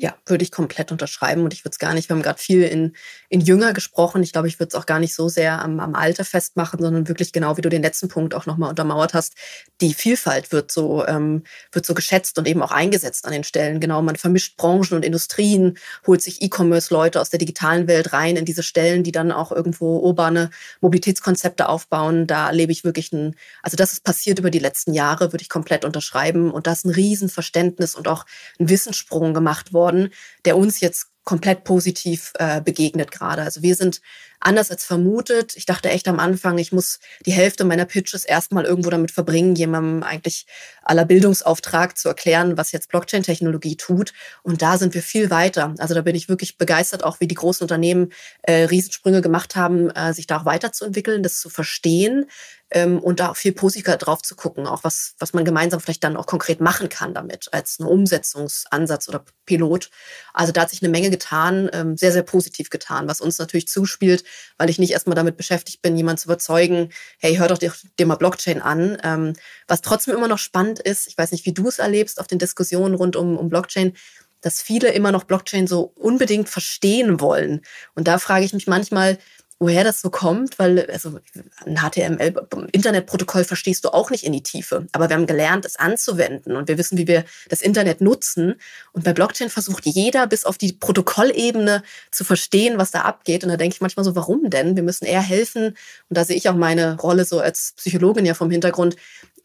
Ja, 0.00 0.14
würde 0.26 0.44
ich 0.44 0.52
komplett 0.52 0.92
unterschreiben 0.92 1.42
und 1.42 1.52
ich 1.52 1.64
würde 1.64 1.72
es 1.72 1.80
gar 1.80 1.92
nicht, 1.92 2.08
wir 2.08 2.14
haben 2.14 2.22
gerade 2.22 2.38
viel 2.38 2.62
in, 2.62 2.94
in 3.28 3.40
Jünger 3.40 3.72
gesprochen. 3.72 4.22
Ich 4.22 4.32
glaube, 4.32 4.46
ich 4.46 4.60
würde 4.60 4.68
es 4.68 4.74
auch 4.76 4.86
gar 4.86 5.00
nicht 5.00 5.12
so 5.12 5.28
sehr 5.28 5.60
am, 5.60 5.80
am 5.80 5.96
Alter 5.96 6.24
festmachen, 6.24 6.80
sondern 6.80 7.08
wirklich 7.08 7.32
genau, 7.32 7.56
wie 7.56 7.62
du 7.62 7.68
den 7.68 7.82
letzten 7.82 8.06
Punkt 8.06 8.32
auch 8.32 8.46
nochmal 8.46 8.70
untermauert 8.70 9.12
hast. 9.12 9.34
Die 9.80 9.94
Vielfalt 9.94 10.52
wird 10.52 10.70
so, 10.70 11.04
ähm, 11.04 11.42
wird 11.72 11.84
so 11.84 11.94
geschätzt 11.94 12.38
und 12.38 12.46
eben 12.46 12.62
auch 12.62 12.70
eingesetzt 12.70 13.24
an 13.24 13.32
den 13.32 13.42
Stellen. 13.42 13.80
Genau, 13.80 14.00
man 14.00 14.14
vermischt 14.14 14.56
Branchen 14.56 14.94
und 14.94 15.04
Industrien, 15.04 15.76
holt 16.06 16.22
sich 16.22 16.42
E-Commerce-Leute 16.42 17.20
aus 17.20 17.30
der 17.30 17.40
digitalen 17.40 17.88
Welt 17.88 18.12
rein 18.12 18.36
in 18.36 18.44
diese 18.44 18.62
Stellen, 18.62 19.02
die 19.02 19.12
dann 19.12 19.32
auch 19.32 19.50
irgendwo 19.50 19.98
urbane 19.98 20.50
Mobilitätskonzepte 20.80 21.68
aufbauen. 21.68 22.28
Da 22.28 22.46
erlebe 22.46 22.70
ich 22.70 22.84
wirklich 22.84 23.12
ein, 23.12 23.34
also 23.64 23.76
das 23.76 23.94
ist 23.94 24.04
passiert 24.04 24.38
über 24.38 24.52
die 24.52 24.60
letzten 24.60 24.94
Jahre, 24.94 25.32
würde 25.32 25.42
ich 25.42 25.48
komplett 25.48 25.84
unterschreiben. 25.84 26.52
Und 26.52 26.68
da 26.68 26.72
ist 26.72 26.84
ein 26.84 26.90
Riesenverständnis 26.90 27.96
und 27.96 28.06
auch 28.06 28.26
ein 28.60 28.68
Wissenssprung 28.68 29.34
gemacht 29.34 29.72
worden 29.72 29.87
worden, 29.88 30.12
der 30.44 30.56
uns 30.56 30.80
jetzt 30.80 31.06
komplett 31.24 31.64
positiv 31.64 32.32
äh, 32.38 32.60
begegnet 32.60 33.10
gerade. 33.10 33.42
Also 33.42 33.62
wir 33.62 33.74
sind 33.74 34.00
anders 34.40 34.70
als 34.70 34.84
vermutet. 34.84 35.56
Ich 35.56 35.66
dachte 35.66 35.88
echt 35.90 36.08
am 36.08 36.20
Anfang, 36.20 36.58
ich 36.58 36.72
muss 36.72 37.00
die 37.26 37.32
Hälfte 37.32 37.64
meiner 37.64 37.84
Pitches 37.84 38.24
erstmal 38.24 38.64
irgendwo 38.64 38.90
damit 38.90 39.10
verbringen, 39.10 39.54
jemandem 39.54 40.02
eigentlich 40.02 40.46
aller 40.82 41.04
Bildungsauftrag 41.04 41.98
zu 41.98 42.08
erklären, 42.08 42.56
was 42.56 42.72
jetzt 42.72 42.88
Blockchain-Technologie 42.88 43.76
tut. 43.76 44.12
Und 44.42 44.62
da 44.62 44.78
sind 44.78 44.94
wir 44.94 45.02
viel 45.02 45.30
weiter. 45.30 45.74
Also 45.78 45.94
da 45.94 46.02
bin 46.02 46.14
ich 46.14 46.28
wirklich 46.28 46.58
begeistert, 46.58 47.04
auch 47.04 47.20
wie 47.20 47.28
die 47.28 47.34
großen 47.34 47.64
Unternehmen 47.64 48.12
äh, 48.42 48.64
Riesensprünge 48.64 49.20
gemacht 49.20 49.56
haben, 49.56 49.90
äh, 49.90 50.12
sich 50.14 50.26
da 50.26 50.38
auch 50.38 50.44
weiterzuentwickeln, 50.44 51.22
das 51.22 51.40
zu 51.40 51.50
verstehen, 51.50 52.26
ähm, 52.70 52.98
und 52.98 53.20
da 53.20 53.30
auch 53.30 53.36
viel 53.36 53.52
positiver 53.52 53.96
drauf 53.96 54.22
zu 54.22 54.36
gucken, 54.36 54.66
auch 54.66 54.84
was, 54.84 55.14
was 55.18 55.32
man 55.32 55.44
gemeinsam 55.44 55.80
vielleicht 55.80 56.04
dann 56.04 56.16
auch 56.16 56.26
konkret 56.26 56.60
machen 56.60 56.88
kann 56.88 57.14
damit, 57.14 57.48
als 57.52 57.78
ein 57.78 57.86
Umsetzungsansatz 57.86 59.08
oder 59.08 59.24
Pilot. 59.46 59.90
Also 60.34 60.52
da 60.52 60.62
hat 60.62 60.70
sich 60.70 60.82
eine 60.82 60.90
Menge 60.90 61.10
getan, 61.10 61.70
ähm, 61.72 61.96
sehr, 61.96 62.12
sehr 62.12 62.22
positiv 62.22 62.70
getan, 62.70 63.08
was 63.08 63.20
uns 63.20 63.38
natürlich 63.38 63.68
zuspielt, 63.68 64.24
weil 64.56 64.70
ich 64.70 64.78
nicht 64.78 64.92
erstmal 64.92 65.16
damit 65.16 65.36
beschäftigt 65.36 65.82
bin, 65.82 65.96
jemanden 65.96 66.18
zu 66.18 66.28
überzeugen, 66.28 66.90
hey, 67.18 67.36
hör 67.36 67.48
doch 67.48 67.58
dir, 67.58 67.72
dir 67.98 68.06
mal 68.06 68.16
Blockchain 68.16 68.62
an. 68.62 68.98
Ähm, 69.02 69.32
was 69.66 69.82
trotzdem 69.82 70.14
immer 70.14 70.28
noch 70.28 70.38
spannend 70.38 70.80
ist, 70.80 71.08
ich 71.08 71.18
weiß 71.18 71.32
nicht, 71.32 71.46
wie 71.46 71.52
du 71.52 71.68
es 71.68 71.78
erlebst 71.78 72.20
auf 72.20 72.26
den 72.26 72.38
Diskussionen 72.38 72.94
rund 72.94 73.16
um, 73.16 73.36
um 73.36 73.48
Blockchain, 73.48 73.94
dass 74.40 74.62
viele 74.62 74.92
immer 74.92 75.12
noch 75.12 75.24
Blockchain 75.24 75.66
so 75.66 75.92
unbedingt 75.96 76.48
verstehen 76.48 77.20
wollen. 77.20 77.62
Und 77.94 78.08
da 78.08 78.18
frage 78.18 78.44
ich 78.44 78.52
mich 78.52 78.66
manchmal, 78.66 79.18
woher 79.60 79.82
das 79.82 80.00
so 80.00 80.10
kommt, 80.10 80.58
weil 80.58 80.88
also 80.90 81.18
ein 81.66 81.78
HTML-Internetprotokoll 81.78 83.44
verstehst 83.44 83.84
du 83.84 83.88
auch 83.88 84.10
nicht 84.10 84.24
in 84.24 84.32
die 84.32 84.42
Tiefe. 84.42 84.86
Aber 84.92 85.08
wir 85.08 85.16
haben 85.16 85.26
gelernt, 85.26 85.64
es 85.64 85.76
anzuwenden 85.76 86.56
und 86.56 86.68
wir 86.68 86.78
wissen, 86.78 86.96
wie 86.96 87.08
wir 87.08 87.24
das 87.48 87.60
Internet 87.60 88.00
nutzen. 88.00 88.54
Und 88.92 89.04
bei 89.04 89.12
Blockchain 89.12 89.50
versucht 89.50 89.84
jeder 89.84 90.26
bis 90.28 90.44
auf 90.44 90.58
die 90.58 90.72
Protokollebene 90.72 91.82
zu 92.12 92.24
verstehen, 92.24 92.78
was 92.78 92.92
da 92.92 93.02
abgeht. 93.02 93.42
Und 93.42 93.50
da 93.50 93.56
denke 93.56 93.74
ich 93.74 93.80
manchmal 93.80 94.04
so, 94.04 94.14
warum 94.14 94.48
denn? 94.48 94.76
Wir 94.76 94.84
müssen 94.84 95.06
eher 95.06 95.22
helfen. 95.22 95.68
Und 96.08 96.16
da 96.16 96.24
sehe 96.24 96.36
ich 96.36 96.48
auch 96.48 96.54
meine 96.54 96.96
Rolle 96.96 97.24
so 97.24 97.40
als 97.40 97.74
Psychologin 97.76 98.26
ja 98.26 98.34
vom 98.34 98.50
Hintergrund, 98.50 98.96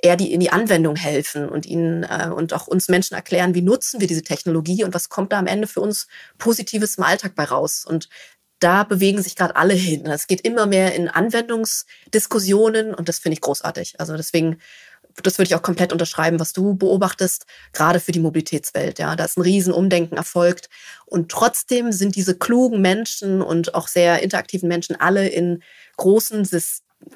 eher 0.03 0.17
die 0.17 0.33
in 0.33 0.41
die 0.41 0.51
Anwendung 0.51 0.97
helfen 0.97 1.47
und 1.47 1.65
ihnen 1.65 2.03
äh, 2.03 2.29
und 2.29 2.53
auch 2.53 2.67
uns 2.67 2.89
Menschen 2.89 3.15
erklären, 3.15 3.55
wie 3.55 3.61
nutzen 3.61 4.01
wir 4.01 4.07
diese 4.07 4.21
Technologie 4.21 4.83
und 4.83 4.93
was 4.93 5.07
kommt 5.07 5.31
da 5.31 5.39
am 5.39 5.47
Ende 5.47 5.65
für 5.65 5.79
uns 5.79 6.07
Positives 6.37 6.97
im 6.97 7.05
Alltag 7.05 7.35
bei 7.35 7.45
raus. 7.45 7.85
Und 7.85 8.09
da 8.63 8.83
bewegen 8.83 9.21
sich 9.21 9.35
gerade 9.35 9.55
alle 9.55 9.73
hin. 9.73 10.05
Es 10.05 10.27
geht 10.27 10.41
immer 10.41 10.65
mehr 10.65 10.95
in 10.95 11.09
Anwendungsdiskussionen 11.09 12.93
und 12.93 13.09
das 13.09 13.19
finde 13.19 13.33
ich 13.33 13.41
großartig. 13.41 13.99
Also 13.99 14.15
deswegen, 14.15 14.57
das 15.21 15.37
würde 15.37 15.47
ich 15.47 15.55
auch 15.55 15.61
komplett 15.61 15.91
unterschreiben, 15.91 16.39
was 16.39 16.53
du 16.53 16.75
beobachtest, 16.75 17.45
gerade 17.73 17.99
für 17.99 18.13
die 18.13 18.19
Mobilitätswelt. 18.19 18.99
Ja, 18.99 19.15
da 19.15 19.25
ist 19.25 19.37
ein 19.37 19.41
Riesenumdenken 19.41 20.17
erfolgt 20.17 20.69
und 21.05 21.29
trotzdem 21.29 21.91
sind 21.91 22.15
diese 22.15 22.37
klugen 22.37 22.81
Menschen 22.81 23.41
und 23.41 23.75
auch 23.75 23.87
sehr 23.87 24.23
interaktiven 24.23 24.69
Menschen 24.69 24.95
alle 24.99 25.27
in 25.27 25.61
großen 25.97 26.47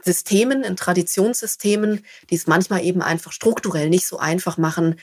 Systemen, 0.03 0.63
in 0.63 0.75
Traditionssystemen, 0.75 2.03
die 2.29 2.35
es 2.35 2.47
manchmal 2.47 2.83
eben 2.83 3.01
einfach 3.01 3.31
strukturell 3.31 3.89
nicht 3.89 4.05
so 4.05 4.19
einfach 4.19 4.57
machen, 4.57 4.97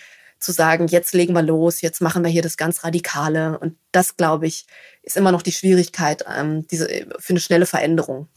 zu 0.44 0.52
sagen, 0.52 0.86
jetzt 0.88 1.14
legen 1.14 1.34
wir 1.34 1.42
los, 1.42 1.80
jetzt 1.80 2.00
machen 2.00 2.22
wir 2.22 2.30
hier 2.30 2.42
das 2.42 2.56
ganz 2.56 2.84
Radikale. 2.84 3.58
Und 3.58 3.76
das, 3.92 4.16
glaube 4.16 4.46
ich, 4.46 4.66
ist 5.02 5.16
immer 5.16 5.32
noch 5.32 5.42
die 5.42 5.52
Schwierigkeit 5.52 6.24
ähm, 6.32 6.66
diese, 6.68 6.88
für 7.18 7.32
eine 7.32 7.40
schnelle 7.40 7.66
Veränderung. 7.66 8.28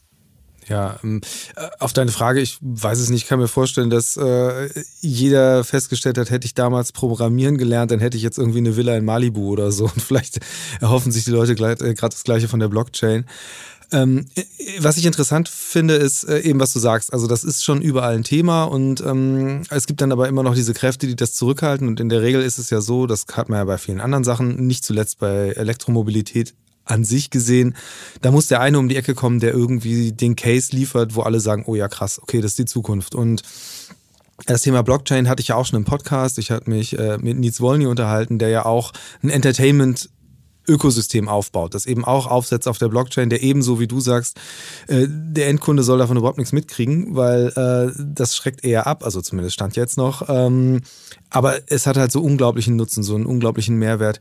Ja, 0.68 0.98
ähm, 1.02 1.20
äh, 1.56 1.68
auf 1.78 1.92
deine 1.92 2.10
Frage, 2.10 2.40
ich 2.40 2.58
weiß 2.60 2.98
es 2.98 3.08
nicht, 3.08 3.22
ich 3.22 3.28
kann 3.28 3.38
mir 3.38 3.48
vorstellen, 3.48 3.90
dass 3.90 4.16
äh, 4.16 4.68
jeder 5.00 5.64
festgestellt 5.64 6.18
hat, 6.18 6.30
hätte 6.30 6.46
ich 6.46 6.54
damals 6.54 6.92
Programmieren 6.92 7.56
gelernt, 7.56 7.90
dann 7.90 8.00
hätte 8.00 8.16
ich 8.16 8.22
jetzt 8.22 8.38
irgendwie 8.38 8.58
eine 8.58 8.76
Villa 8.76 8.96
in 8.96 9.04
Malibu 9.04 9.48
oder 9.48 9.72
so. 9.72 9.84
Und 9.84 10.02
vielleicht 10.02 10.40
erhoffen 10.80 11.12
sich 11.12 11.24
die 11.24 11.30
Leute 11.30 11.52
äh, 11.52 11.94
gerade 11.94 12.14
das 12.14 12.24
Gleiche 12.24 12.48
von 12.48 12.60
der 12.60 12.68
Blockchain. 12.68 13.24
Ähm, 13.90 14.26
äh, 14.34 14.42
was 14.80 14.98
ich 14.98 15.06
interessant 15.06 15.48
finde, 15.48 15.94
ist 15.94 16.24
äh, 16.24 16.40
eben, 16.40 16.60
was 16.60 16.72
du 16.72 16.78
sagst. 16.78 17.12
Also 17.12 17.26
das 17.26 17.44
ist 17.44 17.64
schon 17.64 17.80
überall 17.80 18.14
ein 18.14 18.24
Thema 18.24 18.64
und 18.64 19.00
ähm, 19.00 19.62
es 19.70 19.86
gibt 19.86 20.00
dann 20.00 20.12
aber 20.12 20.28
immer 20.28 20.42
noch 20.42 20.54
diese 20.54 20.74
Kräfte, 20.74 21.06
die 21.06 21.16
das 21.16 21.34
zurückhalten. 21.34 21.88
Und 21.88 22.00
in 22.00 22.08
der 22.08 22.22
Regel 22.22 22.42
ist 22.42 22.58
es 22.58 22.70
ja 22.70 22.80
so, 22.80 23.06
das 23.06 23.26
hat 23.32 23.48
man 23.48 23.58
ja 23.58 23.64
bei 23.64 23.78
vielen 23.78 24.00
anderen 24.00 24.24
Sachen, 24.24 24.66
nicht 24.66 24.84
zuletzt 24.84 25.18
bei 25.18 25.50
Elektromobilität 25.50 26.54
an 26.84 27.04
sich 27.04 27.30
gesehen, 27.30 27.76
da 28.22 28.30
muss 28.30 28.48
der 28.48 28.60
eine 28.60 28.78
um 28.78 28.88
die 28.88 28.96
Ecke 28.96 29.14
kommen, 29.14 29.40
der 29.40 29.52
irgendwie 29.52 30.12
den 30.12 30.36
Case 30.36 30.74
liefert, 30.74 31.14
wo 31.14 31.22
alle 31.22 31.40
sagen, 31.40 31.64
oh 31.66 31.74
ja 31.74 31.88
krass, 31.88 32.20
okay, 32.22 32.40
das 32.40 32.52
ist 32.52 32.58
die 32.58 32.64
Zukunft. 32.64 33.14
Und 33.14 33.42
das 34.46 34.62
Thema 34.62 34.82
Blockchain 34.82 35.28
hatte 35.28 35.42
ich 35.42 35.48
ja 35.48 35.56
auch 35.56 35.66
schon 35.66 35.78
im 35.78 35.84
Podcast. 35.84 36.38
Ich 36.38 36.50
hatte 36.50 36.70
mich 36.70 36.98
äh, 36.98 37.18
mit 37.18 37.38
Nils 37.38 37.60
Wolny 37.60 37.86
unterhalten, 37.86 38.38
der 38.38 38.48
ja 38.48 38.64
auch 38.64 38.92
ein 39.22 39.30
Entertainment 39.30 40.08
Ökosystem 40.68 41.28
aufbaut, 41.28 41.74
das 41.74 41.86
eben 41.86 42.04
auch 42.04 42.26
aufsetzt 42.26 42.68
auf 42.68 42.78
der 42.78 42.88
Blockchain, 42.88 43.30
der 43.30 43.42
ebenso 43.42 43.80
wie 43.80 43.88
du 43.88 44.00
sagst, 44.00 44.36
äh, 44.86 45.06
der 45.08 45.48
Endkunde 45.48 45.82
soll 45.82 45.98
davon 45.98 46.16
überhaupt 46.16 46.38
nichts 46.38 46.52
mitkriegen, 46.52 47.16
weil 47.16 47.48
äh, 47.56 47.92
das 47.98 48.36
schreckt 48.36 48.64
eher 48.64 48.86
ab, 48.86 49.04
also 49.04 49.20
zumindest 49.20 49.54
stand 49.54 49.76
jetzt 49.76 49.96
noch. 49.96 50.28
Ähm, 50.28 50.82
aber 51.30 51.58
es 51.66 51.86
hat 51.86 51.96
halt 51.96 52.12
so 52.12 52.22
unglaublichen 52.22 52.76
Nutzen, 52.76 53.02
so 53.02 53.14
einen 53.14 53.26
unglaublichen 53.26 53.76
Mehrwert. 53.76 54.20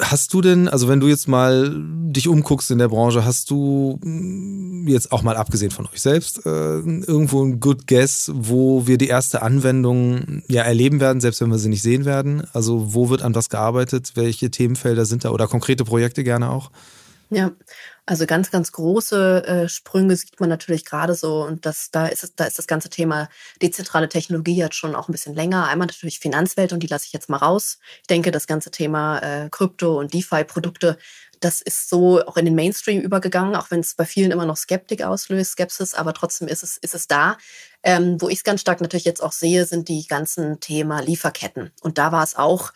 Hast 0.00 0.34
du 0.34 0.40
denn, 0.40 0.66
also 0.66 0.88
wenn 0.88 0.98
du 0.98 1.06
jetzt 1.06 1.28
mal 1.28 1.72
dich 1.76 2.26
umguckst 2.26 2.70
in 2.72 2.78
der 2.78 2.88
Branche, 2.88 3.24
hast 3.24 3.48
du 3.50 4.00
mm, 4.02 4.88
jetzt 4.88 5.12
auch 5.12 5.22
mal 5.22 5.36
abgesehen 5.36 5.70
von 5.70 5.86
euch 5.86 6.02
selbst 6.02 6.44
äh, 6.44 6.48
irgendwo 6.48 7.44
ein 7.44 7.60
Good 7.60 7.86
Guess, 7.86 8.32
wo 8.34 8.88
wir 8.88 8.98
die 8.98 9.06
erste 9.06 9.42
Anwendung 9.42 10.42
ja 10.48 10.62
erleben 10.62 10.98
werden, 10.98 11.20
selbst 11.20 11.40
wenn 11.40 11.50
wir 11.50 11.58
sie 11.58 11.68
nicht 11.68 11.82
sehen 11.82 12.04
werden? 12.04 12.42
Also 12.52 12.92
wo 12.92 13.08
wird 13.08 13.22
an 13.22 13.36
was 13.36 13.50
gearbeitet? 13.50 14.12
Welche 14.16 14.50
Themenfelder 14.50 15.04
sind 15.04 15.24
da 15.24 15.30
oder 15.30 15.46
konkrete 15.46 15.84
Projekte 15.84 16.24
gerne 16.24 16.50
auch? 16.50 16.72
Ja, 17.30 17.52
also 18.06 18.26
ganz, 18.26 18.50
ganz 18.50 18.72
große 18.72 19.46
äh, 19.46 19.68
Sprünge 19.68 20.14
sieht 20.16 20.38
man 20.38 20.50
natürlich 20.50 20.84
gerade 20.84 21.14
so. 21.14 21.42
Und 21.42 21.64
das, 21.64 21.90
da, 21.90 22.06
ist 22.06 22.22
es, 22.22 22.34
da 22.34 22.44
ist 22.44 22.58
das 22.58 22.66
ganze 22.66 22.90
Thema 22.90 23.28
dezentrale 23.62 24.08
Technologie 24.08 24.56
jetzt 24.56 24.76
schon 24.76 24.94
auch 24.94 25.08
ein 25.08 25.12
bisschen 25.12 25.34
länger. 25.34 25.68
Einmal 25.68 25.86
natürlich 25.86 26.18
Finanzwelt 26.18 26.72
und 26.72 26.80
die 26.80 26.86
lasse 26.86 27.06
ich 27.06 27.12
jetzt 27.12 27.30
mal 27.30 27.38
raus. 27.38 27.78
Ich 28.02 28.06
denke, 28.08 28.30
das 28.30 28.46
ganze 28.46 28.70
Thema 28.70 29.18
äh, 29.20 29.48
Krypto 29.50 29.98
und 29.98 30.12
DeFi-Produkte, 30.12 30.98
das 31.40 31.62
ist 31.62 31.88
so 31.88 32.24
auch 32.26 32.36
in 32.36 32.44
den 32.44 32.54
Mainstream 32.54 33.00
übergegangen, 33.00 33.56
auch 33.56 33.70
wenn 33.70 33.80
es 33.80 33.94
bei 33.94 34.04
vielen 34.04 34.30
immer 34.30 34.46
noch 34.46 34.56
Skeptik 34.56 35.02
auslöst, 35.02 35.52
Skepsis, 35.52 35.94
aber 35.94 36.14
trotzdem 36.14 36.48
ist 36.48 36.62
es, 36.62 36.76
ist 36.76 36.94
es 36.94 37.06
da. 37.06 37.36
Ähm, 37.82 38.20
wo 38.20 38.28
ich 38.28 38.36
es 38.38 38.44
ganz 38.44 38.62
stark 38.62 38.80
natürlich 38.80 39.04
jetzt 39.04 39.22
auch 39.22 39.32
sehe, 39.32 39.66
sind 39.66 39.88
die 39.88 40.06
ganzen 40.06 40.60
Thema 40.60 41.00
Lieferketten. 41.00 41.70
Und 41.82 41.98
da 41.98 42.12
war 42.12 42.22
es 42.22 42.34
auch 42.36 42.72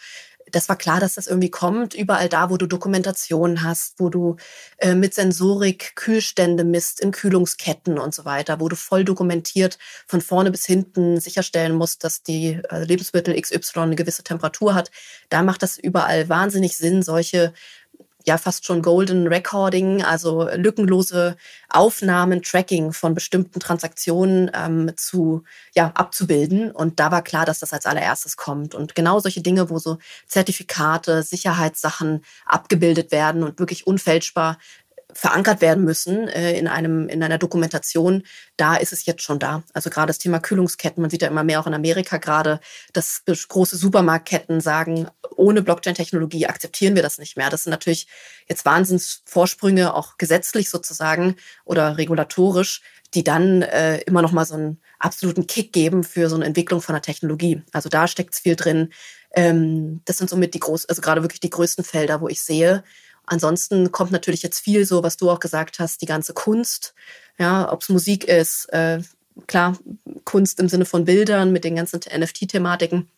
das 0.53 0.69
war 0.69 0.77
klar, 0.77 1.01
dass 1.01 1.15
das 1.15 1.27
irgendwie 1.27 1.51
kommt. 1.51 1.95
Überall 1.95 2.29
da, 2.29 2.51
wo 2.51 2.57
du 2.57 2.67
Dokumentation 2.67 3.63
hast, 3.63 3.99
wo 3.99 4.09
du 4.09 4.37
äh, 4.79 4.95
mit 4.95 5.15
Sensorik 5.15 5.97
Kühlstände 5.97 6.65
misst 6.65 7.01
in 7.01 7.11
Kühlungsketten 7.11 7.99
und 7.99 8.15
so 8.15 8.25
weiter, 8.25 8.61
wo 8.61 8.69
du 8.69 8.77
voll 8.77 9.05
dokumentiert 9.05 9.79
von 10.07 10.21
vorne 10.21 10.51
bis 10.51 10.67
hinten 10.67 11.21
sicherstellen 11.21 11.75
musst, 11.75 12.05
dass 12.05 12.23
die 12.23 12.61
äh, 12.71 12.85
Lebensmittel 12.85 13.41
XY 13.41 13.81
eine 13.81 13.97
gewisse 13.97 14.25
Temperatur 14.25 14.75
hat. 14.75 14.91
Da 15.29 15.43
macht 15.43 15.63
das 15.63 15.79
überall 15.79 16.29
wahnsinnig 16.29 16.77
Sinn, 16.77 17.03
solche 17.03 17.53
ja 18.29 18.38
fast 18.38 18.64
schon 18.64 18.83
Golden 18.83 19.27
Recording, 19.27 20.03
also 20.03 20.49
lückenlose 20.55 21.37
Aufnahmen, 21.69 22.43
Tracking 22.43 22.93
von 22.93 23.14
bestimmten 23.14 23.59
Transaktionen 23.59 24.51
ähm, 24.55 24.93
zu 24.97 25.43
ja 25.75 25.91
abzubilden. 25.95 26.71
Und 26.71 27.01
da 27.01 27.11
war 27.11 27.23
klar, 27.23 27.45
dass 27.45 27.59
das 27.59 27.73
als 27.73 27.87
allererstes 27.87 28.37
kommt. 28.37 28.75
Und 28.75 28.95
genau 28.95 29.19
solche 29.19 29.41
Dinge, 29.41 29.71
wo 29.71 29.79
so 29.79 29.99
Zertifikate, 30.27 31.23
Sicherheitssachen 31.23 32.23
abgebildet 32.47 33.11
werden 33.11 33.43
und 33.43 33.59
wirklich 33.59 33.87
unfälschbar 33.87 34.59
verankert 35.19 35.61
werden 35.61 35.83
müssen 35.83 36.29
äh, 36.29 36.57
in 36.57 36.69
einem 36.69 37.09
in 37.09 37.25
einer 37.25 37.39
Dokumentation, 37.39 38.23
da 38.57 38.77
ist 38.77 38.93
es 38.93 39.05
jetzt 39.05 39.23
schon 39.23 39.41
da. 39.41 39.65
Also 39.73 39.91
gerade 39.91 40.07
das 40.07 40.19
Thema 40.19 40.39
Kühlungsketten, 40.39 41.01
man 41.01 41.11
sieht 41.11 41.23
ja 41.23 41.29
immer 41.29 41.43
mehr 41.43 41.59
auch 41.59 41.67
in 41.67 41.75
Amerika 41.75 42.19
gerade, 42.19 42.61
dass 42.93 43.25
große 43.27 43.77
Supermarktketten 43.77 44.61
sagen, 44.61 45.09
ohne 45.35 45.63
Blockchain-Technologie 45.63 46.47
akzeptieren 46.47 46.95
wir 46.95 47.03
das 47.03 47.19
nicht 47.19 47.37
mehr. 47.37 47.51
Das 47.51 47.65
sind 47.65 47.73
natürlich 47.73 48.07
jetzt 48.47 48.65
Wahnsinnsvorsprünge, 48.65 49.93
auch 49.93 50.19
gesetzlich 50.19 50.71
sozusagen 50.71 51.35
oder 51.65 51.99
regulatorisch, 51.99 52.83
die 53.15 53.25
dann 53.25 53.63
äh, 53.63 53.99
immer 54.03 54.23
noch 54.23 54.31
mal 54.31 54.45
so 54.45 54.55
einen 54.55 54.81
absoluten 55.01 55.49
Kick 55.49 55.73
geben 55.73 56.05
für 56.05 56.29
so 56.29 56.37
eine 56.37 56.45
Entwicklung 56.45 56.81
von 56.81 56.93
der 56.93 57.03
Technologie. 57.03 57.63
Also 57.73 57.89
da 57.89 58.07
steckt 58.07 58.35
es 58.35 58.41
viel 58.41 58.55
drin. 58.55 58.93
Ähm, 59.35 60.01
das 60.05 60.19
sind 60.19 60.31
somit 60.31 60.55
die 60.55 60.61
groß, 60.61 60.87
also 60.87 61.03
gerade 61.03 61.23
wirklich 61.23 61.41
die 61.41 61.51
größten 61.51 61.85
Felder, 61.85 62.21
wo 62.21 62.29
ich 62.29 62.41
sehe. 62.41 62.85
Ansonsten 63.29 63.93
kommt 63.93 64.11
natürlich 64.11 64.43
jetzt 64.43 64.61
viel 64.61 64.85
so, 64.85 65.03
was 65.03 65.17
du 65.17 65.31
auch 65.31 65.41
gesagt 65.41 65.79
hast, 65.79 66.01
die 66.03 66.07
ganze 66.07 66.33
Kunst, 66.33 66.95
ja, 67.38 67.71
ob 67.71 67.83
es 67.83 67.88
Musik 67.88 68.25
ist, 68.25 68.67
äh, 68.73 69.01
klar, 69.47 69.79
Kunst 70.25 70.59
im 70.61 70.69
Sinne 70.69 70.85
von 70.85 71.05
Bildern 71.05 71.53
mit 71.53 71.64
den 71.64 71.77
ganzen 71.77 72.01
NFT-Thematiken 72.01 73.09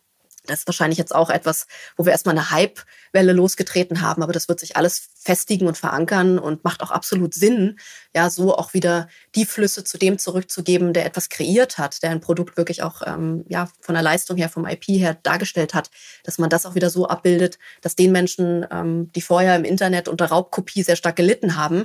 das 0.46 0.61
ist 0.61 0.66
wahrscheinlich 0.66 0.98
jetzt 0.98 1.14
auch 1.14 1.31
etwas, 1.31 1.66
wo 1.96 2.05
wir 2.05 2.12
erstmal 2.12 2.37
eine 2.37 2.50
Hype-Welle 2.50 3.33
losgetreten 3.33 4.00
haben, 4.00 4.22
aber 4.22 4.33
das 4.33 4.48
wird 4.48 4.61
sich 4.61 4.76
alles 4.76 5.09
festigen 5.22 5.66
und 5.66 5.76
verankern 5.76 6.38
und 6.38 6.64
macht 6.64 6.83
auch 6.83 6.90
absolut 6.90 7.35
Sinn, 7.35 7.79
ja, 8.14 8.31
so 8.31 8.57
auch 8.57 8.72
wieder 8.74 9.09
die 9.35 9.44
Flüsse 9.44 9.85
zu 9.85 9.98
dem 9.98 10.18
zurückzugeben, 10.18 10.92
der 10.92 11.07
etwas 11.07 11.29
kreiert 11.29 11.79
hat, 11.79 12.03
der 12.03 12.11
ein 12.11 12.20
Produkt 12.20 12.57
wirklich 12.57 12.83
auch 12.83 13.03
ähm, 13.07 13.44
ja, 13.48 13.68
von 13.81 13.94
der 13.94 14.03
Leistung 14.03 14.37
her, 14.37 14.48
vom 14.48 14.66
IP 14.66 14.85
her 14.88 15.18
dargestellt 15.22 15.74
hat, 15.74 15.90
dass 16.24 16.38
man 16.38 16.50
das 16.50 16.64
auch 16.66 16.74
wieder 16.74 16.90
so 16.90 17.07
abbildet, 17.07 17.59
dass 17.83 17.96
den 17.96 18.12
Menschen, 18.12 18.66
ähm, 18.70 19.12
die 19.12 19.22
vorher 19.22 19.57
im 19.57 19.64
Internet 19.64 20.09
unter 20.09 20.26
Raubkopie 20.26 20.83
sehr 20.83 20.96
stark 20.96 21.16
gelitten 21.16 21.57
haben, 21.57 21.85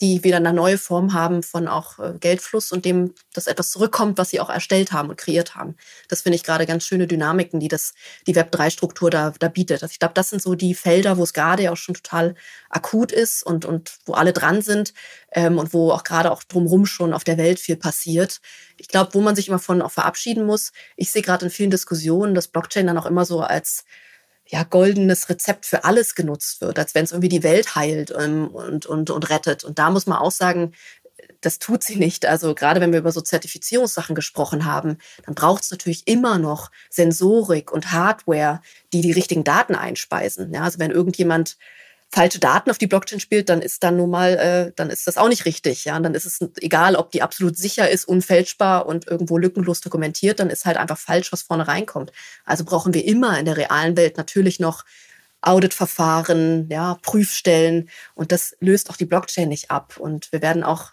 die 0.00 0.24
wieder 0.24 0.38
eine 0.38 0.52
neue 0.52 0.78
Form 0.78 1.12
haben 1.12 1.42
von 1.42 1.68
auch 1.68 1.98
äh, 1.98 2.14
Geldfluss 2.18 2.72
und 2.72 2.84
dem, 2.84 3.14
dass 3.34 3.46
etwas 3.46 3.70
zurückkommt, 3.70 4.16
was 4.16 4.30
sie 4.30 4.40
auch 4.40 4.48
erstellt 4.48 4.92
haben 4.92 5.10
und 5.10 5.18
kreiert 5.18 5.54
haben. 5.54 5.76
Das 6.08 6.22
finde 6.22 6.36
ich 6.36 6.44
gerade 6.44 6.64
ganz 6.64 6.86
schöne 6.86 7.06
Dynamiken, 7.06 7.60
die 7.60 7.68
das, 7.68 7.92
die 8.26 8.34
Web3-Struktur 8.34 9.10
da, 9.10 9.32
da 9.38 9.48
bietet. 9.48 9.82
Also 9.82 9.92
ich 9.92 9.98
glaube, 9.98 10.14
das 10.14 10.30
sind 10.30 10.40
so 10.40 10.54
die 10.54 10.74
Felder, 10.74 11.18
wo 11.18 11.22
es 11.22 11.34
gerade 11.34 11.70
auch 11.70 11.76
schon 11.76 11.94
total 11.94 12.34
akut 12.70 13.12
ist 13.12 13.42
und, 13.42 13.66
und 13.66 13.98
wo 14.06 14.14
alle 14.14 14.32
dran 14.32 14.62
sind 14.62 14.94
ähm, 15.32 15.58
und 15.58 15.74
wo 15.74 15.92
auch 15.92 16.04
gerade 16.04 16.30
auch 16.30 16.44
drumherum 16.44 16.86
schon 16.86 17.12
auf 17.12 17.24
der 17.24 17.36
Welt 17.36 17.60
viel 17.60 17.76
passiert. 17.76 18.40
Ich 18.78 18.88
glaube, 18.88 19.12
wo 19.12 19.20
man 19.20 19.36
sich 19.36 19.48
immer 19.48 19.58
von 19.58 19.82
auch 19.82 19.90
verabschieden 19.90 20.46
muss, 20.46 20.72
ich 20.96 21.10
sehe 21.10 21.22
gerade 21.22 21.44
in 21.44 21.50
vielen 21.50 21.70
Diskussionen, 21.70 22.34
dass 22.34 22.48
Blockchain 22.48 22.86
dann 22.86 22.98
auch 22.98 23.06
immer 23.06 23.26
so 23.26 23.40
als 23.40 23.84
ja, 24.50 24.64
goldenes 24.64 25.28
Rezept 25.28 25.64
für 25.64 25.84
alles 25.84 26.16
genutzt 26.16 26.60
wird, 26.60 26.78
als 26.78 26.94
wenn 26.94 27.04
es 27.04 27.12
irgendwie 27.12 27.28
die 27.28 27.44
Welt 27.44 27.76
heilt 27.76 28.12
ähm, 28.18 28.48
und, 28.48 28.84
und, 28.84 29.10
und 29.10 29.30
rettet. 29.30 29.62
Und 29.62 29.78
da 29.78 29.90
muss 29.90 30.06
man 30.06 30.18
auch 30.18 30.32
sagen, 30.32 30.72
das 31.40 31.60
tut 31.60 31.84
sie 31.84 31.96
nicht. 31.96 32.26
Also 32.26 32.54
gerade 32.54 32.80
wenn 32.80 32.92
wir 32.92 32.98
über 32.98 33.12
so 33.12 33.20
Zertifizierungssachen 33.20 34.14
gesprochen 34.14 34.64
haben, 34.64 34.98
dann 35.24 35.36
braucht 35.36 35.62
es 35.62 35.70
natürlich 35.70 36.06
immer 36.06 36.38
noch 36.38 36.70
Sensorik 36.90 37.70
und 37.70 37.92
Hardware, 37.92 38.60
die 38.92 39.00
die 39.02 39.12
richtigen 39.12 39.44
Daten 39.44 39.76
einspeisen. 39.76 40.52
Ja, 40.52 40.62
also 40.62 40.80
wenn 40.80 40.90
irgendjemand 40.90 41.56
falsche 42.12 42.40
Daten 42.40 42.70
auf 42.70 42.78
die 42.78 42.88
Blockchain 42.88 43.20
spielt, 43.20 43.48
dann 43.48 43.62
ist 43.62 43.84
dann 43.84 43.96
nun 43.96 44.10
mal, 44.10 44.36
äh, 44.36 44.72
dann 44.74 44.90
ist 44.90 45.06
das 45.06 45.16
auch 45.16 45.28
nicht 45.28 45.44
richtig. 45.44 45.84
Ja, 45.84 45.96
und 45.96 46.02
dann 46.02 46.14
ist 46.14 46.26
es 46.26 46.40
egal, 46.60 46.96
ob 46.96 47.12
die 47.12 47.22
absolut 47.22 47.56
sicher 47.56 47.88
ist, 47.88 48.04
unfälschbar 48.04 48.86
und 48.86 49.06
irgendwo 49.06 49.38
lückenlos 49.38 49.80
dokumentiert, 49.80 50.40
dann 50.40 50.50
ist 50.50 50.64
halt 50.64 50.76
einfach 50.76 50.98
falsch, 50.98 51.32
was 51.32 51.42
vorne 51.42 51.68
reinkommt. 51.68 52.12
Also 52.44 52.64
brauchen 52.64 52.94
wir 52.94 53.04
immer 53.04 53.38
in 53.38 53.44
der 53.44 53.56
realen 53.56 53.96
Welt 53.96 54.16
natürlich 54.16 54.58
noch 54.58 54.84
Auditverfahren, 55.42 56.68
ja, 56.68 56.98
Prüfstellen 57.00 57.88
und 58.14 58.32
das 58.32 58.56
löst 58.60 58.90
auch 58.90 58.96
die 58.96 59.06
Blockchain 59.06 59.48
nicht 59.48 59.70
ab. 59.70 59.96
Und 59.96 60.32
wir 60.32 60.42
werden 60.42 60.64
auch 60.64 60.92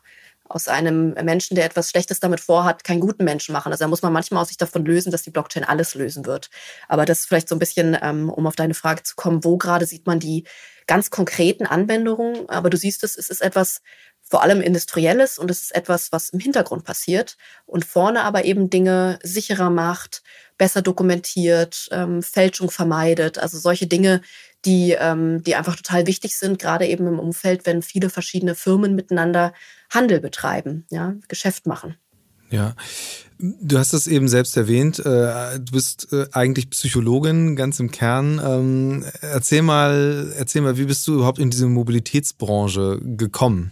aus 0.50 0.68
einem 0.68 1.14
Menschen, 1.24 1.56
der 1.56 1.66
etwas 1.66 1.90
Schlechtes 1.90 2.20
damit 2.20 2.40
vorhat, 2.40 2.84
keinen 2.84 3.02
guten 3.02 3.26
Menschen 3.26 3.52
machen. 3.52 3.72
Also 3.72 3.84
da 3.84 3.90
muss 3.90 4.04
man 4.04 4.14
manchmal 4.14 4.44
auch 4.44 4.48
sich 4.48 4.56
davon 4.56 4.86
lösen, 4.86 5.12
dass 5.12 5.24
die 5.24 5.32
Blockchain 5.32 5.66
alles 5.66 5.96
lösen 5.96 6.26
wird. 6.26 6.50
Aber 6.88 7.06
das 7.06 7.20
ist 7.20 7.26
vielleicht 7.26 7.50
so 7.50 7.56
ein 7.56 7.60
bisschen, 7.60 7.98
ähm, 8.02 8.30
um 8.30 8.48
auf 8.48 8.56
deine 8.56 8.74
Frage 8.74 9.04
zu 9.04 9.16
kommen, 9.16 9.44
wo 9.44 9.58
gerade 9.58 9.86
sieht 9.86 10.06
man 10.06 10.20
die 10.20 10.46
ganz 10.88 11.10
konkreten 11.10 11.66
Anwendungen, 11.66 12.50
aber 12.50 12.70
du 12.70 12.78
siehst 12.78 13.04
es, 13.04 13.18
es 13.18 13.30
ist 13.30 13.42
etwas 13.42 13.82
vor 14.30 14.44
allem 14.44 14.62
Industrielles 14.62 15.38
und 15.38 15.50
es 15.50 15.62
ist 15.62 15.76
etwas, 15.76 16.12
was 16.12 16.30
im 16.30 16.40
Hintergrund 16.40 16.84
passiert 16.84 17.38
und 17.66 17.86
vorne 17.86 18.24
aber 18.24 18.44
eben 18.44 18.70
Dinge 18.70 19.20
sicherer 19.24 19.70
macht, 19.70 20.22
besser 20.58 20.82
dokumentiert, 20.82 21.88
ähm, 21.92 22.22
Fälschung 22.22 22.70
vermeidet, 22.70 23.38
also 23.38 23.58
solche 23.58 23.88
Dinge, 23.88 24.22
die, 24.66 24.98
ähm, 25.00 25.44
die 25.44 25.56
einfach 25.56 25.76
total 25.76 26.08
wichtig 26.08 26.36
sind, 26.36 26.60
gerade 26.60 26.88
eben 26.88 27.08
im 27.08 27.20
Umfeld, 27.20 27.66
wenn 27.66 27.82
viele 27.82 28.10
verschiedene 28.10 28.56
Firmen 28.56 28.96
miteinander 28.96 29.54
Handel 29.90 30.20
betreiben, 30.20 30.86
ja, 30.90 31.16
Geschäft 31.30 31.68
machen. 31.68 31.96
Ja, 32.50 32.76
du 33.40 33.78
hast 33.78 33.94
es 33.94 34.08
eben 34.08 34.28
selbst 34.28 34.56
erwähnt. 34.58 35.00
Äh, 35.00 35.60
du 35.60 35.72
bist 35.72 36.12
äh, 36.12 36.28
eigentlich 36.32 36.70
Psychologin, 36.70 37.56
ganz 37.56 37.80
im 37.80 37.92
Kern. 37.92 38.42
Ähm, 38.44 39.06
erzähl 39.22 39.62
mal, 39.62 40.34
erzähl 40.38 40.62
mal, 40.62 40.78
wie 40.78 40.86
bist 40.86 41.06
du 41.08 41.16
überhaupt 41.16 41.40
in 41.40 41.50
diese 41.50 41.68
Mobilitätsbranche 41.68 43.00
gekommen? 43.02 43.72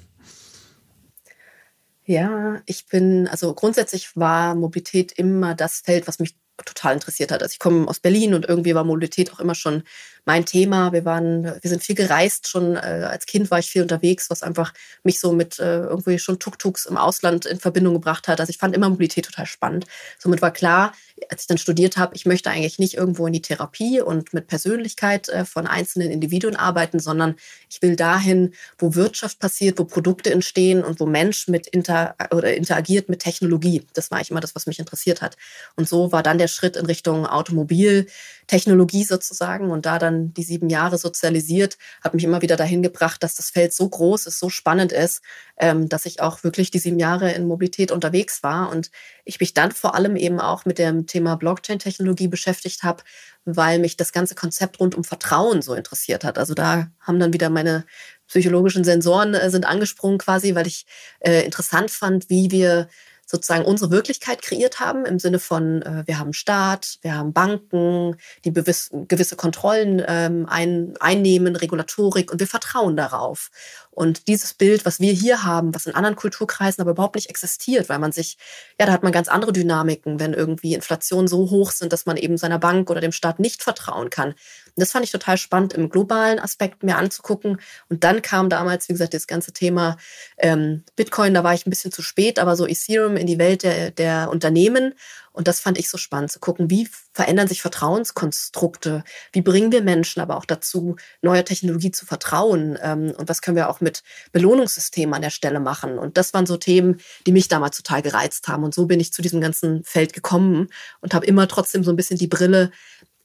Ja, 2.06 2.62
ich 2.68 2.86
bin, 2.86 3.28
also 3.28 3.54
grundsätzlich 3.56 4.16
war 4.16 4.54
Mobilität 4.54 5.12
immer 5.14 5.56
das 5.56 5.80
Feld, 5.80 6.08
was 6.08 6.20
mich 6.20 6.36
total 6.64 6.94
interessiert 6.94 7.32
hat. 7.32 7.42
Also 7.42 7.54
ich 7.54 7.60
komme 7.60 7.88
aus 7.88 8.00
Berlin 8.00 8.34
und 8.34 8.46
irgendwie 8.46 8.76
war 8.76 8.84
Mobilität 8.84 9.34
auch 9.34 9.40
immer 9.40 9.56
schon 9.56 9.84
mein 10.26 10.46
Thema. 10.46 10.92
Wir 10.92 11.06
waren, 11.06 11.44
wir 11.44 11.70
sind 11.70 11.84
viel 11.84 11.96
gereist 11.96 12.48
schon. 12.48 12.76
Äh, 12.76 13.08
als 13.10 13.26
Kind 13.26 13.52
war 13.52 13.60
ich 13.60 13.70
viel 13.70 13.84
unterwegs, 13.84 14.30
was 14.30 14.44
einfach 14.44 14.74
mich 15.04 15.20
so 15.20 15.32
mit 15.32 15.60
äh, 15.60 15.82
irgendwie 15.82 16.20
schon 16.20 16.40
Tuk-Tuks 16.40 16.86
im 16.88 16.98
Ausland 16.98 17.46
in 17.46 17.60
Verbindung 17.60 17.94
gebracht 17.94 18.28
hat. 18.28 18.40
Also 18.40 18.50
ich 18.50 18.58
fand 18.58 18.76
immer 18.76 18.90
Mobilität 18.90 19.26
total 19.26 19.46
spannend. 19.46 19.86
Somit 20.20 20.42
war 20.42 20.52
klar, 20.52 20.94
als 21.30 21.44
ich 21.44 21.48
dann 21.48 21.58
studiert 21.58 21.98
habe, 21.98 22.16
ich 22.16 22.26
möchte 22.26 22.50
eigentlich 22.50 22.80
nicht 22.80 22.96
irgendwo 22.96 23.26
in 23.28 23.34
die 23.34 23.42
Therapie 23.42 24.02
und 24.02 24.34
mit 24.34 24.48
Persönlichkeit 24.48 25.30
äh, 25.30 25.46
von 25.46 25.68
einzelnen 25.68 26.12
Individuen 26.12 26.56
arbeiten, 26.56 27.00
sondern 27.00 27.36
ich 27.70 27.82
will 27.82 27.96
dahin, 27.96 28.54
wo 28.78 28.96
Wirtschaft 28.96 29.40
passiert, 29.40 29.80
wo 29.80 29.86
Produkte 29.86 30.32
entstehen 30.32 30.84
und 30.84 31.00
wo 31.00 31.06
Mensch 31.06 31.48
mit 31.48 31.68
inter 31.68 32.16
oder 32.32 32.56
interagiert 32.56 33.10
mit 33.10 33.20
Technologie. 33.20 33.86
Das 33.94 34.12
war 34.12 34.18
eigentlich 34.18 34.32
immer 34.32 34.40
das, 34.40 34.56
was 34.56 34.66
mich 34.66 34.80
interessiert 34.80 35.22
hat. 35.22 35.38
Und 35.76 35.88
so 35.88 36.12
war 36.12 36.24
dann 36.24 36.38
der 36.38 36.48
Schritt 36.48 36.76
in 36.76 36.86
Richtung 36.86 37.26
Automobiltechnologie 37.26 39.04
sozusagen 39.04 39.70
und 39.72 39.86
da 39.86 40.00
dann 40.00 40.15
die 40.16 40.44
sieben 40.44 40.70
Jahre 40.70 40.98
sozialisiert, 40.98 41.78
hat 42.02 42.14
mich 42.14 42.24
immer 42.24 42.42
wieder 42.42 42.56
dahin 42.56 42.82
gebracht, 42.84 43.24
dass 43.24 43.36
das 43.36 43.50
Feld 43.50 43.74
so 43.74 43.88
groß 43.88 44.28
ist, 44.28 44.40
so 44.40 44.50
spannend 44.50 44.92
ist, 44.92 45.22
ähm, 45.58 45.90
dass 45.90 46.06
ich 46.06 46.22
auch 46.22 46.44
wirklich 46.44 46.72
die 46.72 46.80
sieben 46.80 47.00
Jahre 47.00 47.32
in 47.32 47.48
Mobilität 47.48 47.92
unterwegs 47.92 48.44
war 48.44 48.72
und 48.72 48.92
ich 49.24 49.40
mich 49.40 49.54
dann 49.54 49.72
vor 49.72 49.96
allem 49.96 50.16
eben 50.16 50.40
auch 50.40 50.66
mit 50.66 50.80
dem 50.80 51.08
Thema 51.08 51.36
Blockchain-Technologie 51.36 52.28
beschäftigt 52.28 52.84
habe, 52.84 53.04
weil 53.46 53.80
mich 53.80 53.98
das 53.98 54.12
ganze 54.12 54.36
Konzept 54.36 54.80
rund 54.80 54.96
um 54.96 55.04
Vertrauen 55.04 55.62
so 55.62 55.74
interessiert 55.74 56.24
hat. 56.24 56.38
Also 56.38 56.54
da 56.54 56.88
haben 57.00 57.20
dann 57.20 57.34
wieder 57.34 57.50
meine 57.50 57.86
psychologischen 58.28 58.84
Sensoren 58.84 59.34
äh, 59.34 59.50
sind 59.50 59.66
angesprungen 59.66 60.18
quasi, 60.18 60.56
weil 60.56 60.68
ich 60.68 60.86
äh, 61.20 61.46
interessant 61.46 61.92
fand, 61.92 62.30
wie 62.30 62.52
wir 62.52 62.88
sozusagen 63.26 63.66
unsere 63.66 63.92
Wirklichkeit 63.92 64.42
kreiert 64.42 64.80
haben, 64.80 65.06
im 65.06 65.20
Sinne 65.20 65.40
von, 65.40 65.82
äh, 65.82 66.04
wir 66.06 66.20
haben 66.20 66.34
Staat, 66.34 67.00
wir 67.02 67.16
haben 67.16 67.34
Banken, 67.34 68.18
die 68.44 68.54
gewisse 68.54 69.36
Kontrollen 69.36 70.04
ähm, 70.08 70.46
ein, 70.48 70.94
einnehmen, 71.00 71.56
Regulatorik 71.56 72.32
und 72.32 72.40
wir 72.40 72.48
vertrauen 72.48 72.96
darauf. 72.96 73.50
Und 73.96 74.28
dieses 74.28 74.54
Bild, 74.54 74.86
was 74.86 75.00
wir 75.00 75.14
hier 75.14 75.44
haben, 75.44 75.74
was 75.74 75.86
in 75.86 75.96
anderen 75.96 76.18
Kulturkreisen 76.18 76.82
aber 76.82 76.92
überhaupt 76.92 77.16
nicht 77.16 77.30
existiert, 77.30 77.88
weil 77.88 77.98
man 77.98 78.12
sich, 78.12 78.38
ja, 78.80 78.86
da 78.86 78.92
hat 78.92 79.04
man 79.04 79.14
ganz 79.14 79.30
andere 79.30 79.54
Dynamiken, 79.54 80.20
wenn 80.20 80.34
irgendwie 80.34 80.74
Inflationen 80.74 81.30
so 81.30 81.50
hoch 81.50 81.72
sind, 81.72 81.94
dass 81.94 82.06
man 82.06 82.18
eben 82.18 82.38
seiner 82.38 82.60
Bank 82.60 82.90
oder 82.90 83.00
dem 83.00 83.14
Staat 83.14 83.40
nicht 83.40 83.64
vertrauen 83.64 84.10
kann. 84.10 84.36
Das 84.76 84.92
fand 84.92 85.06
ich 85.06 85.12
total 85.12 85.38
spannend 85.38 85.74
im 85.74 85.90
globalen 85.90 86.40
Aspekt 86.40 86.84
mir 86.84 86.98
anzugucken. 86.98 87.62
Und 87.90 88.04
dann 88.04 88.22
kam 88.22 88.50
damals, 88.50 88.90
wie 88.90 88.94
gesagt, 88.94 89.14
das 89.14 89.28
ganze 89.28 89.54
Thema 89.54 89.98
ähm, 90.38 90.84
Bitcoin, 90.96 91.34
da 91.34 91.44
war 91.44 91.54
ich 91.54 91.66
ein 91.66 91.70
bisschen 91.70 91.92
zu 91.92 92.02
spät, 92.02 92.40
aber 92.40 92.56
so 92.56 92.68
Ethereum 92.68 93.16
in 93.16 93.28
die 93.28 93.40
Welt 93.40 93.64
der, 93.64 93.92
der 93.92 94.30
Unternehmen. 94.30 94.94
Und 95.36 95.50
das 95.50 95.60
fand 95.60 95.78
ich 95.78 95.90
so 95.90 95.98
spannend 95.98 96.32
zu 96.32 96.40
gucken, 96.40 96.70
wie 96.70 96.88
verändern 97.12 97.50
sich 97.50 97.62
Vertrauenskonstrukte, 97.62 99.04
wie 99.34 99.42
bringen 99.42 99.72
wir 99.72 99.82
Menschen 99.82 100.22
aber 100.22 100.38
auch 100.38 100.46
dazu, 100.46 100.96
neuer 101.22 101.44
Technologie 101.44 101.92
zu 101.92 102.06
vertrauen 102.06 102.80
ähm, 102.82 103.14
und 103.18 103.28
was 103.28 103.42
können 103.42 103.58
wir 103.58 103.70
auch 103.70 103.82
mit 103.82 104.02
Belohnungssystemen 104.32 105.14
an 105.14 105.22
der 105.22 105.30
Stelle 105.30 105.60
machen. 105.60 106.00
Und 106.00 106.18
das 106.18 106.34
waren 106.34 106.46
so 106.46 106.56
Themen, 106.56 107.02
die 107.28 107.34
mich 107.34 107.50
damals 107.50 107.76
total 107.76 108.02
gereizt 108.02 108.48
haben. 108.48 108.64
Und 108.64 108.74
so 108.74 108.86
bin 108.86 109.02
ich 109.02 109.12
zu 109.12 109.22
diesem 109.22 109.42
ganzen 109.42 109.84
Feld 109.84 110.14
gekommen 110.14 110.70
und 111.02 111.14
habe 111.14 111.26
immer 111.26 111.50
trotzdem 111.50 111.84
so 111.84 111.92
ein 111.92 111.98
bisschen 111.98 112.18
die 112.18 112.28
Brille 112.28 112.72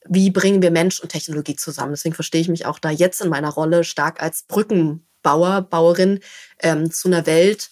wie 0.09 0.31
bringen 0.31 0.63
wir 0.63 0.71
Mensch 0.71 1.01
und 1.01 1.11
Technologie 1.11 1.57
zusammen. 1.57 1.93
Deswegen 1.93 2.15
verstehe 2.15 2.41
ich 2.41 2.49
mich 2.49 2.67
auch 2.67 2.79
da 2.79 2.91
jetzt 2.91 3.21
in 3.21 3.29
meiner 3.29 3.51
Rolle 3.51 3.85
stark 3.85 4.23
als 4.23 4.43
Brückenbauer, 4.45 5.63
Bauerin 5.63 6.21
ähm, 6.61 6.91
zu 6.91 7.09
einer 7.09 7.27
Welt. 7.27 7.71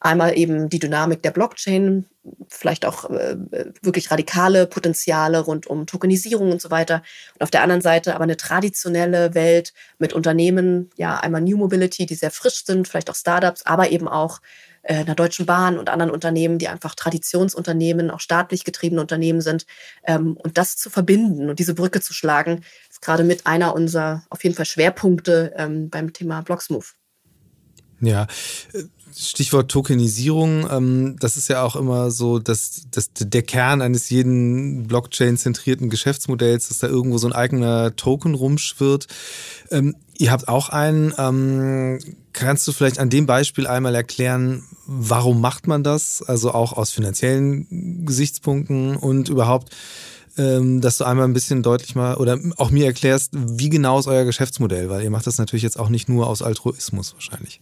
Einmal 0.00 0.36
eben 0.36 0.68
die 0.68 0.80
Dynamik 0.80 1.22
der 1.22 1.30
Blockchain, 1.30 2.06
vielleicht 2.48 2.84
auch 2.84 3.08
äh, 3.08 3.36
wirklich 3.82 4.10
radikale 4.10 4.66
Potenziale 4.66 5.40
rund 5.40 5.66
um 5.66 5.86
Tokenisierung 5.86 6.50
und 6.50 6.60
so 6.60 6.70
weiter. 6.70 7.02
Und 7.34 7.42
auf 7.42 7.50
der 7.50 7.62
anderen 7.62 7.82
Seite 7.82 8.14
aber 8.14 8.24
eine 8.24 8.36
traditionelle 8.36 9.34
Welt 9.34 9.72
mit 9.98 10.12
Unternehmen, 10.12 10.90
ja, 10.96 11.18
einmal 11.18 11.40
New 11.40 11.56
Mobility, 11.56 12.06
die 12.06 12.16
sehr 12.16 12.32
frisch 12.32 12.64
sind, 12.64 12.88
vielleicht 12.88 13.10
auch 13.10 13.14
Startups, 13.14 13.62
aber 13.64 13.90
eben 13.90 14.08
auch 14.08 14.40
einer 14.82 15.14
Deutschen 15.14 15.46
Bahn 15.46 15.78
und 15.78 15.88
anderen 15.88 16.10
Unternehmen, 16.10 16.58
die 16.58 16.68
einfach 16.68 16.94
Traditionsunternehmen, 16.94 18.10
auch 18.10 18.20
staatlich 18.20 18.64
getriebene 18.64 19.00
Unternehmen 19.00 19.40
sind. 19.40 19.66
Ähm, 20.04 20.36
und 20.36 20.58
das 20.58 20.76
zu 20.76 20.90
verbinden 20.90 21.48
und 21.48 21.58
diese 21.58 21.74
Brücke 21.74 22.00
zu 22.00 22.12
schlagen, 22.12 22.62
ist 22.90 23.02
gerade 23.02 23.24
mit 23.24 23.46
einer 23.46 23.74
unserer 23.74 24.24
auf 24.30 24.42
jeden 24.42 24.56
Fall 24.56 24.66
Schwerpunkte 24.66 25.54
ähm, 25.56 25.88
beim 25.90 26.12
Thema 26.12 26.42
Blocksmove. 26.42 26.94
Ja, 28.00 28.26
Stichwort 29.16 29.70
Tokenisierung, 29.70 30.68
ähm, 30.68 31.16
das 31.20 31.36
ist 31.36 31.46
ja 31.48 31.62
auch 31.62 31.76
immer 31.76 32.10
so, 32.10 32.40
dass, 32.40 32.86
dass 32.90 33.12
der 33.12 33.42
Kern 33.42 33.82
eines 33.82 34.10
jeden 34.10 34.88
Blockchain-zentrierten 34.88 35.90
Geschäftsmodells, 35.90 36.68
dass 36.68 36.78
da 36.78 36.88
irgendwo 36.88 37.18
so 37.18 37.28
ein 37.28 37.32
eigener 37.32 37.94
Token 37.94 38.34
rumschwirrt. 38.34 39.06
Ihr 40.18 40.32
habt 40.32 40.48
auch 40.48 40.68
einen. 40.70 41.12
Kannst 42.32 42.66
du 42.66 42.72
vielleicht 42.72 42.98
an 42.98 43.10
dem 43.10 43.26
Beispiel 43.26 43.66
einmal 43.66 43.94
erklären, 43.94 44.64
warum 44.86 45.40
macht 45.40 45.66
man 45.66 45.82
das? 45.82 46.22
Also 46.26 46.52
auch 46.52 46.72
aus 46.72 46.90
finanziellen 46.90 48.04
Gesichtspunkten 48.06 48.96
und 48.96 49.28
überhaupt, 49.28 49.74
ähm, 50.38 50.80
dass 50.80 50.98
du 50.98 51.04
einmal 51.04 51.26
ein 51.26 51.34
bisschen 51.34 51.62
deutlich 51.62 51.94
mal 51.94 52.16
oder 52.16 52.38
auch 52.56 52.70
mir 52.70 52.86
erklärst, 52.86 53.32
wie 53.34 53.68
genau 53.68 53.98
ist 53.98 54.06
euer 54.06 54.24
Geschäftsmodell, 54.24 54.88
weil 54.88 55.02
ihr 55.02 55.10
macht 55.10 55.26
das 55.26 55.38
natürlich 55.38 55.62
jetzt 55.62 55.78
auch 55.78 55.90
nicht 55.90 56.08
nur 56.08 56.26
aus 56.26 56.42
Altruismus 56.42 57.12
wahrscheinlich. 57.14 57.60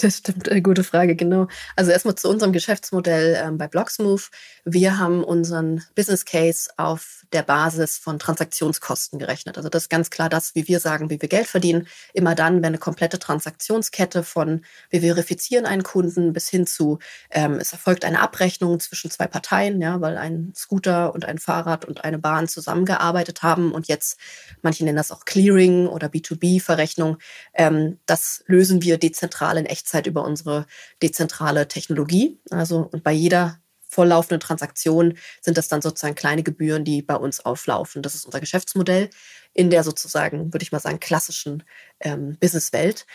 Das 0.00 0.18
stimmt, 0.18 0.48
eine 0.48 0.62
gute 0.62 0.84
Frage, 0.84 1.14
genau. 1.14 1.48
Also 1.76 1.90
erstmal 1.90 2.14
zu 2.14 2.28
unserem 2.28 2.52
Geschäftsmodell 2.52 3.40
ähm, 3.44 3.58
bei 3.58 3.68
Blocksmove. 3.68 4.30
Wir 4.64 4.98
haben 4.98 5.22
unseren 5.22 5.82
Business 5.94 6.24
Case 6.24 6.70
auf 6.76 7.21
der 7.32 7.42
Basis 7.42 7.98
von 7.98 8.18
Transaktionskosten 8.18 9.18
gerechnet. 9.18 9.56
Also 9.56 9.68
das 9.68 9.84
ist 9.84 9.88
ganz 9.88 10.10
klar 10.10 10.28
das, 10.28 10.54
wie 10.54 10.68
wir 10.68 10.80
sagen, 10.80 11.10
wie 11.10 11.20
wir 11.20 11.28
Geld 11.28 11.46
verdienen. 11.46 11.86
Immer 12.12 12.34
dann, 12.34 12.56
wenn 12.56 12.66
eine 12.66 12.78
komplette 12.78 13.18
Transaktionskette 13.18 14.22
von 14.22 14.62
wir 14.90 15.00
verifizieren 15.00 15.66
einen 15.66 15.82
Kunden 15.82 16.32
bis 16.32 16.48
hin 16.48 16.66
zu 16.66 16.98
ähm, 17.30 17.54
es 17.54 17.72
erfolgt 17.72 18.04
eine 18.04 18.20
Abrechnung 18.20 18.80
zwischen 18.80 19.10
zwei 19.10 19.26
Parteien, 19.26 19.80
ja, 19.80 20.00
weil 20.00 20.16
ein 20.18 20.52
Scooter 20.54 21.14
und 21.14 21.24
ein 21.24 21.38
Fahrrad 21.38 21.84
und 21.84 22.04
eine 22.04 22.18
Bahn 22.18 22.48
zusammengearbeitet 22.48 23.42
haben 23.42 23.72
und 23.72 23.88
jetzt 23.88 24.18
manche 24.62 24.84
nennen 24.84 24.96
das 24.96 25.12
auch 25.12 25.24
Clearing 25.24 25.86
oder 25.86 26.08
B2B-Verrechnung. 26.08 27.18
Ähm, 27.54 27.98
das 28.06 28.44
lösen 28.46 28.82
wir 28.82 28.98
dezentral 28.98 29.56
in 29.56 29.66
Echtzeit 29.66 30.06
über 30.06 30.24
unsere 30.24 30.66
dezentrale 31.02 31.68
Technologie. 31.68 32.38
Also 32.50 32.88
und 32.92 33.02
bei 33.02 33.12
jeder 33.12 33.61
volllaufenden 33.92 34.40
Transaktionen 34.40 35.18
sind 35.42 35.58
das 35.58 35.68
dann 35.68 35.82
sozusagen 35.82 36.14
kleine 36.14 36.42
Gebühren, 36.42 36.84
die 36.84 37.02
bei 37.02 37.14
uns 37.14 37.44
auflaufen. 37.44 38.02
Das 38.02 38.14
ist 38.14 38.24
unser 38.24 38.40
Geschäftsmodell 38.40 39.10
in 39.52 39.68
der 39.68 39.84
sozusagen, 39.84 40.52
würde 40.52 40.62
ich 40.62 40.72
mal 40.72 40.80
sagen, 40.80 40.98
klassischen 40.98 41.62
ähm, 42.00 42.38
Businesswelt. 42.40 43.06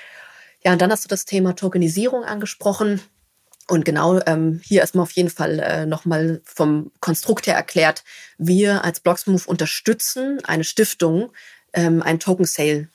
Ja, 0.64 0.74
und 0.74 0.82
dann 0.82 0.92
hast 0.92 1.04
du 1.04 1.08
das 1.08 1.26
Thema 1.26 1.56
Tokenisierung 1.56 2.24
angesprochen. 2.24 3.02
Und 3.68 3.84
genau 3.84 4.22
ähm, 4.28 4.62
hier 4.64 4.82
erstmal 4.82 5.04
auf 5.04 5.12
jeden 5.12 5.30
Fall 5.30 5.60
äh, 5.60 5.86
nochmal 5.86 6.42
vom 6.46 6.92
Konstrukt 7.02 7.48
her 7.48 7.56
erklärt, 7.56 8.04
wir 8.38 8.86
als 8.86 9.02
Blocksmove 9.02 9.46
unterstützen 9.48 10.40
eine 10.46 10.64
Stiftung, 10.64 11.34
ähm, 11.74 12.02
einen 12.02 12.20
Token 12.20 12.46
Sale 12.46 12.88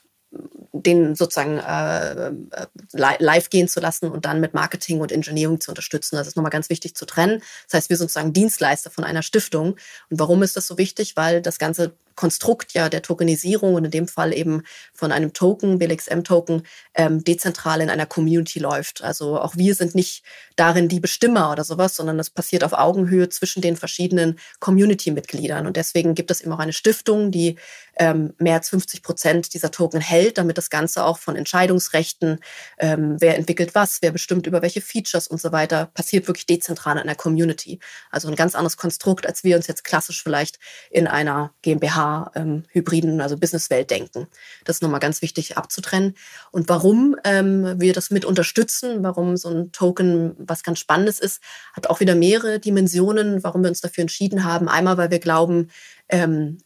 den 0.72 1.14
sozusagen 1.14 1.59
äh, 1.59 2.28
äh 2.28 2.66
live 2.93 3.51
gehen 3.51 3.68
zu 3.68 3.80
lassen 3.80 4.11
und 4.11 4.24
dann 4.24 4.41
mit 4.41 4.55
Marketing 4.55 5.01
und 5.01 5.12
Engineering 5.12 5.61
zu 5.61 5.70
unterstützen. 5.70 6.16
Das 6.16 6.26
ist 6.26 6.37
nochmal 6.37 6.51
ganz 6.51 6.70
wichtig 6.70 6.95
zu 6.95 7.07
trennen. 7.07 7.43
Das 7.66 7.74
heißt, 7.74 7.91
wir 7.91 7.97
sind 7.97 8.09
sozusagen 8.09 8.33
Dienstleister 8.33 8.91
von 8.91 9.05
einer 9.05 9.22
Stiftung. 9.22 9.76
Und 10.11 10.18
warum 10.18 10.43
ist 10.43 10.57
das 10.57 10.66
so 10.66 10.78
wichtig? 10.78 11.16
Weil 11.16 11.43
das 11.43 11.59
ganze 11.59 11.95
Konstrukt 12.23 12.73
ja 12.73 12.89
der 12.89 13.03
Tokenisierung 13.03 13.75
und 13.75 13.85
in 13.85 13.91
dem 13.91 14.07
Fall 14.07 14.33
eben 14.33 14.62
von 14.95 15.11
einem 15.11 15.33
Token, 15.33 15.81
BLXM-Token, 15.81 16.62
ähm, 16.95 17.25
dezentral 17.25 17.81
in 17.81 17.91
einer 17.91 18.07
Community 18.07 18.61
läuft. 18.61 19.03
Also 19.03 19.41
auch 19.41 19.57
wir 19.57 19.75
sind 19.75 19.97
nicht 19.97 20.23
darin 20.55 20.89
die 20.89 21.01
Bestimmer 21.01 21.51
oder 21.51 21.64
sowas, 21.64 21.97
sondern 21.97 22.18
das 22.18 22.31
passiert 22.31 22.62
auf 22.62 22.75
Augenhöhe 22.75 23.29
zwischen 23.29 23.61
den 23.61 23.77
verschiedenen 23.77 24.39
Community-Mitgliedern. 24.61 25.66
Und 25.66 25.77
deswegen 25.77 26.14
gibt 26.14 26.31
es 26.31 26.43
eben 26.43 26.53
auch 26.53 26.61
eine 26.61 26.73
Stiftung, 26.73 27.33
die 27.33 27.57
ähm, 27.97 28.35
mehr 28.39 28.55
als 28.55 28.68
50 28.68 29.03
Prozent 29.03 29.53
dieser 29.53 29.73
Token 29.73 30.01
hält, 30.01 30.39
damit 30.39 30.59
das 30.59 30.70
Ganze 30.70 31.05
auch 31.05 31.18
von 31.18 31.35
Entscheidungsrechten, 31.35 32.39
ähm, 32.79 33.16
wer 33.18 33.37
entwickelt 33.37 33.75
was, 33.75 34.01
wer 34.01 34.12
bestimmt 34.12 34.47
über 34.47 34.62
welche 34.62 34.81
Features 34.81 35.27
und 35.27 35.41
so 35.41 35.51
weiter, 35.51 35.87
passiert 35.87 36.29
wirklich 36.29 36.47
dezentral 36.47 36.97
in 36.97 37.03
einer 37.03 37.16
Community. 37.16 37.81
Also 38.12 38.29
ein 38.29 38.37
ganz 38.37 38.55
anderes 38.55 38.77
Konstrukt, 38.77 39.27
als 39.27 39.43
wir 39.43 39.57
uns 39.57 39.66
jetzt 39.66 39.83
klassisch 39.83 40.23
vielleicht 40.23 40.61
in 40.91 41.09
einer 41.09 41.53
GmbH 41.62 42.11
ähm, 42.34 42.64
hybriden, 42.68 43.20
also 43.20 43.36
Businesswelt 43.36 43.90
denken. 43.90 44.26
Das 44.64 44.76
ist 44.76 44.82
nochmal 44.82 45.00
ganz 45.00 45.22
wichtig 45.22 45.56
abzutrennen. 45.56 46.14
Und 46.50 46.68
warum 46.68 47.16
ähm, 47.24 47.80
wir 47.80 47.92
das 47.92 48.10
mit 48.10 48.24
unterstützen, 48.24 49.02
warum 49.02 49.36
so 49.36 49.48
ein 49.48 49.72
Token 49.72 50.34
was 50.38 50.62
ganz 50.62 50.78
Spannendes 50.78 51.18
ist, 51.18 51.42
hat 51.72 51.88
auch 51.88 52.00
wieder 52.00 52.14
mehrere 52.14 52.58
Dimensionen, 52.58 53.42
warum 53.44 53.62
wir 53.62 53.68
uns 53.68 53.80
dafür 53.80 54.02
entschieden 54.02 54.44
haben. 54.44 54.68
Einmal, 54.68 54.96
weil 54.96 55.10
wir 55.10 55.20
glauben, 55.20 55.70
ähm, 56.08 56.58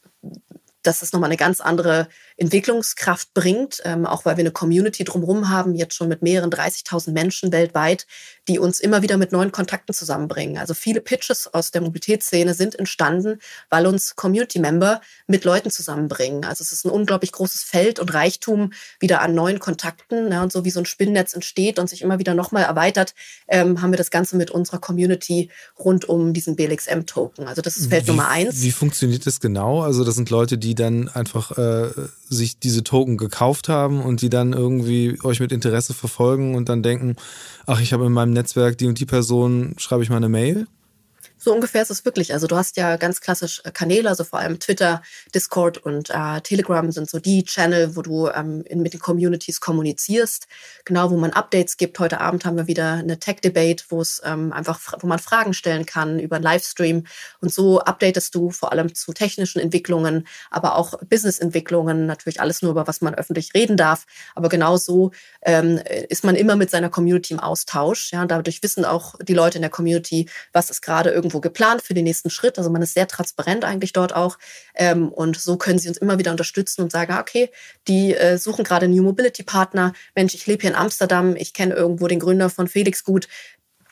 dass 0.83 1.03
es 1.03 1.13
nochmal 1.13 1.29
eine 1.29 1.37
ganz 1.37 1.61
andere 1.61 2.09
Entwicklungskraft 2.39 3.33
bringt, 3.33 3.81
ähm, 3.85 4.05
auch 4.05 4.25
weil 4.25 4.37
wir 4.37 4.43
eine 4.43 4.51
Community 4.51 5.05
drumherum 5.05 5.49
haben, 5.49 5.75
jetzt 5.75 5.95
schon 5.95 6.09
mit 6.09 6.23
mehreren 6.23 6.51
30.000 6.51 7.13
Menschen 7.13 7.51
weltweit, 7.51 8.07
die 8.47 8.59
uns 8.59 8.79
immer 8.79 9.03
wieder 9.03 9.17
mit 9.17 9.33
neuen 9.33 9.53
Kontakten 9.53 9.95
zusammenbringen. 9.95 10.59
Also 10.59 10.75
viele 10.75 11.01
Pitches 11.01 11.53
aus 11.53 11.71
der 11.71 11.81
Mobilitätsszene 11.81 12.55
sind 12.55 12.79
entstanden, 12.79 13.39
weil 13.71 13.87
uns 13.87 14.17
Community-Member 14.17 15.01
mit 15.27 15.45
Leuten 15.45 15.71
zusammenbringen. 15.71 16.45
Also 16.45 16.63
es 16.63 16.73
ist 16.73 16.85
ein 16.85 16.91
unglaublich 16.91 17.33
großes 17.33 17.63
Feld 17.63 17.99
und 17.99 18.13
Reichtum 18.13 18.73
wieder 19.01 19.23
an 19.23 19.35
neuen 19.35 19.59
Kontakten. 19.59 20.31
Ja, 20.31 20.43
und 20.43 20.53
so 20.53 20.65
wie 20.65 20.71
so 20.71 20.81
ein 20.81 20.87
Spinnnetz 20.87 21.33
entsteht 21.33 21.79
und 21.79 21.89
sich 21.89 22.03
immer 22.03 22.19
wieder 22.19 22.35
nochmal 22.35 22.65
erweitert, 22.65 23.15
ähm, 23.49 23.81
haben 23.81 23.93
wir 23.93 23.99
das 23.99 24.11
Ganze 24.11 24.37
mit 24.37 24.51
unserer 24.51 24.79
Community 24.79 25.51
rund 25.79 26.07
um 26.07 26.35
diesen 26.35 26.55
BLXM-Token. 26.55 27.49
Also 27.49 27.63
das 27.63 27.79
ist 27.79 27.89
Feld 27.89 28.05
wie, 28.05 28.11
Nummer 28.11 28.29
eins. 28.29 28.61
Wie 28.63 28.73
funktioniert 28.73 29.27
das 29.27 29.41
genau? 29.41 29.83
Also 29.83 30.05
das 30.05 30.15
sind 30.15 30.29
Leute, 30.29 30.59
die 30.59 30.75
dann 30.75 31.09
einfach 31.09 31.57
äh, 31.57 31.91
sich 32.29 32.59
diese 32.59 32.85
Token 32.85 33.17
gekauft 33.17 33.69
haben 33.69 34.03
und 34.03 34.23
die 34.23 34.31
dann 34.31 34.53
irgendwie 34.53 35.19
euch 35.23 35.41
mit 35.41 35.53
Interesse 35.53 35.95
verfolgen 35.95 36.55
und 36.55 36.69
dann 36.69 36.83
denken, 36.83 37.17
ach, 37.67 37.81
ich 37.81 37.93
habe 37.93 38.07
in 38.07 38.13
meinem 38.13 38.33
Netzwerk 38.33 38.79
die 38.79 38.87
und 38.87 38.99
die 38.99 39.07
Person, 39.07 39.75
schreibe 39.79 40.03
ich 40.03 40.11
mal 40.11 40.17
eine 40.17 40.29
Mail? 40.29 40.67
So 41.39 41.53
ungefähr 41.53 41.83
ist 41.83 41.91
es 41.91 42.05
wirklich. 42.05 42.33
Also 42.33 42.47
du 42.47 42.57
hast 42.57 42.79
ja 42.79 42.97
ganz 42.97 43.21
klassisch 43.21 43.61
äh, 43.65 43.71
Kanäle, 43.71 44.09
also 44.09 44.25
vor 44.25 44.39
allem 44.39 44.59
Twitter, 44.59 45.03
Discord 45.35 45.77
und 45.77 46.09
äh, 46.09 46.41
Telegram 46.41 46.91
sind 46.91 47.11
so 47.11 47.19
die 47.19 47.45
Channel, 47.45 47.95
wo 47.95 48.01
du 48.01 48.29
ähm, 48.29 48.63
in, 48.65 48.81
mit 48.81 48.95
den 48.95 49.01
Communities 49.01 49.61
kommunizierst. 49.61 50.47
Genau, 50.87 51.11
wo 51.11 51.17
man 51.19 51.33
Updates 51.33 51.77
gibt. 51.77 51.99
Heute 51.99 52.23
Abend 52.23 52.47
haben 52.47 52.57
wir 52.57 52.67
wieder 52.67 52.95
eine 52.95 53.19
Tech-Debate, 53.19 53.85
wo 53.91 54.01
es 54.01 54.23
ähm, 54.25 54.51
einfach, 54.53 54.95
wo 55.01 55.07
man 55.07 55.19
Fragen 55.19 55.53
stellen 55.53 55.85
kann 55.85 56.19
über 56.19 56.37
einen 56.37 56.43
Livestream. 56.43 57.07
Und 57.41 57.53
so 57.53 57.81
updatest 57.81 58.35
du 58.35 58.51
vor 58.51 58.73
allem 58.73 58.95
zu 58.95 59.13
technischen 59.13 59.61
Entwicklungen, 59.61 60.27
aber 60.51 60.77
auch 60.77 60.95
Business-Entwicklungen. 61.05 62.07
Natürlich 62.07 62.41
alles 62.41 62.63
nur, 62.63 62.71
über 62.71 62.87
was 62.87 63.03
man 63.03 63.15
öffentlich 63.15 63.53
reden 63.55 63.77
darf. 63.77 64.07
Aber 64.35 64.49
genau 64.49 64.79
so 64.79 65.11
ähm, 65.43 65.79
ist 66.09 66.25
man 66.25 66.35
immer 66.35 66.57
mit 66.57 66.71
seiner 66.71 66.89
Community 66.89 67.35
im 67.35 67.41
Austausch. 67.41 68.13
Ja, 68.13 68.25
dadurch 68.25 68.63
wissen 68.63 68.87
auch 68.87 69.17
die 69.21 69.35
Leute 69.35 69.59
in 69.59 69.63
der 69.63 69.71
Community, 69.71 70.31
was 70.53 70.71
ist 70.71 70.81
gerade 70.81 71.11
irgendwo 71.11 71.26
irgendwo 71.27 71.41
geplant 71.41 71.83
für 71.83 71.95
den 71.95 72.05
nächsten 72.05 72.31
Schritt. 72.31 72.57
Also 72.59 72.71
man 72.71 72.83
ist 72.83 72.95
sehr 72.95 73.09
transparent 73.09 73.65
eigentlich 73.65 73.93
dort 73.93 74.15
auch. 74.15 74.39
Ähm, 74.75 75.09
und 75.09 75.37
so 75.37 75.57
können 75.57 75.79
sie 75.79 75.89
uns 75.89 75.99
immer 75.99 76.19
wieder 76.19 76.31
unterstützen 76.31 76.83
und 76.83 76.93
sagen, 76.93 77.13
ah, 77.13 77.21
okay, 77.21 77.51
die 77.89 78.15
äh, 78.15 78.39
suchen 78.39 78.65
gerade 78.65 78.87
New 78.87 79.03
Mobility 79.03 79.43
Partner. 79.43 79.93
Mensch, 80.15 80.35
ich 80.35 80.47
lebe 80.47 80.63
hier 80.63 80.71
in 80.71 80.77
Amsterdam, 80.77 81.35
ich 81.37 81.53
kenne 81.53 81.75
irgendwo 81.75 82.07
den 82.07 82.21
Gründer 82.21 82.49
von 82.49 82.69
Felix 82.69 83.03
gut 83.03 83.29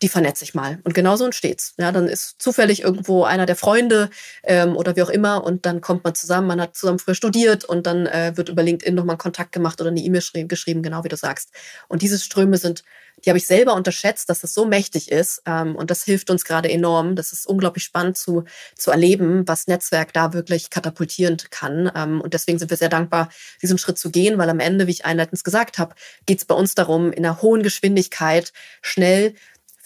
die 0.02 0.08
vernetze 0.08 0.44
ich 0.44 0.54
mal. 0.54 0.78
Und 0.84 0.94
genau 0.94 1.16
so 1.16 1.24
entsteht's. 1.24 1.74
Ja, 1.78 1.92
dann 1.92 2.08
ist 2.08 2.40
zufällig 2.40 2.82
irgendwo 2.82 3.24
einer 3.24 3.46
der 3.46 3.56
Freunde 3.56 4.10
ähm, 4.42 4.76
oder 4.76 4.96
wie 4.96 5.02
auch 5.02 5.08
immer 5.10 5.44
und 5.44 5.66
dann 5.66 5.80
kommt 5.80 6.04
man 6.04 6.14
zusammen, 6.14 6.46
man 6.46 6.60
hat 6.60 6.76
zusammen 6.76 6.98
früher 6.98 7.14
studiert 7.14 7.64
und 7.64 7.86
dann 7.86 8.06
äh, 8.06 8.32
wird 8.36 8.48
über 8.48 8.62
LinkedIn 8.62 8.94
nochmal 8.94 9.16
Kontakt 9.16 9.52
gemacht 9.52 9.80
oder 9.80 9.90
eine 9.90 10.00
E-Mail 10.00 10.22
geschrieben, 10.46 10.82
genau 10.82 11.04
wie 11.04 11.08
du 11.08 11.16
sagst. 11.16 11.50
Und 11.88 12.02
diese 12.02 12.18
Ströme 12.18 12.58
sind 12.58 12.84
die 13.24 13.30
habe 13.30 13.38
ich 13.38 13.46
selber 13.46 13.74
unterschätzt, 13.74 14.28
dass 14.28 14.40
das 14.40 14.52
so 14.54 14.66
mächtig 14.66 15.10
ist. 15.10 15.42
Ähm, 15.46 15.76
und 15.76 15.90
das 15.90 16.04
hilft 16.04 16.30
uns 16.30 16.44
gerade 16.44 16.70
enorm. 16.70 17.16
Das 17.16 17.32
ist 17.32 17.46
unglaublich 17.46 17.84
spannend 17.84 18.16
zu, 18.16 18.44
zu 18.76 18.90
erleben, 18.90 19.46
was 19.46 19.66
Netzwerk 19.66 20.12
da 20.12 20.32
wirklich 20.32 20.70
katapultieren 20.70 21.36
kann. 21.50 21.90
Ähm, 21.94 22.20
und 22.20 22.34
deswegen 22.34 22.58
sind 22.58 22.70
wir 22.70 22.76
sehr 22.76 22.88
dankbar, 22.88 23.30
diesen 23.62 23.78
Schritt 23.78 23.98
zu 23.98 24.10
gehen, 24.10 24.38
weil 24.38 24.50
am 24.50 24.60
Ende, 24.60 24.86
wie 24.86 24.92
ich 24.92 25.04
einleitend 25.04 25.42
gesagt 25.42 25.78
habe, 25.78 25.94
geht 26.26 26.38
es 26.38 26.44
bei 26.44 26.54
uns 26.54 26.74
darum, 26.74 27.12
in 27.12 27.24
einer 27.24 27.40
hohen 27.40 27.62
Geschwindigkeit 27.62 28.52
schnell 28.82 29.34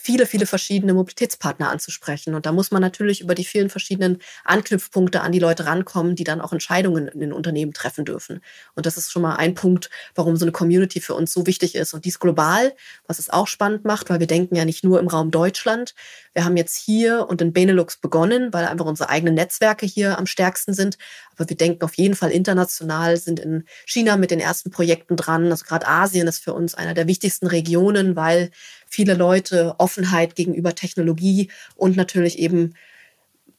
viele, 0.08 0.24
viele 0.24 0.46
verschiedene 0.46 0.94
Mobilitätspartner 0.94 1.68
anzusprechen. 1.68 2.34
Und 2.34 2.46
da 2.46 2.52
muss 2.52 2.70
man 2.70 2.80
natürlich 2.80 3.20
über 3.20 3.34
die 3.34 3.44
vielen 3.44 3.68
verschiedenen 3.68 4.22
Anknüpfpunkte 4.42 5.20
an 5.20 5.32
die 5.32 5.38
Leute 5.38 5.66
rankommen, 5.66 6.16
die 6.16 6.24
dann 6.24 6.40
auch 6.40 6.50
Entscheidungen 6.50 7.08
in 7.08 7.20
den 7.20 7.30
Unternehmen 7.34 7.74
treffen 7.74 8.06
dürfen. 8.06 8.40
Und 8.74 8.86
das 8.86 8.96
ist 8.96 9.12
schon 9.12 9.20
mal 9.20 9.36
ein 9.36 9.54
Punkt, 9.54 9.90
warum 10.14 10.36
so 10.36 10.46
eine 10.46 10.52
Community 10.52 11.02
für 11.02 11.12
uns 11.12 11.30
so 11.30 11.46
wichtig 11.46 11.74
ist. 11.74 11.92
Und 11.92 12.06
dies 12.06 12.18
global, 12.20 12.74
was 13.06 13.18
es 13.18 13.28
auch 13.28 13.46
spannend 13.48 13.84
macht, 13.84 14.08
weil 14.08 14.18
wir 14.18 14.26
denken 14.26 14.56
ja 14.56 14.64
nicht 14.64 14.82
nur 14.82 14.98
im 14.98 15.08
Raum 15.08 15.30
Deutschland. 15.30 15.94
Wir 16.32 16.46
haben 16.46 16.56
jetzt 16.56 16.76
hier 16.76 17.26
und 17.28 17.42
in 17.42 17.52
Benelux 17.52 17.98
begonnen, 17.98 18.50
weil 18.54 18.64
einfach 18.64 18.86
unsere 18.86 19.10
eigenen 19.10 19.34
Netzwerke 19.34 19.84
hier 19.84 20.16
am 20.16 20.24
stärksten 20.24 20.72
sind. 20.72 20.96
Aber 21.36 21.50
wir 21.50 21.56
denken 21.56 21.84
auf 21.84 21.98
jeden 21.98 22.14
Fall 22.14 22.30
international, 22.30 23.18
sind 23.18 23.40
in 23.40 23.64
China 23.84 24.16
mit 24.16 24.30
den 24.30 24.40
ersten 24.40 24.70
Projekten 24.70 25.16
dran. 25.16 25.50
Also 25.50 25.66
gerade 25.66 25.86
Asien 25.86 26.28
ist 26.28 26.42
für 26.42 26.54
uns 26.54 26.74
einer 26.74 26.94
der 26.94 27.06
wichtigsten 27.06 27.46
Regionen, 27.46 28.16
weil 28.16 28.50
viele 28.88 29.14
Leute 29.14 29.74
Offenheit 29.78 30.34
gegenüber 30.34 30.74
Technologie 30.74 31.50
und 31.76 31.96
natürlich 31.96 32.38
eben 32.38 32.74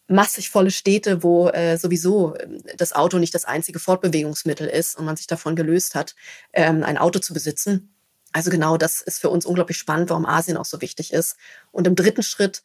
massig 0.07 0.49
volle 0.49 0.71
Städte, 0.71 1.23
wo 1.23 1.49
äh, 1.49 1.77
sowieso 1.77 2.35
ähm, 2.37 2.61
das 2.77 2.93
Auto 2.93 3.19
nicht 3.19 3.35
das 3.35 3.45
einzige 3.45 3.79
Fortbewegungsmittel 3.79 4.67
ist 4.67 4.97
und 4.97 5.05
man 5.05 5.15
sich 5.15 5.27
davon 5.27 5.55
gelöst 5.55 5.95
hat, 5.95 6.15
ähm, 6.51 6.83
ein 6.83 6.97
Auto 6.97 7.19
zu 7.19 7.33
besitzen. 7.33 7.93
Also 8.31 8.51
genau 8.51 8.77
das 8.77 9.01
ist 9.01 9.19
für 9.19 9.29
uns 9.29 9.45
unglaublich 9.45 9.77
spannend, 9.77 10.09
warum 10.09 10.25
Asien 10.25 10.57
auch 10.57 10.65
so 10.65 10.81
wichtig 10.81 11.13
ist. 11.13 11.35
Und 11.71 11.87
im 11.87 11.95
dritten 11.95 12.23
Schritt 12.23 12.63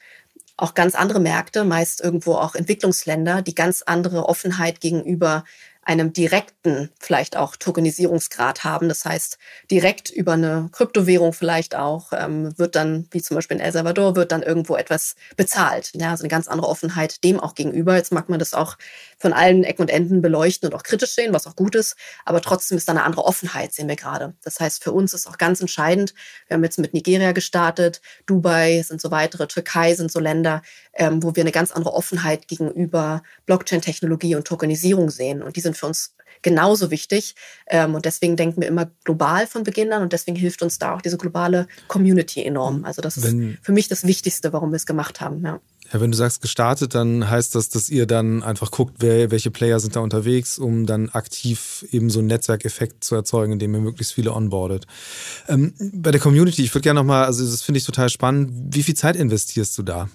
auch 0.57 0.75
ganz 0.75 0.95
andere 0.95 1.21
Märkte, 1.21 1.65
meist 1.65 2.01
irgendwo 2.01 2.35
auch 2.35 2.55
Entwicklungsländer, 2.55 3.43
die 3.43 3.55
ganz 3.55 3.83
andere 3.83 4.27
Offenheit 4.27 4.81
gegenüber 4.81 5.45
einem 5.85 6.12
direkten 6.12 6.91
vielleicht 6.99 7.37
auch 7.37 7.57
Tokenisierungsgrad 7.57 8.64
haben. 8.64 8.89
Das 8.89 9.05
heißt, 9.05 9.39
direkt 9.70 10.11
über 10.11 10.32
eine 10.32 10.68
Kryptowährung 10.72 11.32
vielleicht 11.32 11.74
auch 11.74 12.12
ähm, 12.12 12.57
wird 12.59 12.74
dann, 12.76 13.07
wie 13.11 13.22
zum 13.22 13.37
Beispiel 13.37 13.57
in 13.57 13.62
El 13.62 13.72
Salvador, 13.72 14.16
wird 14.16 14.32
dann 14.32 14.43
irgendwo 14.43 14.76
etwas 14.76 15.14
bezahlt. 15.37 15.93
Ja, 15.95 16.11
also 16.11 16.22
eine 16.22 16.28
ganz 16.28 16.49
andere 16.49 16.68
Offenheit 16.68 17.22
dem 17.24 17.41
auch 17.41 17.55
gegenüber. 17.55 17.97
Jetzt 17.97 18.12
mag 18.12 18.28
man 18.28 18.39
das 18.39 18.55
auch 18.55 18.76
von 19.18 19.32
allen 19.32 19.64
Ecken 19.64 19.82
und 19.82 19.91
Enden 19.91 20.22
beleuchten 20.22 20.68
und 20.68 20.74
auch 20.74 20.82
kritisch 20.82 21.14
sehen, 21.14 21.32
was 21.32 21.47
auch 21.47 21.57
gut 21.57 21.74
ist, 21.74 21.97
aber 22.24 22.41
trotzdem 22.41 22.78
ist 22.78 22.89
da 22.89 22.93
eine 22.93 23.05
andere 23.05 23.24
Offenheit, 23.24 23.72
sehen 23.72 23.89
wir 23.89 23.97
gerade. 23.97 24.35
Das 24.43 24.61
heißt, 24.61 24.82
für 24.82 24.93
uns 24.93 25.12
ist 25.12 25.26
auch 25.26 25.39
ganz 25.39 25.61
entscheidend, 25.61 26.14
wir 26.49 26.57
haben 26.57 26.64
jetzt 26.64 26.78
mit 26.78 26.95
Nigeria 26.95 27.32
gestartet, 27.32 28.01
Dubai 28.26 28.82
sind 28.82 29.01
so 29.01 29.11
weitere, 29.11 29.47
Türkei 29.47 29.95
sind 29.95 30.11
so 30.11 30.20
Länder, 30.20 30.62
ähm, 30.97 31.22
wo 31.22 31.34
wir 31.34 31.42
eine 31.42 31.53
ganz 31.53 31.72
andere 31.72 31.95
Offenheit 31.95 32.49
gegenüber 32.49 33.22
Blockchain-Technologie 33.47 34.36
und 34.36 34.47
Tokenisierung 34.47 35.11
sehen. 35.11 35.42
Und 35.42 35.57
die 35.57 35.61
sind 35.61 35.76
für 35.76 35.86
uns 35.86 36.14
genauso 36.42 36.90
wichtig. 36.92 37.34
Ähm, 37.66 37.95
und 37.95 38.05
deswegen 38.05 38.36
denken 38.36 38.61
wir 38.61 38.68
immer 38.68 38.90
global 39.05 39.47
von 39.49 39.64
Beginn 39.64 39.92
an 39.92 40.03
und 40.03 40.12
deswegen 40.12 40.36
hilft 40.36 40.62
uns 40.62 40.78
da 40.78 40.95
auch 40.95 41.03
diese 41.03 41.16
globale 41.16 41.66
Community 41.88 42.45
enorm. 42.45 42.84
Also 42.84 43.03
das 43.03 43.20
Wenn, 43.22 43.55
ist 43.55 43.64
für 43.64 43.72
mich 43.72 43.88
das 43.88 44.07
Wichtigste, 44.07 44.53
warum 44.53 44.70
wir 44.70 44.76
es 44.76 44.86
gemacht 44.86 45.20
haben. 45.20 45.45
Ja. 45.45 45.61
Ja, 45.92 46.01
wenn 46.01 46.11
du 46.11 46.16
sagst 46.16 46.40
gestartet, 46.40 46.95
dann 46.95 47.28
heißt 47.28 47.55
das, 47.55 47.68
dass 47.68 47.90
ihr 47.90 48.07
dann 48.07 48.42
einfach 48.42 48.70
guckt, 48.70 48.97
wer, 49.01 49.30
welche 49.30 49.51
Player 49.51 49.78
sind 49.80 49.97
da 49.97 50.01
unterwegs, 50.01 50.59
um 50.59 50.86
dann 50.86 51.11
aktiv 51.11 51.84
eben 51.90 52.09
so 52.09 52.20
einen 52.20 52.28
Netzwerkeffekt 52.28 53.05
zu 53.05 53.14
erzeugen, 53.14 53.53
indem 53.53 53.74
ihr 53.74 53.80
möglichst 53.80 54.14
viele 54.14 54.32
onboardet. 54.32 54.86
Ähm, 55.47 55.74
bei 55.92 56.11
der 56.11 56.20
Community, 56.20 56.62
ich 56.62 56.74
würde 56.74 56.84
gerne 56.84 57.01
nochmal, 57.01 57.26
also 57.26 57.45
das 57.45 57.62
finde 57.62 57.78
ich 57.78 57.84
total 57.84 58.09
spannend, 58.09 58.74
wie 58.74 58.82
viel 58.82 58.95
Zeit 58.95 59.14
investierst 59.14 59.76
du 59.76 59.82
da? 59.82 60.09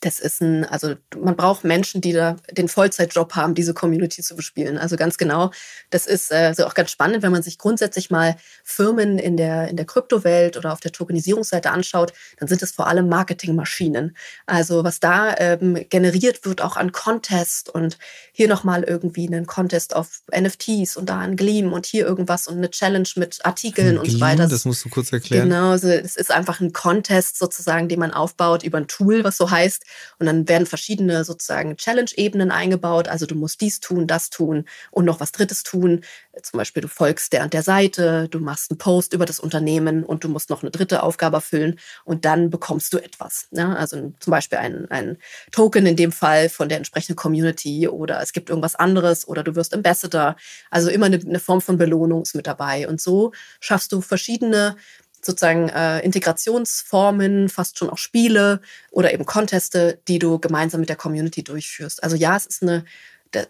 Das 0.00 0.20
ist 0.20 0.40
ein, 0.40 0.64
also 0.64 0.94
man 1.20 1.34
braucht 1.34 1.64
Menschen, 1.64 2.00
die 2.00 2.12
da 2.12 2.36
den 2.52 2.68
Vollzeitjob 2.68 3.34
haben, 3.34 3.54
diese 3.54 3.74
Community 3.74 4.22
zu 4.22 4.36
bespielen. 4.36 4.78
Also 4.78 4.96
ganz 4.96 5.18
genau. 5.18 5.50
Das 5.90 6.06
ist 6.06 6.30
äh, 6.30 6.54
so 6.54 6.66
auch 6.66 6.74
ganz 6.74 6.90
spannend, 6.90 7.22
wenn 7.22 7.32
man 7.32 7.42
sich 7.42 7.58
grundsätzlich 7.58 8.10
mal 8.10 8.36
Firmen 8.62 9.18
in 9.18 9.36
der, 9.36 9.68
in 9.68 9.76
der 9.76 9.86
Kryptowelt 9.86 10.56
oder 10.56 10.72
auf 10.72 10.80
der 10.80 10.92
Tokenisierungsseite 10.92 11.70
anschaut, 11.70 12.12
dann 12.38 12.48
sind 12.48 12.62
es 12.62 12.70
vor 12.70 12.86
allem 12.86 13.08
Marketingmaschinen. 13.08 14.16
Also 14.46 14.84
was 14.84 15.00
da 15.00 15.34
ähm, 15.36 15.86
generiert 15.88 16.44
wird, 16.44 16.62
auch 16.62 16.76
an 16.76 16.92
Contest 16.92 17.68
und 17.68 17.98
hier 18.32 18.46
nochmal 18.46 18.84
irgendwie 18.84 19.26
einen 19.26 19.46
Contest 19.46 19.96
auf 19.96 20.22
NFTs 20.32 20.96
und 20.96 21.08
da 21.08 21.18
ein 21.18 21.36
Gleam 21.36 21.72
und 21.72 21.86
hier 21.86 22.06
irgendwas 22.06 22.46
und 22.46 22.58
eine 22.58 22.70
Challenge 22.70 23.08
mit 23.16 23.44
Artikeln 23.44 23.96
Gleam, 23.96 24.00
und 24.00 24.10
so 24.10 24.20
weiter. 24.20 24.46
Das 24.46 24.64
musst 24.64 24.84
du 24.84 24.90
kurz 24.90 25.12
erklären. 25.12 25.48
Genau, 25.48 25.70
also 25.70 25.88
es 25.88 26.14
ist 26.14 26.30
einfach 26.30 26.60
ein 26.60 26.72
Contest 26.72 27.36
sozusagen, 27.36 27.88
den 27.88 27.98
man 27.98 28.12
aufbaut 28.12 28.62
über 28.62 28.78
ein 28.78 28.86
Tool, 28.86 29.24
was 29.24 29.36
so 29.36 29.50
heißt. 29.50 29.87
Und 30.18 30.26
dann 30.26 30.48
werden 30.48 30.66
verschiedene 30.66 31.24
sozusagen 31.24 31.76
Challenge-Ebenen 31.76 32.50
eingebaut. 32.50 33.08
Also 33.08 33.26
du 33.26 33.34
musst 33.34 33.60
dies 33.60 33.80
tun, 33.80 34.06
das 34.06 34.30
tun 34.30 34.64
und 34.90 35.04
noch 35.04 35.20
was 35.20 35.32
Drittes 35.32 35.62
tun. 35.62 36.04
Zum 36.42 36.58
Beispiel 36.58 36.82
du 36.82 36.88
folgst 36.88 37.32
der 37.32 37.42
und 37.42 37.52
der 37.52 37.62
Seite, 37.62 38.28
du 38.28 38.38
machst 38.40 38.70
einen 38.70 38.78
Post 38.78 39.12
über 39.12 39.26
das 39.26 39.40
Unternehmen 39.40 40.04
und 40.04 40.24
du 40.24 40.28
musst 40.28 40.50
noch 40.50 40.62
eine 40.62 40.70
dritte 40.70 41.02
Aufgabe 41.02 41.36
erfüllen 41.36 41.78
und 42.04 42.24
dann 42.24 42.50
bekommst 42.50 42.92
du 42.92 42.98
etwas. 42.98 43.48
Ja, 43.50 43.74
also 43.74 44.12
zum 44.20 44.30
Beispiel 44.30 44.58
ein, 44.58 44.90
ein 44.90 45.18
Token 45.52 45.86
in 45.86 45.96
dem 45.96 46.12
Fall 46.12 46.48
von 46.48 46.68
der 46.68 46.78
entsprechenden 46.78 47.16
Community 47.16 47.88
oder 47.88 48.20
es 48.22 48.32
gibt 48.32 48.50
irgendwas 48.50 48.74
anderes 48.74 49.26
oder 49.26 49.42
du 49.42 49.54
wirst 49.56 49.74
Ambassador. 49.74 50.36
Also 50.70 50.90
immer 50.90 51.06
eine, 51.06 51.18
eine 51.18 51.40
Form 51.40 51.60
von 51.60 51.78
Belohnung 51.78 52.22
ist 52.22 52.34
mit 52.34 52.46
dabei. 52.46 52.88
Und 52.88 53.00
so 53.00 53.32
schaffst 53.60 53.92
du 53.92 54.00
verschiedene 54.00 54.76
sozusagen 55.22 55.68
äh, 55.68 56.00
Integrationsformen, 56.00 57.48
fast 57.48 57.78
schon 57.78 57.90
auch 57.90 57.98
Spiele 57.98 58.60
oder 58.90 59.12
eben 59.12 59.26
Conteste, 59.26 59.98
die 60.08 60.18
du 60.18 60.38
gemeinsam 60.38 60.80
mit 60.80 60.88
der 60.88 60.96
Community 60.96 61.42
durchführst. 61.42 62.02
Also 62.02 62.16
ja, 62.16 62.36
es 62.36 62.46
ist 62.46 62.62
eine 62.62 62.84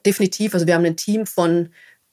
definitiv, 0.04 0.54
also 0.54 0.66
wir 0.66 0.74
haben 0.74 0.84
ein 0.84 0.96
Team 0.96 1.26
von 1.26 1.70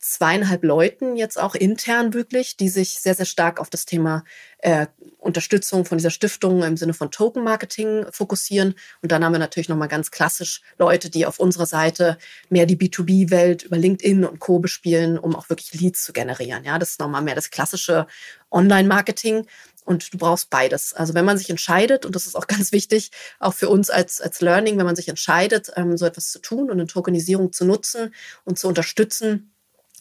zweieinhalb 0.07 0.63
Leuten 0.63 1.15
jetzt 1.15 1.39
auch 1.39 1.55
intern 1.55 2.13
wirklich, 2.13 2.57
die 2.57 2.69
sich 2.69 2.99
sehr, 2.99 3.15
sehr 3.15 3.25
stark 3.25 3.59
auf 3.59 3.71
das 3.71 3.85
Thema 3.85 4.23
äh, 4.59 4.85
Unterstützung 5.17 5.83
von 5.83 5.97
dieser 5.97 6.11
Stiftung 6.11 6.61
im 6.61 6.77
Sinne 6.77 6.93
von 6.93 7.09
Token 7.09 7.43
Marketing 7.43 8.05
fokussieren. 8.11 8.75
Und 9.01 9.11
dann 9.11 9.25
haben 9.25 9.31
wir 9.31 9.39
natürlich 9.39 9.67
nochmal 9.67 9.87
ganz 9.87 10.11
klassisch 10.11 10.61
Leute, 10.77 11.09
die 11.09 11.25
auf 11.25 11.39
unserer 11.39 11.65
Seite 11.65 12.19
mehr 12.49 12.67
die 12.67 12.77
B2B-Welt 12.77 13.63
über 13.63 13.77
LinkedIn 13.77 14.25
und 14.25 14.39
Co. 14.39 14.59
bespielen, 14.59 15.17
um 15.17 15.35
auch 15.35 15.49
wirklich 15.49 15.73
Leads 15.73 16.03
zu 16.03 16.13
generieren. 16.13 16.63
Ja, 16.63 16.77
das 16.77 16.91
ist 16.91 16.99
nochmal 16.99 17.23
mehr 17.23 17.35
das 17.35 17.49
klassische 17.49 18.05
Online-Marketing. 18.51 19.47
Und 19.85 20.13
du 20.13 20.17
brauchst 20.19 20.51
beides. 20.51 20.93
Also 20.93 21.15
wenn 21.15 21.25
man 21.25 21.39
sich 21.39 21.49
entscheidet, 21.49 22.05
und 22.05 22.15
das 22.15 22.27
ist 22.27 22.35
auch 22.35 22.47
ganz 22.47 22.71
wichtig, 22.71 23.09
auch 23.39 23.55
für 23.55 23.69
uns 23.69 23.89
als, 23.89 24.21
als 24.21 24.39
Learning, 24.41 24.77
wenn 24.77 24.85
man 24.85 24.95
sich 24.95 25.09
entscheidet, 25.09 25.71
ähm, 25.75 25.97
so 25.97 26.05
etwas 26.05 26.29
zu 26.29 26.39
tun 26.39 26.65
und 26.65 26.73
eine 26.73 26.85
Tokenisierung 26.85 27.51
zu 27.51 27.65
nutzen 27.65 28.13
und 28.43 28.59
zu 28.59 28.67
unterstützen, 28.67 29.51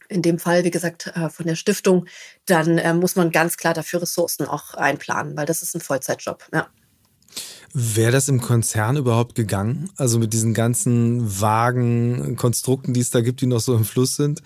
in 0.08 0.22
dem 0.22 0.38
Fall, 0.38 0.64
wie 0.64 0.70
gesagt, 0.70 1.12
äh, 1.14 1.28
von 1.28 1.46
der 1.46 1.56
Stiftung, 1.56 2.06
dann 2.46 2.78
äh, 2.78 2.94
muss 2.94 3.16
man 3.16 3.30
ganz 3.30 3.56
klar 3.56 3.74
dafür 3.74 4.02
Ressourcen 4.02 4.46
auch 4.46 4.74
einplanen, 4.74 5.36
weil 5.36 5.46
das 5.46 5.62
ist 5.62 5.74
ein 5.74 5.80
Vollzeitjob. 5.80 6.44
Ja. 6.52 6.68
Wäre 7.72 8.12
das 8.12 8.28
im 8.28 8.40
Konzern 8.40 8.96
überhaupt 8.96 9.34
gegangen? 9.34 9.90
Also 9.96 10.18
mit 10.18 10.32
diesen 10.32 10.54
ganzen 10.54 11.40
vagen 11.40 12.36
Konstrukten, 12.36 12.94
die 12.94 13.00
es 13.00 13.10
da 13.10 13.20
gibt, 13.20 13.40
die 13.40 13.46
noch 13.46 13.60
so 13.60 13.74
im 13.74 13.84
Fluss 13.84 14.14
sind? 14.14 14.42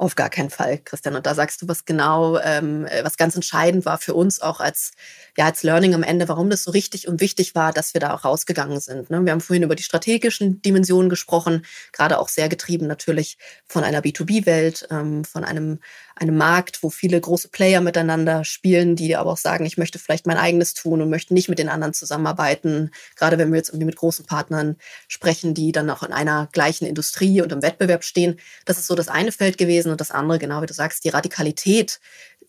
Auf 0.00 0.14
gar 0.14 0.30
keinen 0.30 0.48
Fall, 0.48 0.78
Christian. 0.78 1.14
Und 1.14 1.26
da 1.26 1.34
sagst 1.34 1.60
du 1.60 1.68
was 1.68 1.84
genau, 1.84 2.38
ähm, 2.38 2.86
was 3.02 3.18
ganz 3.18 3.34
entscheidend 3.34 3.84
war 3.84 3.98
für 3.98 4.14
uns 4.14 4.40
auch 4.40 4.58
als, 4.58 4.92
ja, 5.36 5.44
als 5.44 5.62
Learning 5.62 5.92
am 5.94 6.02
Ende, 6.02 6.26
warum 6.26 6.48
das 6.48 6.64
so 6.64 6.70
richtig 6.70 7.06
und 7.06 7.20
wichtig 7.20 7.54
war, 7.54 7.70
dass 7.74 7.92
wir 7.92 8.00
da 8.00 8.14
auch 8.14 8.24
rausgegangen 8.24 8.80
sind. 8.80 9.10
Ne? 9.10 9.22
Wir 9.22 9.32
haben 9.32 9.42
vorhin 9.42 9.62
über 9.62 9.74
die 9.74 9.82
strategischen 9.82 10.62
Dimensionen 10.62 11.10
gesprochen, 11.10 11.66
gerade 11.92 12.18
auch 12.18 12.30
sehr 12.30 12.48
getrieben 12.48 12.86
natürlich 12.86 13.36
von 13.66 13.84
einer 13.84 14.00
B2B-Welt, 14.00 14.88
ähm, 14.90 15.22
von 15.26 15.44
einem 15.44 15.80
einem 16.20 16.36
Markt, 16.36 16.82
wo 16.82 16.90
viele 16.90 17.18
große 17.20 17.48
Player 17.48 17.80
miteinander 17.80 18.44
spielen, 18.44 18.94
die 18.94 19.16
aber 19.16 19.32
auch 19.32 19.36
sagen, 19.38 19.64
ich 19.64 19.78
möchte 19.78 19.98
vielleicht 19.98 20.26
mein 20.26 20.36
eigenes 20.36 20.74
tun 20.74 21.00
und 21.00 21.08
möchte 21.08 21.32
nicht 21.32 21.48
mit 21.48 21.58
den 21.58 21.70
anderen 21.70 21.94
zusammenarbeiten. 21.94 22.90
Gerade 23.16 23.38
wenn 23.38 23.50
wir 23.50 23.56
jetzt 23.56 23.70
irgendwie 23.70 23.86
mit 23.86 23.96
großen 23.96 24.26
Partnern 24.26 24.76
sprechen, 25.08 25.54
die 25.54 25.72
dann 25.72 25.88
auch 25.88 26.02
in 26.02 26.12
einer 26.12 26.48
gleichen 26.52 26.84
Industrie 26.84 27.40
und 27.40 27.52
im 27.52 27.62
Wettbewerb 27.62 28.04
stehen. 28.04 28.38
Das 28.66 28.76
ist 28.76 28.86
so 28.86 28.94
das 28.94 29.08
eine 29.08 29.32
Feld 29.32 29.56
gewesen 29.56 29.90
und 29.90 30.00
das 30.00 30.10
andere, 30.10 30.38
genau 30.38 30.60
wie 30.60 30.66
du 30.66 30.74
sagst, 30.74 31.04
die 31.04 31.08
Radikalität, 31.08 32.00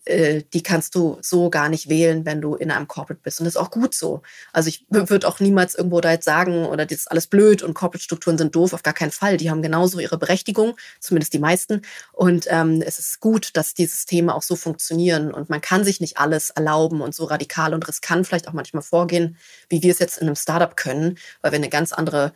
äh, 0.04 0.42
die 0.52 0.62
kannst 0.62 0.94
du 0.94 1.18
so 1.20 1.48
gar 1.50 1.68
nicht 1.68 1.88
wählen, 1.88 2.26
wenn 2.26 2.40
du 2.40 2.54
in 2.54 2.70
einem 2.70 2.88
Corporate 2.88 3.20
bist. 3.22 3.40
Und 3.40 3.44
das 3.44 3.54
ist 3.54 3.60
auch 3.60 3.70
gut 3.70 3.94
so. 3.94 4.22
Also 4.52 4.68
ich 4.68 4.84
würde 4.88 5.28
auch 5.28 5.38
niemals 5.38 5.74
irgendwo 5.74 6.00
da 6.00 6.12
jetzt 6.12 6.24
sagen, 6.24 6.66
oder 6.66 6.86
das 6.86 6.98
ist 6.98 7.10
alles 7.10 7.28
blöd 7.28 7.62
und 7.62 7.74
Corporate-Strukturen 7.74 8.38
sind 8.38 8.54
doof, 8.54 8.72
auf 8.72 8.82
gar 8.82 8.94
keinen 8.94 9.12
Fall. 9.12 9.36
Die 9.36 9.50
haben 9.50 9.62
genauso 9.62 10.00
ihre 10.00 10.18
Berechtigung, 10.18 10.76
zumindest 10.98 11.32
die 11.34 11.38
meisten. 11.38 11.82
Und 12.12 12.46
ähm, 12.50 12.82
es 12.84 12.98
ist 12.98 13.20
gut, 13.20 13.56
dass 13.56 13.74
die 13.74 13.86
Systeme 13.86 14.34
auch 14.34 14.42
so 14.42 14.56
funktionieren. 14.56 15.32
Und 15.32 15.50
man 15.50 15.60
kann 15.60 15.84
sich 15.84 16.00
nicht 16.00 16.18
alles 16.18 16.50
erlauben 16.50 17.00
und 17.00 17.14
so 17.14 17.24
radikal 17.24 17.74
und 17.74 17.86
riskant 17.86 18.26
vielleicht 18.26 18.48
auch 18.48 18.52
manchmal 18.52 18.82
vorgehen, 18.82 19.36
wie 19.68 19.82
wir 19.82 19.92
es 19.92 19.98
jetzt 19.98 20.18
in 20.18 20.26
einem 20.26 20.36
Startup 20.36 20.76
können, 20.76 21.18
weil 21.42 21.52
wir 21.52 21.58
eine 21.58 21.68
ganz 21.68 21.92
andere 21.92 22.32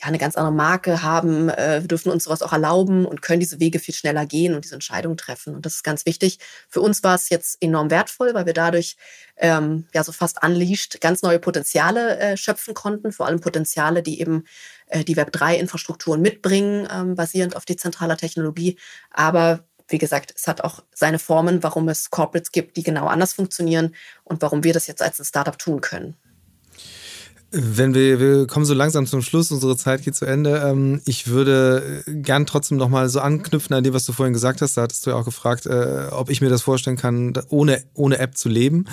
ja, 0.00 0.08
eine 0.08 0.18
ganz 0.18 0.36
andere 0.36 0.54
Marke 0.54 1.02
haben, 1.02 1.48
äh, 1.48 1.80
wir 1.80 1.88
dürfen 1.88 2.12
uns 2.12 2.24
sowas 2.24 2.42
auch 2.42 2.52
erlauben 2.52 3.06
und 3.06 3.22
können 3.22 3.40
diese 3.40 3.60
Wege 3.60 3.78
viel 3.78 3.94
schneller 3.94 4.26
gehen 4.26 4.54
und 4.54 4.64
diese 4.64 4.74
Entscheidungen 4.74 5.16
treffen. 5.16 5.54
Und 5.54 5.64
das 5.64 5.76
ist 5.76 5.84
ganz 5.84 6.04
wichtig. 6.04 6.38
Für 6.68 6.82
uns 6.82 7.02
war 7.02 7.14
es 7.14 7.30
jetzt 7.30 7.56
enorm 7.62 7.90
wertvoll, 7.90 8.34
weil 8.34 8.44
wir 8.44 8.52
dadurch 8.52 8.96
ähm, 9.36 9.86
ja 9.94 10.04
so 10.04 10.12
fast 10.12 10.42
unleashed 10.42 11.00
ganz 11.00 11.22
neue 11.22 11.38
Potenziale 11.38 12.18
äh, 12.18 12.36
schöpfen 12.36 12.74
konnten, 12.74 13.10
vor 13.10 13.26
allem 13.26 13.40
Potenziale, 13.40 14.02
die 14.02 14.20
eben 14.20 14.44
äh, 14.88 15.02
die 15.02 15.16
Web3-Infrastrukturen 15.16 16.20
mitbringen, 16.20 16.86
ähm, 16.92 17.14
basierend 17.14 17.56
auf 17.56 17.64
dezentraler 17.64 18.18
Technologie. 18.18 18.78
Aber 19.10 19.64
wie 19.88 19.98
gesagt, 19.98 20.34
es 20.36 20.46
hat 20.46 20.62
auch 20.62 20.82
seine 20.92 21.18
Formen, 21.18 21.62
warum 21.62 21.88
es 21.88 22.10
Corporates 22.10 22.52
gibt, 22.52 22.76
die 22.76 22.82
genau 22.82 23.06
anders 23.06 23.32
funktionieren 23.32 23.94
und 24.24 24.42
warum 24.42 24.64
wir 24.64 24.72
das 24.74 24.88
jetzt 24.88 25.00
als 25.00 25.18
ein 25.18 25.24
Startup 25.24 25.58
tun 25.58 25.80
können. 25.80 26.16
Wenn 27.58 27.94
wir, 27.94 28.20
wir 28.20 28.46
kommen 28.46 28.66
so 28.66 28.74
langsam 28.74 29.06
zum 29.06 29.22
Schluss, 29.22 29.50
unsere 29.50 29.78
Zeit 29.78 30.02
geht 30.02 30.14
zu 30.14 30.26
Ende. 30.26 30.62
Ähm, 30.62 31.00
ich 31.06 31.28
würde 31.28 32.04
gern 32.06 32.44
trotzdem 32.44 32.76
nochmal 32.76 33.08
so 33.08 33.20
anknüpfen 33.20 33.74
an 33.74 33.82
dem, 33.82 33.94
was 33.94 34.04
du 34.04 34.12
vorhin 34.12 34.34
gesagt 34.34 34.60
hast. 34.60 34.76
Da 34.76 34.82
hattest 34.82 35.06
du 35.06 35.10
ja 35.10 35.16
auch 35.16 35.24
gefragt, 35.24 35.64
äh, 35.64 36.08
ob 36.10 36.28
ich 36.28 36.42
mir 36.42 36.50
das 36.50 36.60
vorstellen 36.60 36.98
kann, 36.98 37.32
ohne, 37.48 37.82
ohne 37.94 38.18
App 38.18 38.36
zu 38.36 38.50
leben. 38.50 38.84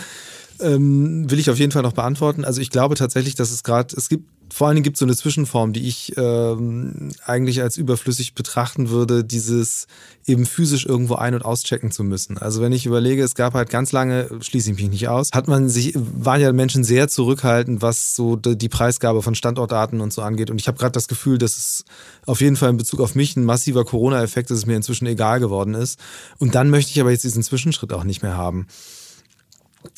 Ähm, 0.64 1.30
will 1.30 1.40
ich 1.40 1.50
auf 1.50 1.60
jeden 1.60 1.72
Fall 1.72 1.84
noch 1.84 1.94
beantworten. 1.94 2.46
Also 2.46 2.62
ich 2.62 2.70
glaube 2.70 2.96
tatsächlich, 2.96 3.36
dass 3.36 3.52
es 3.52 3.64
gerade, 3.64 3.96
es 3.96 4.10
gibt, 4.10 4.30
vor 4.52 4.68
allen 4.68 4.76
Dingen 4.76 4.84
gibt 4.84 4.98
es 4.98 5.00
so 5.00 5.06
eine 5.06 5.16
Zwischenform, 5.16 5.74
die 5.74 5.88
ich 5.88 6.14
ähm, 6.16 7.10
eigentlich 7.26 7.62
als 7.62 7.76
überflüssig 7.78 8.36
betrachten 8.36 8.90
würde, 8.90 9.24
dieses 9.24 9.88
eben 10.26 10.46
physisch 10.46 10.86
irgendwo 10.86 11.16
ein- 11.16 11.34
und 11.34 11.44
auschecken 11.44 11.92
zu 11.92 12.04
müssen. 12.04 12.38
Also 12.38 12.62
wenn 12.62 12.72
ich 12.72 12.86
überlege, 12.86 13.24
es 13.24 13.34
gab 13.34 13.56
halt 13.56 13.70
ganz 13.70 13.92
lange, 13.92 14.30
schließe 14.42 14.72
ich 14.72 14.78
mich 14.78 14.90
nicht 14.90 15.08
aus, 15.08 15.30
hat 15.34 15.48
man 15.48 15.70
sich, 15.70 15.94
waren 15.96 16.40
ja 16.40 16.54
Menschen 16.54 16.84
sehr 16.84 17.08
zurückhaltend, 17.08 17.82
was 17.82 18.16
so 18.16 18.36
die 18.36 18.70
Preisgabe 18.70 19.24
von 19.24 19.34
Standortdaten 19.34 20.02
und 20.02 20.14
so 20.14 20.22
angeht. 20.22 20.52
Und 20.52 20.62
ich 20.62 20.68
habe 20.68 20.78
gerade 20.78 20.92
das 20.92 21.08
Gefühl, 21.08 21.40
dass 21.40 21.58
es 21.58 21.86
auf 22.26 22.40
jeden 22.40 22.56
Fall 22.56 22.70
in 22.70 22.78
Bezug 22.78 23.00
auf 23.02 23.16
mich 23.16 23.36
ein 23.36 23.46
massiver 23.46 23.86
Corona-Effekt, 23.86 24.52
dass 24.52 24.60
es 24.60 24.66
mir 24.66 24.76
inzwischen 24.76 25.08
egal 25.08 25.40
geworden 25.40 25.74
ist. 25.74 26.00
Und 26.38 26.54
dann 26.54 26.70
möchte 26.70 26.92
ich 26.92 27.02
aber 27.02 27.12
jetzt 27.12 27.24
diesen 27.24 27.44
Zwischenschritt 27.44 27.92
auch 27.92 28.04
nicht 28.04 28.22
mehr 28.22 28.38
haben. 28.38 28.68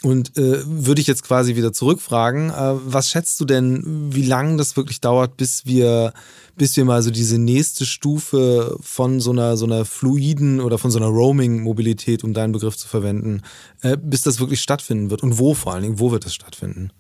Und 0.04 0.38
äh, 0.38 0.62
würde 0.66 1.02
ich 1.02 1.08
jetzt 1.08 1.24
quasi 1.24 1.56
wieder 1.56 1.74
zurückfragen, 1.74 2.50
äh, 2.50 2.74
was 2.86 3.10
schätzt 3.10 3.40
du 3.40 3.46
denn, 3.46 4.14
wie 4.14 4.26
lange 4.26 4.58
das 4.58 4.76
wirklich 4.78 5.02
dauert, 5.02 5.38
bis 5.38 5.66
wir, 5.66 6.14
bis 6.56 6.76
wir 6.78 6.86
mal 6.86 7.02
so 7.02 7.12
diese 7.12 7.38
nächste 7.38 7.86
Stufe 7.86 8.78
von 8.82 9.20
so 9.20 9.32
einer 9.32 9.58
so 9.58 9.66
einer 9.66 9.86
fluiden 9.86 10.60
oder 10.60 10.78
von 10.78 10.92
so 10.92 11.00
einer 11.00 11.08
Roaming-Mobilität, 11.08 12.24
um 12.24 12.34
deinen 12.34 12.52
Begriff 12.52 12.78
zu 12.78 12.88
verwenden, 12.88 13.42
äh, 13.82 13.98
bis 13.98 14.22
das 14.22 14.40
wirklich 14.40 14.62
stattfinden 14.62 15.10
wird 15.10 15.24
und 15.24 15.38
wo 15.38 15.54
vor 15.54 15.74
allen 15.74 15.84
Dingen, 15.84 16.00
wo 16.00 16.12
wird 16.12 16.26
das 16.26 16.34
stattfinden? 16.34 16.92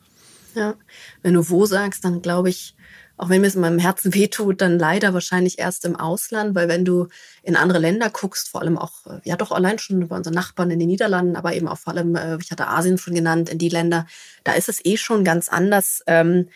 Ja, 0.55 0.75
wenn 1.21 1.33
du 1.33 1.49
wo 1.49 1.65
sagst, 1.65 2.05
dann 2.05 2.21
glaube 2.21 2.49
ich, 2.49 2.75
auch 3.17 3.29
wenn 3.29 3.41
mir 3.41 3.47
es 3.47 3.55
in 3.55 3.61
meinem 3.61 3.79
Herzen 3.79 4.13
wehtut, 4.13 4.61
dann 4.61 4.77
leider 4.79 5.13
wahrscheinlich 5.13 5.59
erst 5.59 5.85
im 5.85 5.95
Ausland, 5.95 6.55
weil 6.55 6.67
wenn 6.67 6.85
du 6.85 7.07
in 7.43 7.55
andere 7.55 7.79
Länder 7.79 8.09
guckst, 8.09 8.49
vor 8.49 8.61
allem 8.61 8.77
auch, 8.77 9.05
äh, 9.07 9.19
ja 9.23 9.35
doch 9.35 9.51
allein 9.51 9.79
schon 9.79 10.07
bei 10.07 10.15
unseren 10.15 10.33
Nachbarn 10.33 10.71
in 10.71 10.79
den 10.79 10.89
Niederlanden, 10.89 11.35
aber 11.35 11.53
eben 11.53 11.67
auch 11.67 11.77
vor 11.77 11.93
allem, 11.93 12.15
äh, 12.15 12.37
ich 12.41 12.51
hatte 12.51 12.67
Asien 12.67 12.97
schon 12.97 13.15
genannt, 13.15 13.49
in 13.49 13.57
die 13.57 13.69
Länder, 13.69 14.05
da 14.43 14.53
ist 14.53 14.69
es 14.69 14.83
eh 14.85 14.97
schon 14.97 15.23
ganz 15.23 15.49
anders. 15.49 16.03
Ähm, 16.07 16.49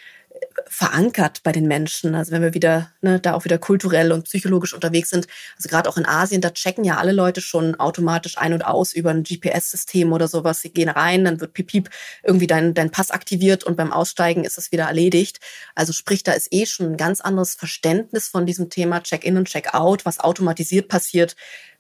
verankert 0.67 1.41
bei 1.43 1.51
den 1.51 1.67
Menschen. 1.67 2.15
Also 2.15 2.31
wenn 2.31 2.41
wir 2.41 2.53
wieder 2.53 2.91
ne, 3.01 3.19
da 3.19 3.33
auch 3.33 3.45
wieder 3.45 3.57
kulturell 3.57 4.11
und 4.11 4.25
psychologisch 4.25 4.73
unterwegs 4.73 5.09
sind, 5.09 5.27
also 5.57 5.69
gerade 5.69 5.89
auch 5.89 5.97
in 5.97 6.05
Asien, 6.05 6.41
da 6.41 6.51
checken 6.51 6.83
ja 6.83 6.97
alle 6.97 7.11
Leute 7.11 7.41
schon 7.41 7.75
automatisch 7.79 8.37
ein 8.37 8.53
und 8.53 8.63
aus 8.63 8.93
über 8.93 9.09
ein 9.09 9.23
GPS-System 9.23 10.13
oder 10.13 10.27
sowas. 10.27 10.61
Sie 10.61 10.71
gehen 10.71 10.89
rein, 10.89 11.25
dann 11.25 11.41
wird 11.41 11.53
piep, 11.53 11.67
piep 11.67 11.89
irgendwie 12.23 12.47
dein, 12.47 12.73
dein 12.73 12.91
Pass 12.91 13.11
aktiviert 13.11 13.63
und 13.63 13.77
beim 13.77 13.91
Aussteigen 13.91 14.43
ist 14.43 14.57
es 14.57 14.71
wieder 14.71 14.85
erledigt. 14.85 15.39
Also 15.75 15.93
sprich, 15.93 16.23
da 16.23 16.33
ist 16.33 16.53
eh 16.53 16.65
schon 16.65 16.93
ein 16.93 16.97
ganz 16.97 17.21
anderes 17.21 17.55
Verständnis 17.55 18.27
von 18.27 18.45
diesem 18.45 18.69
Thema 18.69 19.01
Check-in 19.01 19.37
und 19.37 19.47
Check-out, 19.47 20.05
was 20.05 20.19
automatisiert 20.19 20.87
passiert, 20.87 21.35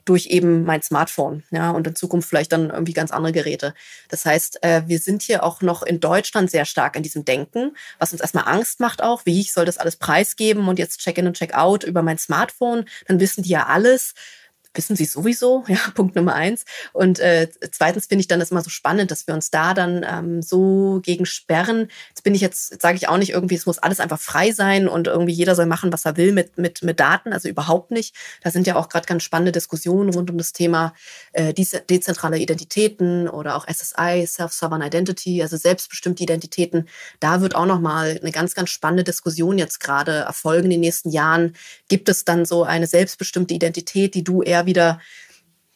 durch 0.09 0.25
eben 0.25 0.63
mein 0.63 0.81
Smartphone, 0.81 1.43
ja, 1.51 1.69
und 1.69 1.85
in 1.85 1.95
Zukunft 1.95 2.27
vielleicht 2.27 2.51
dann 2.51 2.71
irgendwie 2.71 2.93
ganz 2.93 3.11
andere 3.11 3.31
Geräte. 3.31 3.75
Das 4.07 4.25
heißt, 4.25 4.63
äh, 4.63 4.81
wir 4.87 4.97
sind 4.97 5.21
hier 5.21 5.43
auch 5.43 5.61
noch 5.61 5.83
in 5.83 5.99
Deutschland 5.99 6.49
sehr 6.49 6.65
stark 6.65 6.95
in 6.95 7.03
diesem 7.03 7.25
Denken, 7.25 7.77
was 7.99 8.11
uns 8.11 8.21
erstmal 8.21 8.47
Angst 8.47 8.79
macht 8.79 9.03
auch, 9.03 9.27
wie 9.27 9.39
ich 9.39 9.53
soll 9.53 9.65
das 9.65 9.77
alles 9.77 9.97
preisgeben 9.97 10.67
und 10.67 10.79
jetzt 10.79 10.99
Check-in 10.99 11.27
und 11.27 11.37
Check-out 11.37 11.83
über 11.83 12.01
mein 12.01 12.17
Smartphone, 12.17 12.85
dann 13.05 13.19
wissen 13.19 13.43
die 13.43 13.49
ja 13.49 13.67
alles 13.67 14.15
wissen 14.73 14.95
sie 14.95 15.05
sowieso, 15.05 15.63
ja, 15.67 15.79
Punkt 15.95 16.15
Nummer 16.15 16.35
eins. 16.35 16.65
Und 16.93 17.19
äh, 17.19 17.49
zweitens 17.71 18.05
finde 18.05 18.21
ich 18.21 18.27
dann 18.27 18.39
das 18.39 18.51
immer 18.51 18.61
so 18.61 18.69
spannend, 18.69 19.11
dass 19.11 19.27
wir 19.27 19.33
uns 19.33 19.51
da 19.51 19.73
dann 19.73 20.05
ähm, 20.07 20.41
so 20.41 20.99
gegen 21.03 21.25
sperren. 21.25 21.89
Jetzt 22.19 22.23
bin 22.23 22.35
ich 22.35 22.41
jetzt, 22.41 22.71
jetzt 22.71 22.81
sage 22.81 22.97
ich 22.97 23.07
auch 23.07 23.17
nicht 23.17 23.31
irgendwie, 23.31 23.55
es 23.55 23.65
muss 23.65 23.79
alles 23.79 23.99
einfach 23.99 24.19
frei 24.19 24.51
sein 24.51 24.87
und 24.87 25.07
irgendwie 25.07 25.33
jeder 25.33 25.55
soll 25.55 25.65
machen, 25.65 25.91
was 25.91 26.05
er 26.05 26.17
will 26.17 26.33
mit, 26.33 26.57
mit, 26.57 26.83
mit 26.83 26.99
Daten, 26.99 27.33
also 27.33 27.49
überhaupt 27.49 27.91
nicht. 27.91 28.13
Da 28.43 28.51
sind 28.51 28.67
ja 28.67 28.75
auch 28.75 28.89
gerade 28.89 29.07
ganz 29.07 29.23
spannende 29.23 29.51
Diskussionen 29.51 30.13
rund 30.13 30.29
um 30.29 30.37
das 30.37 30.53
Thema 30.53 30.93
äh, 31.33 31.53
dezentrale 31.53 32.37
Identitäten 32.37 33.27
oder 33.27 33.55
auch 33.55 33.65
SSI, 33.67 34.25
Self-Sovereign 34.27 34.81
Identity, 34.81 35.41
also 35.41 35.57
selbstbestimmte 35.57 36.21
Identitäten. 36.21 36.87
Da 37.19 37.41
wird 37.41 37.55
auch 37.55 37.65
nochmal 37.65 38.19
eine 38.21 38.31
ganz, 38.31 38.53
ganz 38.53 38.69
spannende 38.69 39.03
Diskussion 39.03 39.57
jetzt 39.57 39.79
gerade 39.79 40.11
erfolgen 40.11 40.65
in 40.65 40.71
den 40.71 40.79
nächsten 40.81 41.09
Jahren. 41.09 41.55
Gibt 41.87 42.09
es 42.09 42.25
dann 42.25 42.45
so 42.45 42.63
eine 42.63 42.85
selbstbestimmte 42.85 43.53
Identität, 43.53 44.13
die 44.13 44.23
du 44.23 44.43
eher 44.43 44.59
eher 44.59 44.65
wieder, 44.65 44.99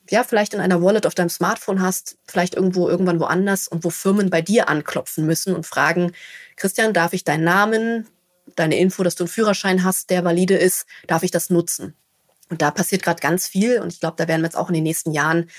ja, 0.10 0.24
vielleicht 0.24 0.54
in 0.54 0.60
einer 0.60 0.82
Wallet 0.82 1.06
auf 1.06 1.16
deinem 1.16 1.30
Smartphone 1.30 1.82
hast, 1.82 2.18
vielleicht 2.28 2.56
irgendwo 2.56 2.90
irgendwann 2.90 3.20
woanders 3.20 3.68
und 3.68 3.84
wo 3.84 3.90
Firmen 3.90 4.30
bei 4.30 4.42
dir 4.42 4.70
anklopfen 4.70 5.26
müssen 5.26 5.56
und 5.56 5.66
fragen, 5.66 6.12
Christian, 6.56 6.94
darf 6.94 7.14
ich 7.14 7.24
deinen 7.24 7.44
Namen, 7.44 8.08
deine 8.56 8.78
Info, 8.78 9.04
dass 9.04 9.16
du 9.16 9.24
einen 9.24 9.30
Führerschein 9.30 9.84
hast, 9.84 10.10
der 10.10 10.24
valide 10.24 10.56
ist, 10.56 10.86
darf 11.08 11.24
ich 11.24 11.32
das 11.32 11.50
nutzen? 11.50 11.96
Und 12.50 12.62
da 12.62 12.72
passiert 12.72 13.02
gerade 13.02 13.22
ganz 13.22 13.48
viel 13.48 13.80
und 13.80 13.94
ich 13.94 14.00
glaube, 14.00 14.16
da 14.18 14.28
werden 14.28 14.42
wir 14.42 14.48
jetzt 14.48 14.58
auch 14.58 14.68
in 14.68 14.76
den 14.76 14.84
nächsten 14.84 15.12
Jahren 15.12 15.50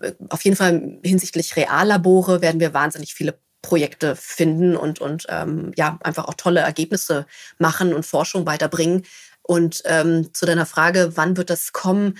äh, 0.00 0.12
auf 0.28 0.44
jeden 0.44 0.56
Fall 0.56 0.98
hinsichtlich 1.02 1.56
Reallabore 1.56 2.42
werden 2.42 2.60
wir 2.60 2.74
wahnsinnig 2.74 3.14
viele 3.14 3.38
Projekte 3.62 4.14
finden 4.14 4.76
und, 4.76 5.00
und 5.00 5.26
ähm, 5.30 5.72
ja, 5.76 5.98
einfach 6.02 6.26
auch 6.26 6.34
tolle 6.34 6.60
Ergebnisse 6.60 7.26
machen 7.58 7.94
und 7.94 8.04
Forschung 8.04 8.44
weiterbringen. 8.44 9.04
Und 9.42 9.82
ähm, 9.86 10.32
zu 10.34 10.46
deiner 10.46 10.66
Frage, 10.66 11.12
wann 11.14 11.36
wird 11.36 11.50
das 11.50 11.72
kommen? 11.72 12.18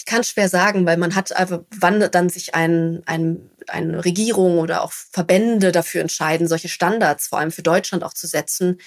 Ich 0.00 0.06
kann 0.06 0.24
schwer 0.24 0.48
sagen, 0.48 0.86
weil 0.86 0.96
man 0.96 1.14
hat 1.14 1.30
einfach, 1.36 1.60
wann 1.78 2.00
dann 2.10 2.30
sich 2.30 2.54
ein, 2.54 3.02
ein, 3.04 3.50
eine 3.66 4.02
Regierung 4.02 4.58
oder 4.58 4.82
auch 4.82 4.92
Verbände 4.92 5.72
dafür 5.72 6.00
entscheiden, 6.00 6.48
solche 6.48 6.70
Standards 6.70 7.26
vor 7.26 7.38
allem 7.38 7.50
für 7.50 7.60
Deutschland 7.60 8.02
auch 8.02 8.14
zu 8.14 8.26
setzen. 8.26 8.80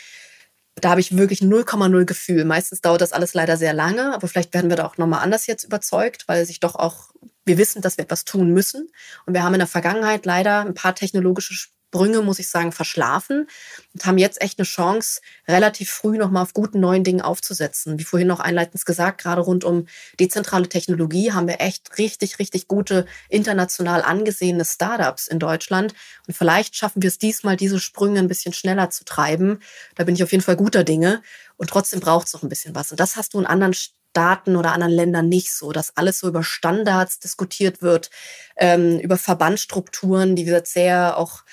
Da 0.74 0.89
habe 0.89 1.01
ich 1.01 1.16
wirklich 1.16 1.41
0,0 1.41 2.05
Gefühl. 2.05 2.45
Meistens 2.45 2.82
dauert 2.82 3.01
das 3.01 3.14
alles 3.14 3.36
leider 3.36 3.57
sehr 3.57 3.74
lange, 3.74 4.16
aber 4.16 4.28
vielleicht 4.28 4.55
werden 4.55 4.72
wir 4.72 4.76
da 4.76 4.88
auch 4.88 4.97
nochmal 4.97 5.22
anders 5.22 5.45
jetzt 5.45 5.66
überzeugt, 5.66 6.28
weil 6.28 6.47
sich 6.47 6.59
doch 6.59 6.74
auch, 6.74 7.11
wir 7.45 7.59
wissen, 7.59 7.84
dass 7.84 7.97
wir 7.97 8.05
etwas 8.05 8.26
tun 8.26 8.49
müssen. 8.49 8.89
Und 9.28 9.36
wir 9.36 9.43
haben 9.43 9.53
in 9.53 9.59
der 9.59 9.68
Vergangenheit 9.68 10.26
leider 10.26 10.61
ein 10.61 10.74
paar 10.74 10.95
technologische 10.95 11.53
Sprünge, 11.94 12.24
muss 12.24 12.39
ich 12.39 12.50
sagen, 12.50 12.72
verschlafen 12.72 13.48
und 13.94 14.06
haben 14.08 14.18
jetzt 14.18 14.41
echt 14.41 14.58
eine 14.58 14.66
Chance, 14.66 15.22
relativ 15.48 15.91
früh 15.91 16.18
nochmal 16.18 16.41
auf 16.41 16.54
guten 16.54 16.80
neuen 16.80 17.04
Dingen 17.04 17.22
aufzusetzen. 17.22 18.00
Wie 18.00 18.04
vorhin 18.04 18.28
noch 18.28 18.39
einleitend 18.39 18.84
gesagt, 18.84 19.22
gerade 19.22 19.41
rund 19.41 19.64
um 19.64 19.86
dezentrale 20.20 20.68
Technologie 20.68 21.34
haben 21.34 21.48
wir 21.48 21.62
echt 21.62 22.00
richtig, 22.00 22.39
richtig 22.39 22.68
gute 22.68 23.06
international 23.30 24.02
angesehene 24.02 24.66
Startups 24.66 25.28
in 25.28 25.38
Deutschland. 25.38 25.94
Und 26.28 26.36
vielleicht 26.36 26.76
schaffen 26.76 27.04
wir 27.04 27.10
es 27.10 27.20
diesmal, 27.20 27.58
diese 27.58 27.80
Sprünge 27.80 28.18
ein 28.18 28.28
bisschen 28.28 28.54
schneller 28.54 28.89
zu 28.89 29.06
treiben. 29.06 29.60
Da 29.94 30.04
bin 30.04 30.16
ich 30.16 30.24
auf 30.24 30.32
jeden 30.32 30.44
Fall 30.44 30.56
guter 30.56 30.84
Dinge. 30.84 31.22
Und 31.58 31.70
trotzdem 31.70 32.00
braucht 32.00 32.26
es 32.26 32.34
noch 32.34 32.41
ein 32.41 32.50
bisschen 32.50 32.74
was. 32.74 32.89
Und 32.89 33.00
das 33.00 33.18
hast 33.18 33.36
du 33.36 33.39
in 33.39 33.46
anderen 33.46 33.76
Staaten 33.76 34.56
oder 34.56 34.74
anderen 34.74 34.94
Ländern 34.94 35.28
nicht 35.28 35.52
so, 35.52 35.72
dass 35.72 35.96
alles 35.98 36.20
so 36.20 36.28
über 36.28 36.44
Standards 36.44 37.20
diskutiert 37.20 37.82
wird, 37.82 38.10
ähm, 38.58 39.00
über 39.00 39.18
Verbandstrukturen, 39.18 40.36
die 40.36 40.46
wir 40.46 40.62
sehr 40.66 41.18
auch 41.18 41.44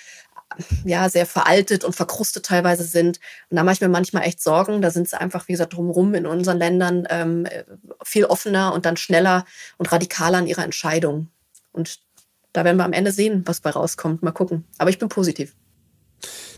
ja, 0.84 1.08
sehr 1.08 1.26
veraltet 1.26 1.84
und 1.84 1.94
verkrustet 1.94 2.46
teilweise 2.46 2.84
sind. 2.84 3.20
Und 3.50 3.56
da 3.56 3.64
mache 3.64 3.74
ich 3.74 3.80
mir 3.80 3.88
manchmal 3.88 4.24
echt 4.24 4.42
Sorgen. 4.42 4.82
Da 4.82 4.90
sind 4.90 5.08
sie 5.08 5.20
einfach, 5.20 5.48
wie 5.48 5.52
gesagt, 5.52 5.74
drumherum 5.74 6.14
in 6.14 6.26
unseren 6.26 6.58
Ländern 6.58 7.06
ähm, 7.10 7.46
viel 8.02 8.24
offener 8.24 8.72
und 8.72 8.86
dann 8.86 8.96
schneller 8.96 9.44
und 9.78 9.90
radikaler 9.90 10.38
in 10.38 10.46
ihrer 10.46 10.64
Entscheidung. 10.64 11.28
Und 11.72 12.00
da 12.52 12.64
werden 12.64 12.76
wir 12.76 12.84
am 12.84 12.92
Ende 12.92 13.12
sehen, 13.12 13.42
was 13.46 13.60
bei 13.60 13.70
rauskommt. 13.70 14.22
Mal 14.22 14.32
gucken. 14.32 14.64
Aber 14.78 14.90
ich 14.90 14.98
bin 14.98 15.08
positiv. 15.08 15.54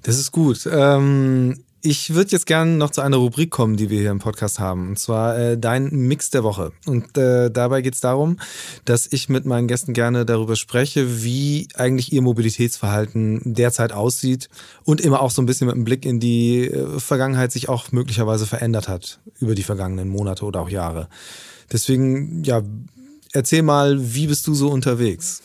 Das 0.03 0.19
ist 0.19 0.33
gut. 0.33 0.67
Ähm, 0.71 1.65
ich 1.85 2.15
würde 2.15 2.31
jetzt 2.31 2.47
gerne 2.47 2.71
noch 2.71 2.91
zu 2.91 3.01
einer 3.01 3.17
Rubrik 3.17 3.51
kommen, 3.51 3.77
die 3.77 3.91
wir 3.91 4.01
hier 4.01 4.13
im 4.13 4.21
Podcast 4.21 4.61
haben. 4.61 4.91
Und 4.91 4.99
zwar 5.01 5.37
äh, 5.37 5.59
dein 5.59 5.91
Mix 5.91 6.31
der 6.31 6.45
Woche. 6.45 6.71
Und 6.87 7.19
äh, 7.19 7.51
dabei 7.51 7.83
geht 7.83 7.95
es 7.95 8.01
darum, 8.01 8.39
dass 8.85 9.09
ich 9.11 9.29
mit 9.29 9.45
meinen 9.45 9.67
Gästen 9.67 9.93
gerne 9.93 10.25
darüber 10.25 10.55
spreche, 10.55 11.25
wie 11.25 11.67
eigentlich 11.75 12.13
ihr 12.13 12.23
Mobilitätsverhalten 12.23 13.41
derzeit 13.45 13.93
aussieht 13.93 14.49
und 14.85 15.01
immer 15.01 15.21
auch 15.21 15.33
so 15.33 15.43
ein 15.43 15.47
bisschen 15.47 15.67
mit 15.67 15.75
einem 15.75 15.85
Blick 15.85 16.07
in 16.07 16.21
die 16.21 16.69
äh, 16.69 17.01
Vergangenheit 17.01 17.51
sich 17.51 17.69
auch 17.69 17.91
möglicherweise 17.91 18.47
verändert 18.47 18.89
hat 18.89 19.19
über 19.41 19.57
die 19.57 19.65
vergangenen 19.65 20.09
Monate 20.09 20.45
oder 20.45 20.61
auch 20.61 20.69
Jahre. 20.69 21.09
Deswegen, 21.73 22.45
ja, 22.45 22.63
erzähl 23.33 23.63
mal, 23.63 24.15
wie 24.15 24.29
bist 24.29 24.47
du 24.47 24.55
so 24.55 24.69
unterwegs? 24.71 25.43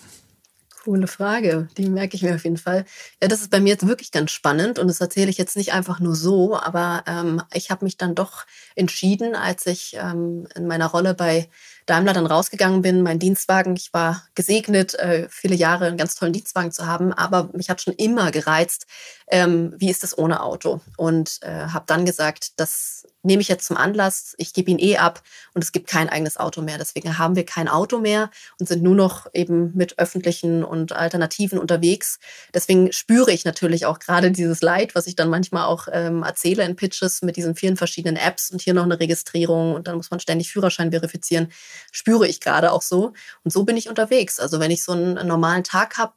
Coole 0.87 1.07
Frage, 1.07 1.67
die 1.75 1.89
merke 1.89 2.15
ich 2.15 2.23
mir 2.23 2.35
auf 2.35 2.45
jeden 2.45 2.55
Fall. 2.55 2.85
Ja, 3.21 3.27
das 3.27 3.41
ist 3.41 3.51
bei 3.51 3.59
mir 3.59 3.71
jetzt 3.71 3.85
wirklich 3.85 4.13
ganz 4.13 4.31
spannend 4.31 4.79
und 4.79 4.87
das 4.87 5.01
erzähle 5.01 5.29
ich 5.29 5.37
jetzt 5.37 5.57
nicht 5.57 5.73
einfach 5.73 5.99
nur 5.99 6.15
so, 6.15 6.57
aber 6.57 7.03
ähm, 7.07 7.41
ich 7.53 7.69
habe 7.71 7.83
mich 7.83 7.97
dann 7.97 8.15
doch 8.15 8.45
entschieden, 8.73 9.35
als 9.35 9.65
ich 9.65 9.97
ähm, 9.99 10.47
in 10.55 10.65
meiner 10.65 10.85
Rolle 10.85 11.13
bei 11.13 11.49
Daimler 11.87 12.13
dann 12.13 12.25
rausgegangen 12.25 12.83
bin, 12.83 13.01
mein 13.01 13.19
Dienstwagen, 13.19 13.75
ich 13.75 13.93
war 13.93 14.23
gesegnet, 14.33 14.93
äh, 14.93 15.27
viele 15.29 15.55
Jahre 15.55 15.87
einen 15.87 15.97
ganz 15.97 16.15
tollen 16.15 16.31
Dienstwagen 16.31 16.71
zu 16.71 16.87
haben, 16.87 17.11
aber 17.11 17.49
mich 17.51 17.69
hat 17.69 17.81
schon 17.81 17.93
immer 17.95 18.31
gereizt, 18.31 18.85
ähm, 19.29 19.73
wie 19.77 19.89
ist 19.89 20.03
das 20.03 20.17
ohne 20.17 20.41
Auto? 20.41 20.79
Und 20.95 21.39
äh, 21.41 21.67
habe 21.67 21.83
dann 21.85 22.05
gesagt, 22.05 22.61
das 22.61 23.05
nehme 23.27 23.41
ich 23.41 23.49
jetzt 23.49 23.67
zum 23.67 23.77
Anlass, 23.77 24.33
ich 24.37 24.53
gebe 24.53 24.71
ihn 24.71 24.79
eh 24.79 24.97
ab 24.97 25.21
und 25.53 25.63
es 25.63 25.71
gibt 25.71 25.87
kein 25.87 26.09
eigenes 26.09 26.37
Auto 26.37 26.61
mehr. 26.61 26.77
Deswegen 26.77 27.17
haben 27.17 27.35
wir 27.35 27.45
kein 27.45 27.67
Auto 27.67 27.99
mehr 27.99 28.31
und 28.59 28.67
sind 28.67 28.81
nur 28.81 28.95
noch 28.95 29.27
eben 29.33 29.71
mit 29.75 29.99
öffentlichen 29.99 30.63
und 30.63 30.93
Alternativen 30.93 31.59
unterwegs. 31.59 32.19
Deswegen 32.53 32.91
spüre 32.93 33.31
ich 33.31 33.43
natürlich 33.43 33.85
auch 33.85 33.99
gerade 33.99 34.31
dieses 34.31 34.61
Leid, 34.61 34.95
was 34.95 35.07
ich 35.07 35.15
dann 35.15 35.29
manchmal 35.29 35.65
auch 35.65 35.87
ähm, 35.91 36.23
erzähle 36.23 36.63
in 36.63 36.77
Pitches 36.77 37.21
mit 37.21 37.35
diesen 37.35 37.55
vielen 37.55 37.75
verschiedenen 37.75 38.15
Apps 38.15 38.49
und 38.49 38.61
hier 38.61 38.73
noch 38.73 38.83
eine 38.83 38.99
Registrierung 38.99 39.75
und 39.75 39.87
dann 39.87 39.97
muss 39.97 40.09
man 40.09 40.21
ständig 40.21 40.49
Führerschein 40.49 40.91
verifizieren, 40.91 41.51
spüre 41.91 42.27
ich 42.27 42.39
gerade 42.39 42.71
auch 42.71 42.81
so. 42.81 43.13
Und 43.43 43.51
so 43.51 43.65
bin 43.65 43.75
ich 43.75 43.89
unterwegs. 43.89 44.39
Also 44.39 44.61
wenn 44.61 44.71
ich 44.71 44.83
so 44.83 44.93
einen 44.93 45.27
normalen 45.27 45.65
Tag 45.65 45.97
habe, 45.97 46.13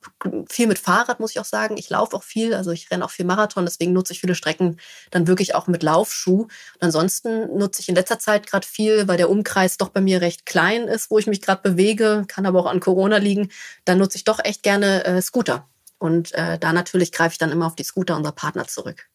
viel 0.49 0.69
mit 0.69 0.79
Fahrrad 0.79 1.19
muss 1.19 1.33
ich 1.33 1.41
auch 1.41 1.45
sagen. 1.45 1.77
Ich 1.77 1.91
laufe 1.91 2.15
auch 2.17 2.23
viel, 2.23 2.55
also 2.55 2.71
ich 2.71 2.89
renne 2.91 3.05
auch 3.05 3.11
viel 3.11 3.25
Marathon, 3.25 3.65
deswegen 3.65 3.93
nutze 3.93 4.13
ich 4.13 4.21
viele 4.21 4.37
Strecken 4.37 4.79
dann 5.11 5.27
wirklich 5.27 5.57
auch 5.57 5.67
mit 5.67 5.83
Laufschuh. 5.83 6.43
Und 6.43 6.51
ansonsten 6.81 6.99
nutze 7.05 7.80
ich 7.80 7.88
in 7.88 7.94
letzter 7.94 8.18
Zeit 8.18 8.46
gerade 8.46 8.66
viel, 8.66 9.09
weil 9.09 9.16
der 9.16 9.30
Umkreis 9.30 9.76
doch 9.76 9.88
bei 9.88 10.01
mir 10.01 10.20
recht 10.20 10.46
klein 10.46 10.88
ist, 10.88 11.11
wo 11.11 11.18
ich 11.18 11.26
mich 11.26 11.40
gerade 11.40 11.62
bewege, 11.62 12.24
kann 12.28 12.46
aber 12.46 12.61
auch 12.61 12.70
an 12.70 12.80
Corona 12.80 13.18
liegen. 13.18 13.51
Dann 13.84 13.98
nutze 13.98 14.16
ich 14.16 14.24
doch 14.24 14.40
echt 14.42 14.62
gerne 14.62 15.05
äh, 15.05 15.22
Scooter. 15.22 15.68
Und 15.98 16.32
äh, 16.34 16.59
da 16.59 16.72
natürlich 16.72 17.12
greife 17.12 17.32
ich 17.32 17.38
dann 17.38 17.53
immer 17.53 17.66
auf 17.66 17.76
die 17.76 17.84
Scooter 17.84 18.16
unserer 18.16 18.32
Partner 18.32 18.66
zurück. 18.66 19.07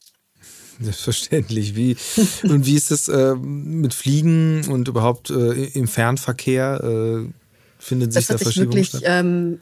Selbstverständlich. 0.79 1.75
Wie, 1.75 1.97
und 2.43 2.65
wie 2.65 2.75
ist 2.75 2.91
es 2.91 3.07
äh, 3.07 3.35
mit 3.35 3.93
Fliegen 3.93 4.67
und 4.69 4.87
überhaupt 4.87 5.29
äh, 5.29 5.65
im 5.65 5.87
Fernverkehr? 5.87 7.31
Findet 7.85 8.13
sich 8.13 8.25
das 8.25 8.39
da 8.39 8.45
hat 8.45 8.53
sich 8.53 8.63
wirklich 8.63 9.05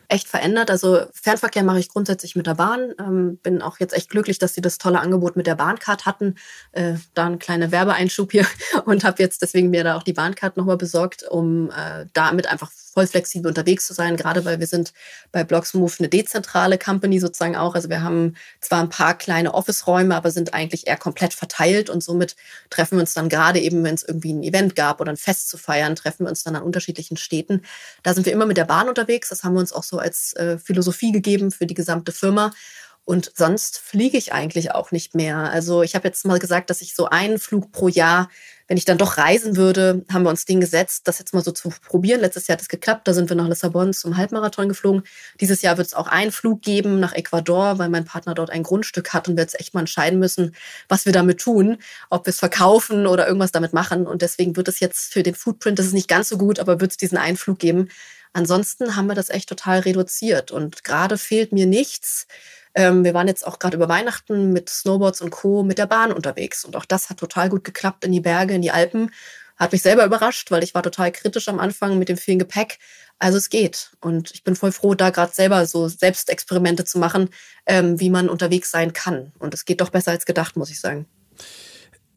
echt 0.07 0.29
verändert. 0.29 0.71
Also 0.71 1.01
Fernverkehr 1.11 1.63
mache 1.63 1.79
ich 1.79 1.89
grundsätzlich 1.89 2.37
mit 2.37 2.47
der 2.47 2.55
Bahn. 2.55 2.93
Ähm, 2.97 3.37
bin 3.43 3.61
auch 3.61 3.81
jetzt 3.81 3.93
echt 3.93 4.09
glücklich, 4.09 4.39
dass 4.39 4.53
sie 4.53 4.61
das 4.61 4.77
tolle 4.77 5.01
Angebot 5.01 5.35
mit 5.35 5.45
der 5.45 5.55
Bahncard 5.55 6.05
hatten. 6.05 6.35
Äh, 6.71 6.93
da 7.15 7.25
ein 7.25 7.37
kleiner 7.37 7.71
Werbeeinschub 7.71 8.31
hier 8.31 8.45
und 8.85 9.03
habe 9.03 9.21
jetzt 9.21 9.41
deswegen 9.41 9.71
mir 9.71 9.83
da 9.83 9.97
auch 9.97 10.03
die 10.03 10.13
Bahncard 10.13 10.55
nochmal 10.55 10.77
besorgt, 10.77 11.23
um 11.29 11.69
äh, 11.71 12.05
damit 12.13 12.47
einfach 12.47 12.71
voll 12.93 13.07
flexibel 13.07 13.49
unterwegs 13.49 13.87
zu 13.87 13.93
sein, 13.93 14.15
gerade 14.15 14.45
weil 14.45 14.59
wir 14.59 14.67
sind 14.67 14.93
bei 15.31 15.43
Blocksmove 15.43 15.99
eine 15.99 16.09
dezentrale 16.09 16.77
Company 16.77 17.19
sozusagen 17.19 17.55
auch. 17.55 17.75
Also 17.75 17.89
wir 17.89 18.03
haben 18.03 18.35
zwar 18.61 18.81
ein 18.81 18.89
paar 18.89 19.17
kleine 19.17 19.53
Office-Räume, 19.53 20.15
aber 20.15 20.31
sind 20.31 20.53
eigentlich 20.53 20.87
eher 20.87 20.97
komplett 20.97 21.33
verteilt 21.33 21.89
und 21.89 22.03
somit 22.03 22.35
treffen 22.69 22.97
wir 22.97 23.01
uns 23.01 23.13
dann 23.13 23.29
gerade 23.29 23.59
eben, 23.59 23.83
wenn 23.83 23.95
es 23.95 24.03
irgendwie 24.03 24.33
ein 24.33 24.43
Event 24.43 24.75
gab 24.75 25.01
oder 25.01 25.11
ein 25.11 25.17
Fest 25.17 25.49
zu 25.49 25.57
feiern, 25.57 25.95
treffen 25.95 26.25
wir 26.25 26.29
uns 26.29 26.43
dann 26.43 26.55
an 26.55 26.63
unterschiedlichen 26.63 27.17
Städten. 27.17 27.63
Da 28.03 28.13
sind 28.13 28.25
wir 28.25 28.33
immer 28.33 28.45
mit 28.45 28.57
der 28.57 28.65
Bahn 28.65 28.87
unterwegs. 28.87 29.29
Das 29.29 29.43
haben 29.43 29.53
wir 29.53 29.59
uns 29.59 29.73
auch 29.73 29.83
so 29.83 29.97
als 29.97 30.33
äh, 30.33 30.57
Philosophie 30.59 31.11
gegeben 31.11 31.51
für 31.51 31.65
die 31.65 31.73
gesamte 31.73 32.11
Firma. 32.11 32.51
Und 33.05 33.31
sonst 33.35 33.79
fliege 33.79 34.17
ich 34.17 34.31
eigentlich 34.31 34.71
auch 34.71 34.91
nicht 34.91 35.13
mehr. 35.13 35.37
Also 35.37 35.83
ich 35.83 35.93
habe 35.93 36.07
jetzt 36.07 36.25
mal 36.25 36.39
gesagt, 36.39 36.69
dass 36.69 36.81
ich 36.81 36.95
so 36.95 37.07
einen 37.07 37.37
Flug 37.37 37.73
pro 37.73 37.89
Jahr, 37.89 38.29
wenn 38.69 38.77
ich 38.77 38.85
dann 38.85 38.97
doch 38.97 39.17
reisen 39.17 39.57
würde, 39.57 40.05
haben 40.09 40.23
wir 40.23 40.29
uns 40.29 40.45
den 40.45 40.61
gesetzt, 40.61 41.05
das 41.05 41.19
jetzt 41.19 41.33
mal 41.33 41.43
so 41.43 41.51
zu 41.51 41.69
probieren. 41.85 42.21
Letztes 42.21 42.47
Jahr 42.47 42.55
hat 42.55 42.61
es 42.61 42.69
geklappt, 42.69 43.05
da 43.05 43.13
sind 43.13 43.27
wir 43.27 43.35
nach 43.35 43.49
Lissabon 43.49 43.91
zum 43.91 44.15
Halbmarathon 44.15 44.69
geflogen. 44.69 45.03
Dieses 45.41 45.61
Jahr 45.61 45.77
wird 45.77 45.87
es 45.87 45.93
auch 45.93 46.07
einen 46.07 46.31
Flug 46.31 46.61
geben 46.61 47.01
nach 47.01 47.11
Ecuador, 47.11 47.77
weil 47.77 47.89
mein 47.89 48.05
Partner 48.05 48.35
dort 48.35 48.51
ein 48.51 48.63
Grundstück 48.63 49.13
hat 49.13 49.27
und 49.27 49.35
wir 49.35 49.43
jetzt 49.43 49.59
echt 49.59 49.73
mal 49.73 49.81
entscheiden 49.81 50.17
müssen, 50.17 50.55
was 50.87 51.05
wir 51.05 51.11
damit 51.11 51.41
tun, 51.41 51.79
ob 52.09 52.25
wir 52.25 52.31
es 52.31 52.39
verkaufen 52.39 53.05
oder 53.05 53.27
irgendwas 53.27 53.51
damit 53.51 53.73
machen. 53.73 54.07
Und 54.07 54.21
deswegen 54.21 54.55
wird 54.55 54.69
es 54.69 54.79
jetzt 54.79 55.11
für 55.11 55.23
den 55.23 55.35
Footprint, 55.35 55.77
das 55.77 55.87
ist 55.87 55.93
nicht 55.93 56.07
ganz 56.07 56.29
so 56.29 56.37
gut, 56.37 56.57
aber 56.57 56.79
wird 56.79 56.91
es 56.91 56.97
diesen 56.97 57.17
einen 57.17 57.35
Flug 57.35 57.59
geben. 57.59 57.89
Ansonsten 58.33 58.95
haben 58.95 59.07
wir 59.07 59.15
das 59.15 59.29
echt 59.29 59.47
total 59.47 59.79
reduziert 59.79 60.51
und 60.51 60.83
gerade 60.83 61.17
fehlt 61.17 61.51
mir 61.51 61.67
nichts 61.67 62.27
ähm, 62.75 63.03
wir 63.03 63.13
waren 63.13 63.27
jetzt 63.27 63.45
auch 63.45 63.59
gerade 63.59 63.77
über 63.77 63.89
Weihnachten 63.89 64.51
mit 64.51 64.69
Snowboards 64.69 65.21
und 65.21 65.29
Co. 65.29 65.63
mit 65.63 65.77
der 65.77 65.85
Bahn 65.85 66.11
unterwegs. 66.11 66.65
Und 66.65 66.75
auch 66.75 66.85
das 66.85 67.09
hat 67.09 67.17
total 67.17 67.49
gut 67.49 67.63
geklappt 67.63 68.03
in 68.05 68.11
die 68.11 68.19
Berge, 68.19 68.55
in 68.55 68.61
die 68.61 68.71
Alpen. 68.71 69.11
Hat 69.57 69.71
mich 69.71 69.83
selber 69.83 70.05
überrascht, 70.05 70.49
weil 70.49 70.63
ich 70.63 70.73
war 70.73 70.81
total 70.81 71.11
kritisch 71.11 71.47
am 71.47 71.59
Anfang 71.59 71.99
mit 71.99 72.09
dem 72.09 72.17
vielen 72.17 72.39
Gepäck. 72.39 72.79
Also 73.19 73.37
es 73.37 73.49
geht. 73.49 73.91
Und 74.01 74.31
ich 74.33 74.43
bin 74.43 74.55
voll 74.55 74.71
froh, 74.71 74.95
da 74.95 75.11
gerade 75.11 75.33
selber 75.33 75.65
so 75.67 75.87
Selbstexperimente 75.87 76.85
zu 76.85 76.97
machen, 76.97 77.29
ähm, 77.67 77.99
wie 77.99 78.09
man 78.09 78.29
unterwegs 78.29 78.71
sein 78.71 78.93
kann. 78.93 79.31
Und 79.37 79.53
es 79.53 79.65
geht 79.65 79.81
doch 79.81 79.89
besser 79.89 80.11
als 80.11 80.25
gedacht, 80.25 80.57
muss 80.57 80.71
ich 80.71 80.79
sagen. 80.79 81.05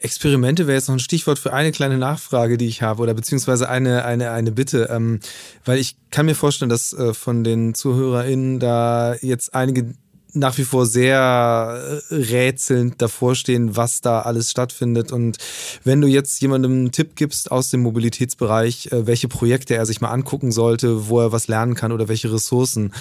Experimente 0.07 0.69
wäre 0.69 0.79
jetzt 0.79 0.87
noch 0.87 0.95
ein 0.95 1.01
Stichwort 1.01 1.39
für 1.39 1.53
eine 1.53 1.73
kleine 1.73 1.99
Nachfrage, 1.99 2.57
die 2.57 2.69
ich 2.69 2.81
habe, 2.81 3.03
oder 3.03 3.13
beziehungsweise 3.13 3.69
eine, 3.69 4.05
eine, 4.05 4.31
eine 4.31 4.53
Bitte. 4.53 4.89
Ähm, 4.91 5.19
weil 5.65 5.79
ich 5.79 5.97
kann 6.11 6.27
mir 6.27 6.37
vorstellen, 6.37 6.69
dass 6.69 6.93
äh, 6.93 7.13
von 7.13 7.43
den 7.43 7.75
ZuhörerInnen 7.75 8.61
da 8.61 9.17
jetzt 9.21 9.55
einige 9.55 9.95
nach 10.37 10.59
wie 10.59 10.65
vor 10.65 10.87
sehr 10.87 12.01
äh, 12.11 12.15
rätselnd 12.15 13.01
davor 13.03 13.35
stehen, 13.35 13.77
was 13.77 14.01
da 14.01 14.21
alles 14.21 14.51
stattfindet. 14.51 15.11
Und 15.11 15.39
wenn 15.83 16.01
du 16.01 16.07
jetzt 16.07 16.41
jemandem 16.41 16.73
einen 16.73 16.93
Tipp 16.93 17.17
gibst 17.17 17.51
aus 17.51 17.71
dem 17.71 17.81
Mobilitätsbereich, 17.81 18.93
äh, 18.93 19.07
welche 19.07 19.29
Projekte 19.29 19.75
er 19.75 19.87
sich 19.87 20.01
mal 20.01 20.11
angucken 20.11 20.53
sollte, 20.53 21.09
wo 21.09 21.21
er 21.21 21.33
was 21.33 21.49
lernen 21.49 21.75
kann 21.75 21.93
oder 21.93 22.09
welche 22.09 22.33
Ressourcen, 22.33 22.93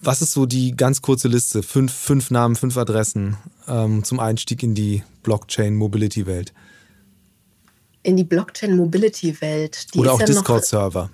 was 0.00 0.22
ist 0.22 0.32
so 0.32 0.46
die 0.46 0.76
ganz 0.76 1.02
kurze 1.02 1.28
Liste? 1.28 1.62
Fünf, 1.62 1.92
fünf 1.92 2.30
Namen, 2.30 2.56
fünf 2.56 2.76
Adressen 2.76 3.36
ähm, 3.68 4.04
zum 4.04 4.20
Einstieg 4.20 4.62
in 4.62 4.74
die 4.74 5.02
Blockchain-Mobility-Welt. 5.22 6.52
In 8.02 8.16
die 8.16 8.24
Blockchain-Mobility-Welt. 8.24 9.88
Oder 9.96 10.12
auch 10.12 10.20
ja 10.20 10.26
Discord-Server. 10.26 11.10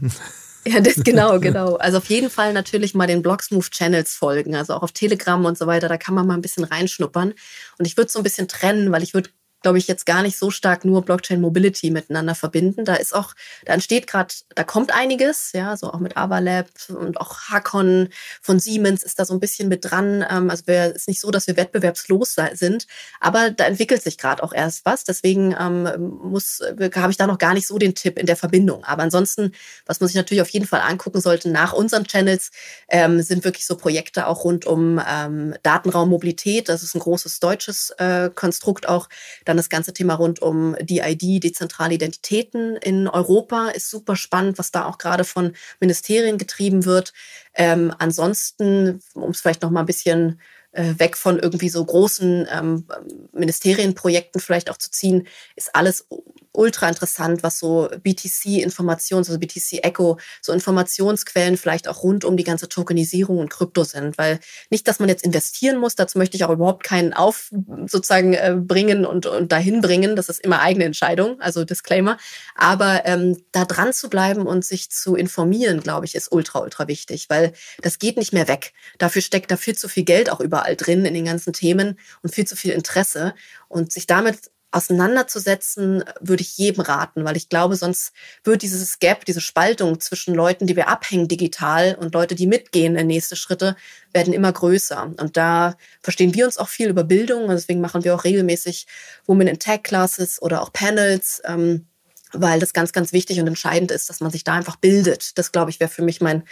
Ja, 0.64 0.80
das 0.80 0.94
genau, 1.04 1.40
genau. 1.40 1.76
Also 1.76 1.98
auf 1.98 2.06
jeden 2.06 2.30
Fall 2.30 2.52
natürlich 2.52 2.94
mal 2.94 3.06
den 3.06 3.22
Blocksmove 3.22 3.70
Channels 3.70 4.14
folgen, 4.14 4.54
also 4.54 4.74
auch 4.74 4.82
auf 4.82 4.92
Telegram 4.92 5.44
und 5.44 5.58
so 5.58 5.66
weiter, 5.66 5.88
da 5.88 5.96
kann 5.96 6.14
man 6.14 6.26
mal 6.26 6.34
ein 6.34 6.42
bisschen 6.42 6.64
reinschnuppern. 6.64 7.34
Und 7.78 7.84
ich 7.84 7.96
würde 7.96 8.10
so 8.10 8.20
ein 8.20 8.22
bisschen 8.22 8.48
trennen, 8.48 8.92
weil 8.92 9.02
ich 9.02 9.14
würde 9.14 9.30
glaube 9.62 9.78
ich, 9.78 9.88
jetzt 9.88 10.06
gar 10.06 10.22
nicht 10.22 10.38
so 10.38 10.50
stark 10.50 10.84
nur 10.84 11.02
Blockchain 11.02 11.40
Mobility 11.40 11.90
miteinander 11.90 12.34
verbinden. 12.34 12.84
Da 12.84 12.94
ist 12.94 13.14
auch, 13.14 13.34
da 13.64 13.74
entsteht 13.74 14.06
gerade, 14.06 14.34
da 14.54 14.64
kommt 14.64 14.92
einiges, 14.92 15.50
ja, 15.52 15.76
so 15.76 15.92
auch 15.92 16.00
mit 16.00 16.16
Avalab 16.16 16.68
und 16.88 17.20
auch 17.20 17.48
Hakon 17.48 18.08
von 18.40 18.60
Siemens 18.60 19.02
ist 19.02 19.18
da 19.18 19.24
so 19.24 19.34
ein 19.34 19.40
bisschen 19.40 19.68
mit 19.68 19.84
dran. 19.84 20.24
Ähm, 20.28 20.50
also 20.50 20.64
es 20.66 20.96
ist 20.96 21.08
nicht 21.08 21.20
so, 21.20 21.30
dass 21.30 21.46
wir 21.46 21.56
wettbewerbslos 21.56 22.36
sind, 22.52 22.86
aber 23.20 23.50
da 23.50 23.64
entwickelt 23.64 24.02
sich 24.02 24.18
gerade 24.18 24.42
auch 24.42 24.52
erst 24.52 24.84
was. 24.84 25.04
Deswegen 25.04 25.54
ähm, 25.58 25.88
muss, 26.22 26.60
habe 26.94 27.10
ich 27.10 27.16
da 27.16 27.26
noch 27.26 27.38
gar 27.38 27.54
nicht 27.54 27.66
so 27.66 27.78
den 27.78 27.94
Tipp 27.94 28.18
in 28.18 28.26
der 28.26 28.36
Verbindung. 28.36 28.84
Aber 28.84 29.02
ansonsten, 29.02 29.52
was 29.86 30.00
man 30.00 30.08
sich 30.08 30.16
natürlich 30.16 30.42
auf 30.42 30.48
jeden 30.48 30.66
Fall 30.66 30.80
angucken 30.80 31.20
sollte 31.20 31.50
nach 31.50 31.72
unseren 31.72 32.04
Channels, 32.04 32.50
ähm, 32.88 33.22
sind 33.22 33.44
wirklich 33.44 33.66
so 33.66 33.76
Projekte 33.76 34.26
auch 34.26 34.44
rund 34.44 34.66
um 34.66 35.00
ähm, 35.06 35.54
Datenraummobilität. 35.62 36.68
Das 36.68 36.82
ist 36.82 36.94
ein 36.94 37.00
großes 37.00 37.40
deutsches 37.40 37.90
äh, 37.98 38.30
Konstrukt 38.34 38.88
auch. 38.88 39.08
Da 39.44 39.51
dann 39.52 39.58
das 39.58 39.68
ganze 39.68 39.92
Thema 39.92 40.14
rund 40.14 40.40
um 40.40 40.74
DID, 40.80 41.44
dezentrale 41.44 41.94
Identitäten 41.94 42.76
in 42.76 43.06
Europa 43.06 43.68
ist 43.68 43.90
super 43.90 44.16
spannend, 44.16 44.58
was 44.58 44.70
da 44.70 44.86
auch 44.86 44.96
gerade 44.96 45.24
von 45.24 45.52
Ministerien 45.78 46.38
getrieben 46.38 46.86
wird. 46.86 47.12
Ähm, 47.54 47.92
ansonsten, 47.98 49.02
um 49.14 49.30
es 49.30 49.40
vielleicht 49.40 49.62
noch 49.62 49.70
mal 49.70 49.80
ein 49.80 49.86
bisschen 49.86 50.40
weg 50.72 51.16
von 51.16 51.38
irgendwie 51.38 51.68
so 51.68 51.84
großen 51.84 52.48
ähm, 52.50 52.86
Ministerienprojekten 53.32 54.40
vielleicht 54.40 54.70
auch 54.70 54.78
zu 54.78 54.90
ziehen, 54.90 55.26
ist 55.54 55.74
alles 55.74 56.06
ultra 56.52 56.88
interessant, 56.88 57.42
was 57.42 57.58
so 57.58 57.88
BTC-Informations, 58.02 59.28
also 59.28 59.38
BTC-Echo, 59.38 60.18
so 60.40 60.52
Informationsquellen 60.52 61.56
vielleicht 61.56 61.88
auch 61.88 62.02
rund 62.02 62.24
um 62.24 62.36
die 62.36 62.44
ganze 62.44 62.68
Tokenisierung 62.68 63.38
und 63.38 63.50
Krypto 63.50 63.84
sind. 63.84 64.18
Weil 64.18 64.38
nicht, 64.70 64.86
dass 64.86 64.98
man 64.98 65.08
jetzt 65.08 65.24
investieren 65.24 65.78
muss, 65.78 65.94
dazu 65.94 66.18
möchte 66.18 66.36
ich 66.36 66.44
auch 66.44 66.50
überhaupt 66.50 66.84
keinen 66.84 67.14
auf 67.14 67.50
sozusagen 67.86 68.34
äh, 68.34 68.54
bringen 68.56 69.06
und, 69.06 69.26
und 69.26 69.50
dahin 69.50 69.80
bringen. 69.80 70.14
Das 70.14 70.28
ist 70.28 70.40
immer 70.40 70.60
eigene 70.60 70.84
Entscheidung, 70.84 71.40
also 71.40 71.64
Disclaimer. 71.64 72.18
Aber 72.54 73.02
ähm, 73.06 73.42
da 73.52 73.64
dran 73.64 73.92
zu 73.92 74.10
bleiben 74.10 74.46
und 74.46 74.64
sich 74.64 74.90
zu 74.90 75.16
informieren, 75.16 75.80
glaube 75.80 76.04
ich, 76.06 76.14
ist 76.14 76.30
ultra, 76.32 76.60
ultra 76.60 76.86
wichtig, 76.86 77.30
weil 77.30 77.52
das 77.80 77.98
geht 77.98 78.16
nicht 78.18 78.32
mehr 78.32 78.48
weg. 78.48 78.72
Dafür 78.98 79.22
steckt 79.22 79.50
da 79.50 79.56
viel 79.56 79.76
zu 79.76 79.88
viel 79.88 80.04
Geld 80.04 80.30
auch 80.30 80.40
überall 80.40 80.61
drin 80.62 81.04
in 81.04 81.14
den 81.14 81.24
ganzen 81.24 81.52
Themen 81.52 81.98
und 82.22 82.34
viel 82.34 82.46
zu 82.46 82.56
viel 82.56 82.72
Interesse. 82.72 83.34
Und 83.68 83.92
sich 83.92 84.06
damit 84.06 84.50
auseinanderzusetzen, 84.72 86.02
würde 86.20 86.42
ich 86.42 86.56
jedem 86.56 86.80
raten, 86.80 87.24
weil 87.24 87.36
ich 87.36 87.48
glaube, 87.48 87.76
sonst 87.76 88.12
wird 88.42 88.62
dieses 88.62 88.98
Gap, 88.98 89.24
diese 89.26 89.40
Spaltung 89.40 90.00
zwischen 90.00 90.34
Leuten, 90.34 90.66
die 90.66 90.76
wir 90.76 90.88
abhängen 90.88 91.28
digital 91.28 91.94
und 92.00 92.14
Leute, 92.14 92.34
die 92.34 92.46
mitgehen 92.46 92.96
in 92.96 93.06
nächste 93.06 93.36
Schritte, 93.36 93.76
werden 94.12 94.32
immer 94.32 94.50
größer. 94.50 95.12
Und 95.18 95.36
da 95.36 95.76
verstehen 96.00 96.34
wir 96.34 96.46
uns 96.46 96.58
auch 96.58 96.68
viel 96.68 96.88
über 96.88 97.04
Bildung. 97.04 97.44
Und 97.44 97.50
deswegen 97.50 97.80
machen 97.80 98.02
wir 98.02 98.14
auch 98.14 98.24
regelmäßig 98.24 98.86
Women 99.26 99.46
in 99.46 99.58
Tech 99.58 99.82
Classes 99.82 100.40
oder 100.40 100.62
auch 100.62 100.72
Panels. 100.72 101.42
Ähm, 101.44 101.86
weil 102.32 102.60
das 102.60 102.72
ganz, 102.72 102.92
ganz 102.92 103.12
wichtig 103.12 103.40
und 103.40 103.46
entscheidend 103.46 103.90
ist, 103.90 104.08
dass 104.08 104.20
man 104.20 104.30
sich 104.30 104.44
da 104.44 104.54
einfach 104.54 104.76
bildet. 104.76 105.38
Das, 105.38 105.52
glaube 105.52 105.70
ich, 105.70 105.80
wäre 105.80 105.90
für 105.90 106.02
mich 106.02 106.20
mein 106.20 106.44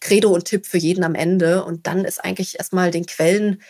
Credo 0.00 0.30
und 0.30 0.44
Tipp 0.44 0.66
für 0.66 0.78
jeden 0.78 1.04
am 1.04 1.14
Ende. 1.14 1.64
Und 1.64 1.86
dann 1.86 2.04
ist 2.04 2.24
eigentlich 2.24 2.58
erstmal 2.58 2.90
den 2.90 3.06
Quellen 3.06 3.60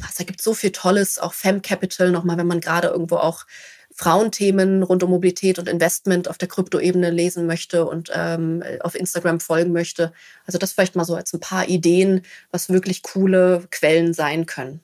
also 0.00 0.14
da 0.18 0.24
gibt 0.24 0.42
so 0.42 0.54
viel 0.54 0.72
Tolles, 0.72 1.18
auch 1.18 1.34
Fem 1.34 1.62
Capital 1.62 2.10
nochmal, 2.10 2.38
wenn 2.38 2.46
man 2.46 2.60
gerade 2.60 2.88
irgendwo 2.88 3.16
auch 3.16 3.46
Frauenthemen 3.94 4.82
rund 4.82 5.02
um 5.02 5.10
Mobilität 5.10 5.58
und 5.58 5.68
Investment 5.68 6.28
auf 6.28 6.38
der 6.38 6.48
Kryptoebene 6.48 7.10
lesen 7.10 7.46
möchte 7.46 7.84
und 7.84 8.10
ähm, 8.14 8.62
auf 8.80 8.94
Instagram 8.94 9.38
folgen 9.38 9.72
möchte. 9.72 10.12
Also 10.46 10.58
das 10.58 10.72
vielleicht 10.72 10.96
mal 10.96 11.04
so 11.04 11.14
als 11.14 11.32
ein 11.34 11.40
paar 11.40 11.68
Ideen, 11.68 12.22
was 12.50 12.70
wirklich 12.70 13.02
coole 13.02 13.66
Quellen 13.70 14.14
sein 14.14 14.46
können. 14.46 14.80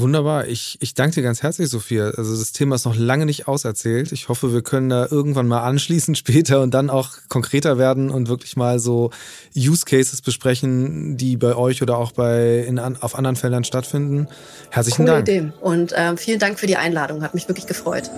Wunderbar. 0.00 0.46
Ich, 0.46 0.78
ich 0.80 0.94
danke 0.94 1.16
dir 1.16 1.22
ganz 1.22 1.42
herzlich, 1.42 1.68
Sophia. 1.68 2.10
Also 2.16 2.36
das 2.36 2.52
Thema 2.52 2.74
ist 2.74 2.86
noch 2.86 2.96
lange 2.96 3.26
nicht 3.26 3.48
auserzählt. 3.48 4.12
Ich 4.12 4.28
hoffe, 4.28 4.52
wir 4.52 4.62
können 4.62 4.88
da 4.88 5.06
irgendwann 5.10 5.46
mal 5.46 5.60
anschließen 5.60 6.14
später 6.16 6.62
und 6.62 6.72
dann 6.72 6.90
auch 6.90 7.10
konkreter 7.28 7.78
werden 7.78 8.10
und 8.10 8.28
wirklich 8.28 8.56
mal 8.56 8.78
so 8.78 9.10
Use 9.54 9.84
Cases 9.84 10.22
besprechen, 10.22 11.16
die 11.16 11.36
bei 11.36 11.54
euch 11.54 11.82
oder 11.82 11.98
auch 11.98 12.12
bei 12.12 12.58
in, 12.60 12.78
auf 12.78 13.14
anderen 13.14 13.36
Feldern 13.36 13.64
stattfinden. 13.64 14.26
Herzlichen 14.70 15.04
Coole 15.04 15.22
Dank. 15.22 15.28
Idee. 15.28 15.52
Und 15.60 15.92
äh, 15.92 16.16
vielen 16.16 16.38
Dank 16.38 16.58
für 16.58 16.66
die 16.66 16.76
Einladung. 16.76 17.22
Hat 17.22 17.34
mich 17.34 17.48
wirklich 17.48 17.66
gefreut. 17.66 18.10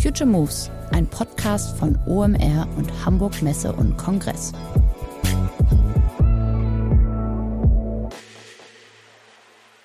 Future 0.00 0.28
Moves, 0.28 0.70
ein 0.92 1.06
Podcast 1.06 1.76
von 1.76 1.98
OMR 2.06 2.68
und 2.76 2.90
Hamburg 3.04 3.42
Messe 3.42 3.72
und 3.72 3.98
Kongress. 3.98 4.52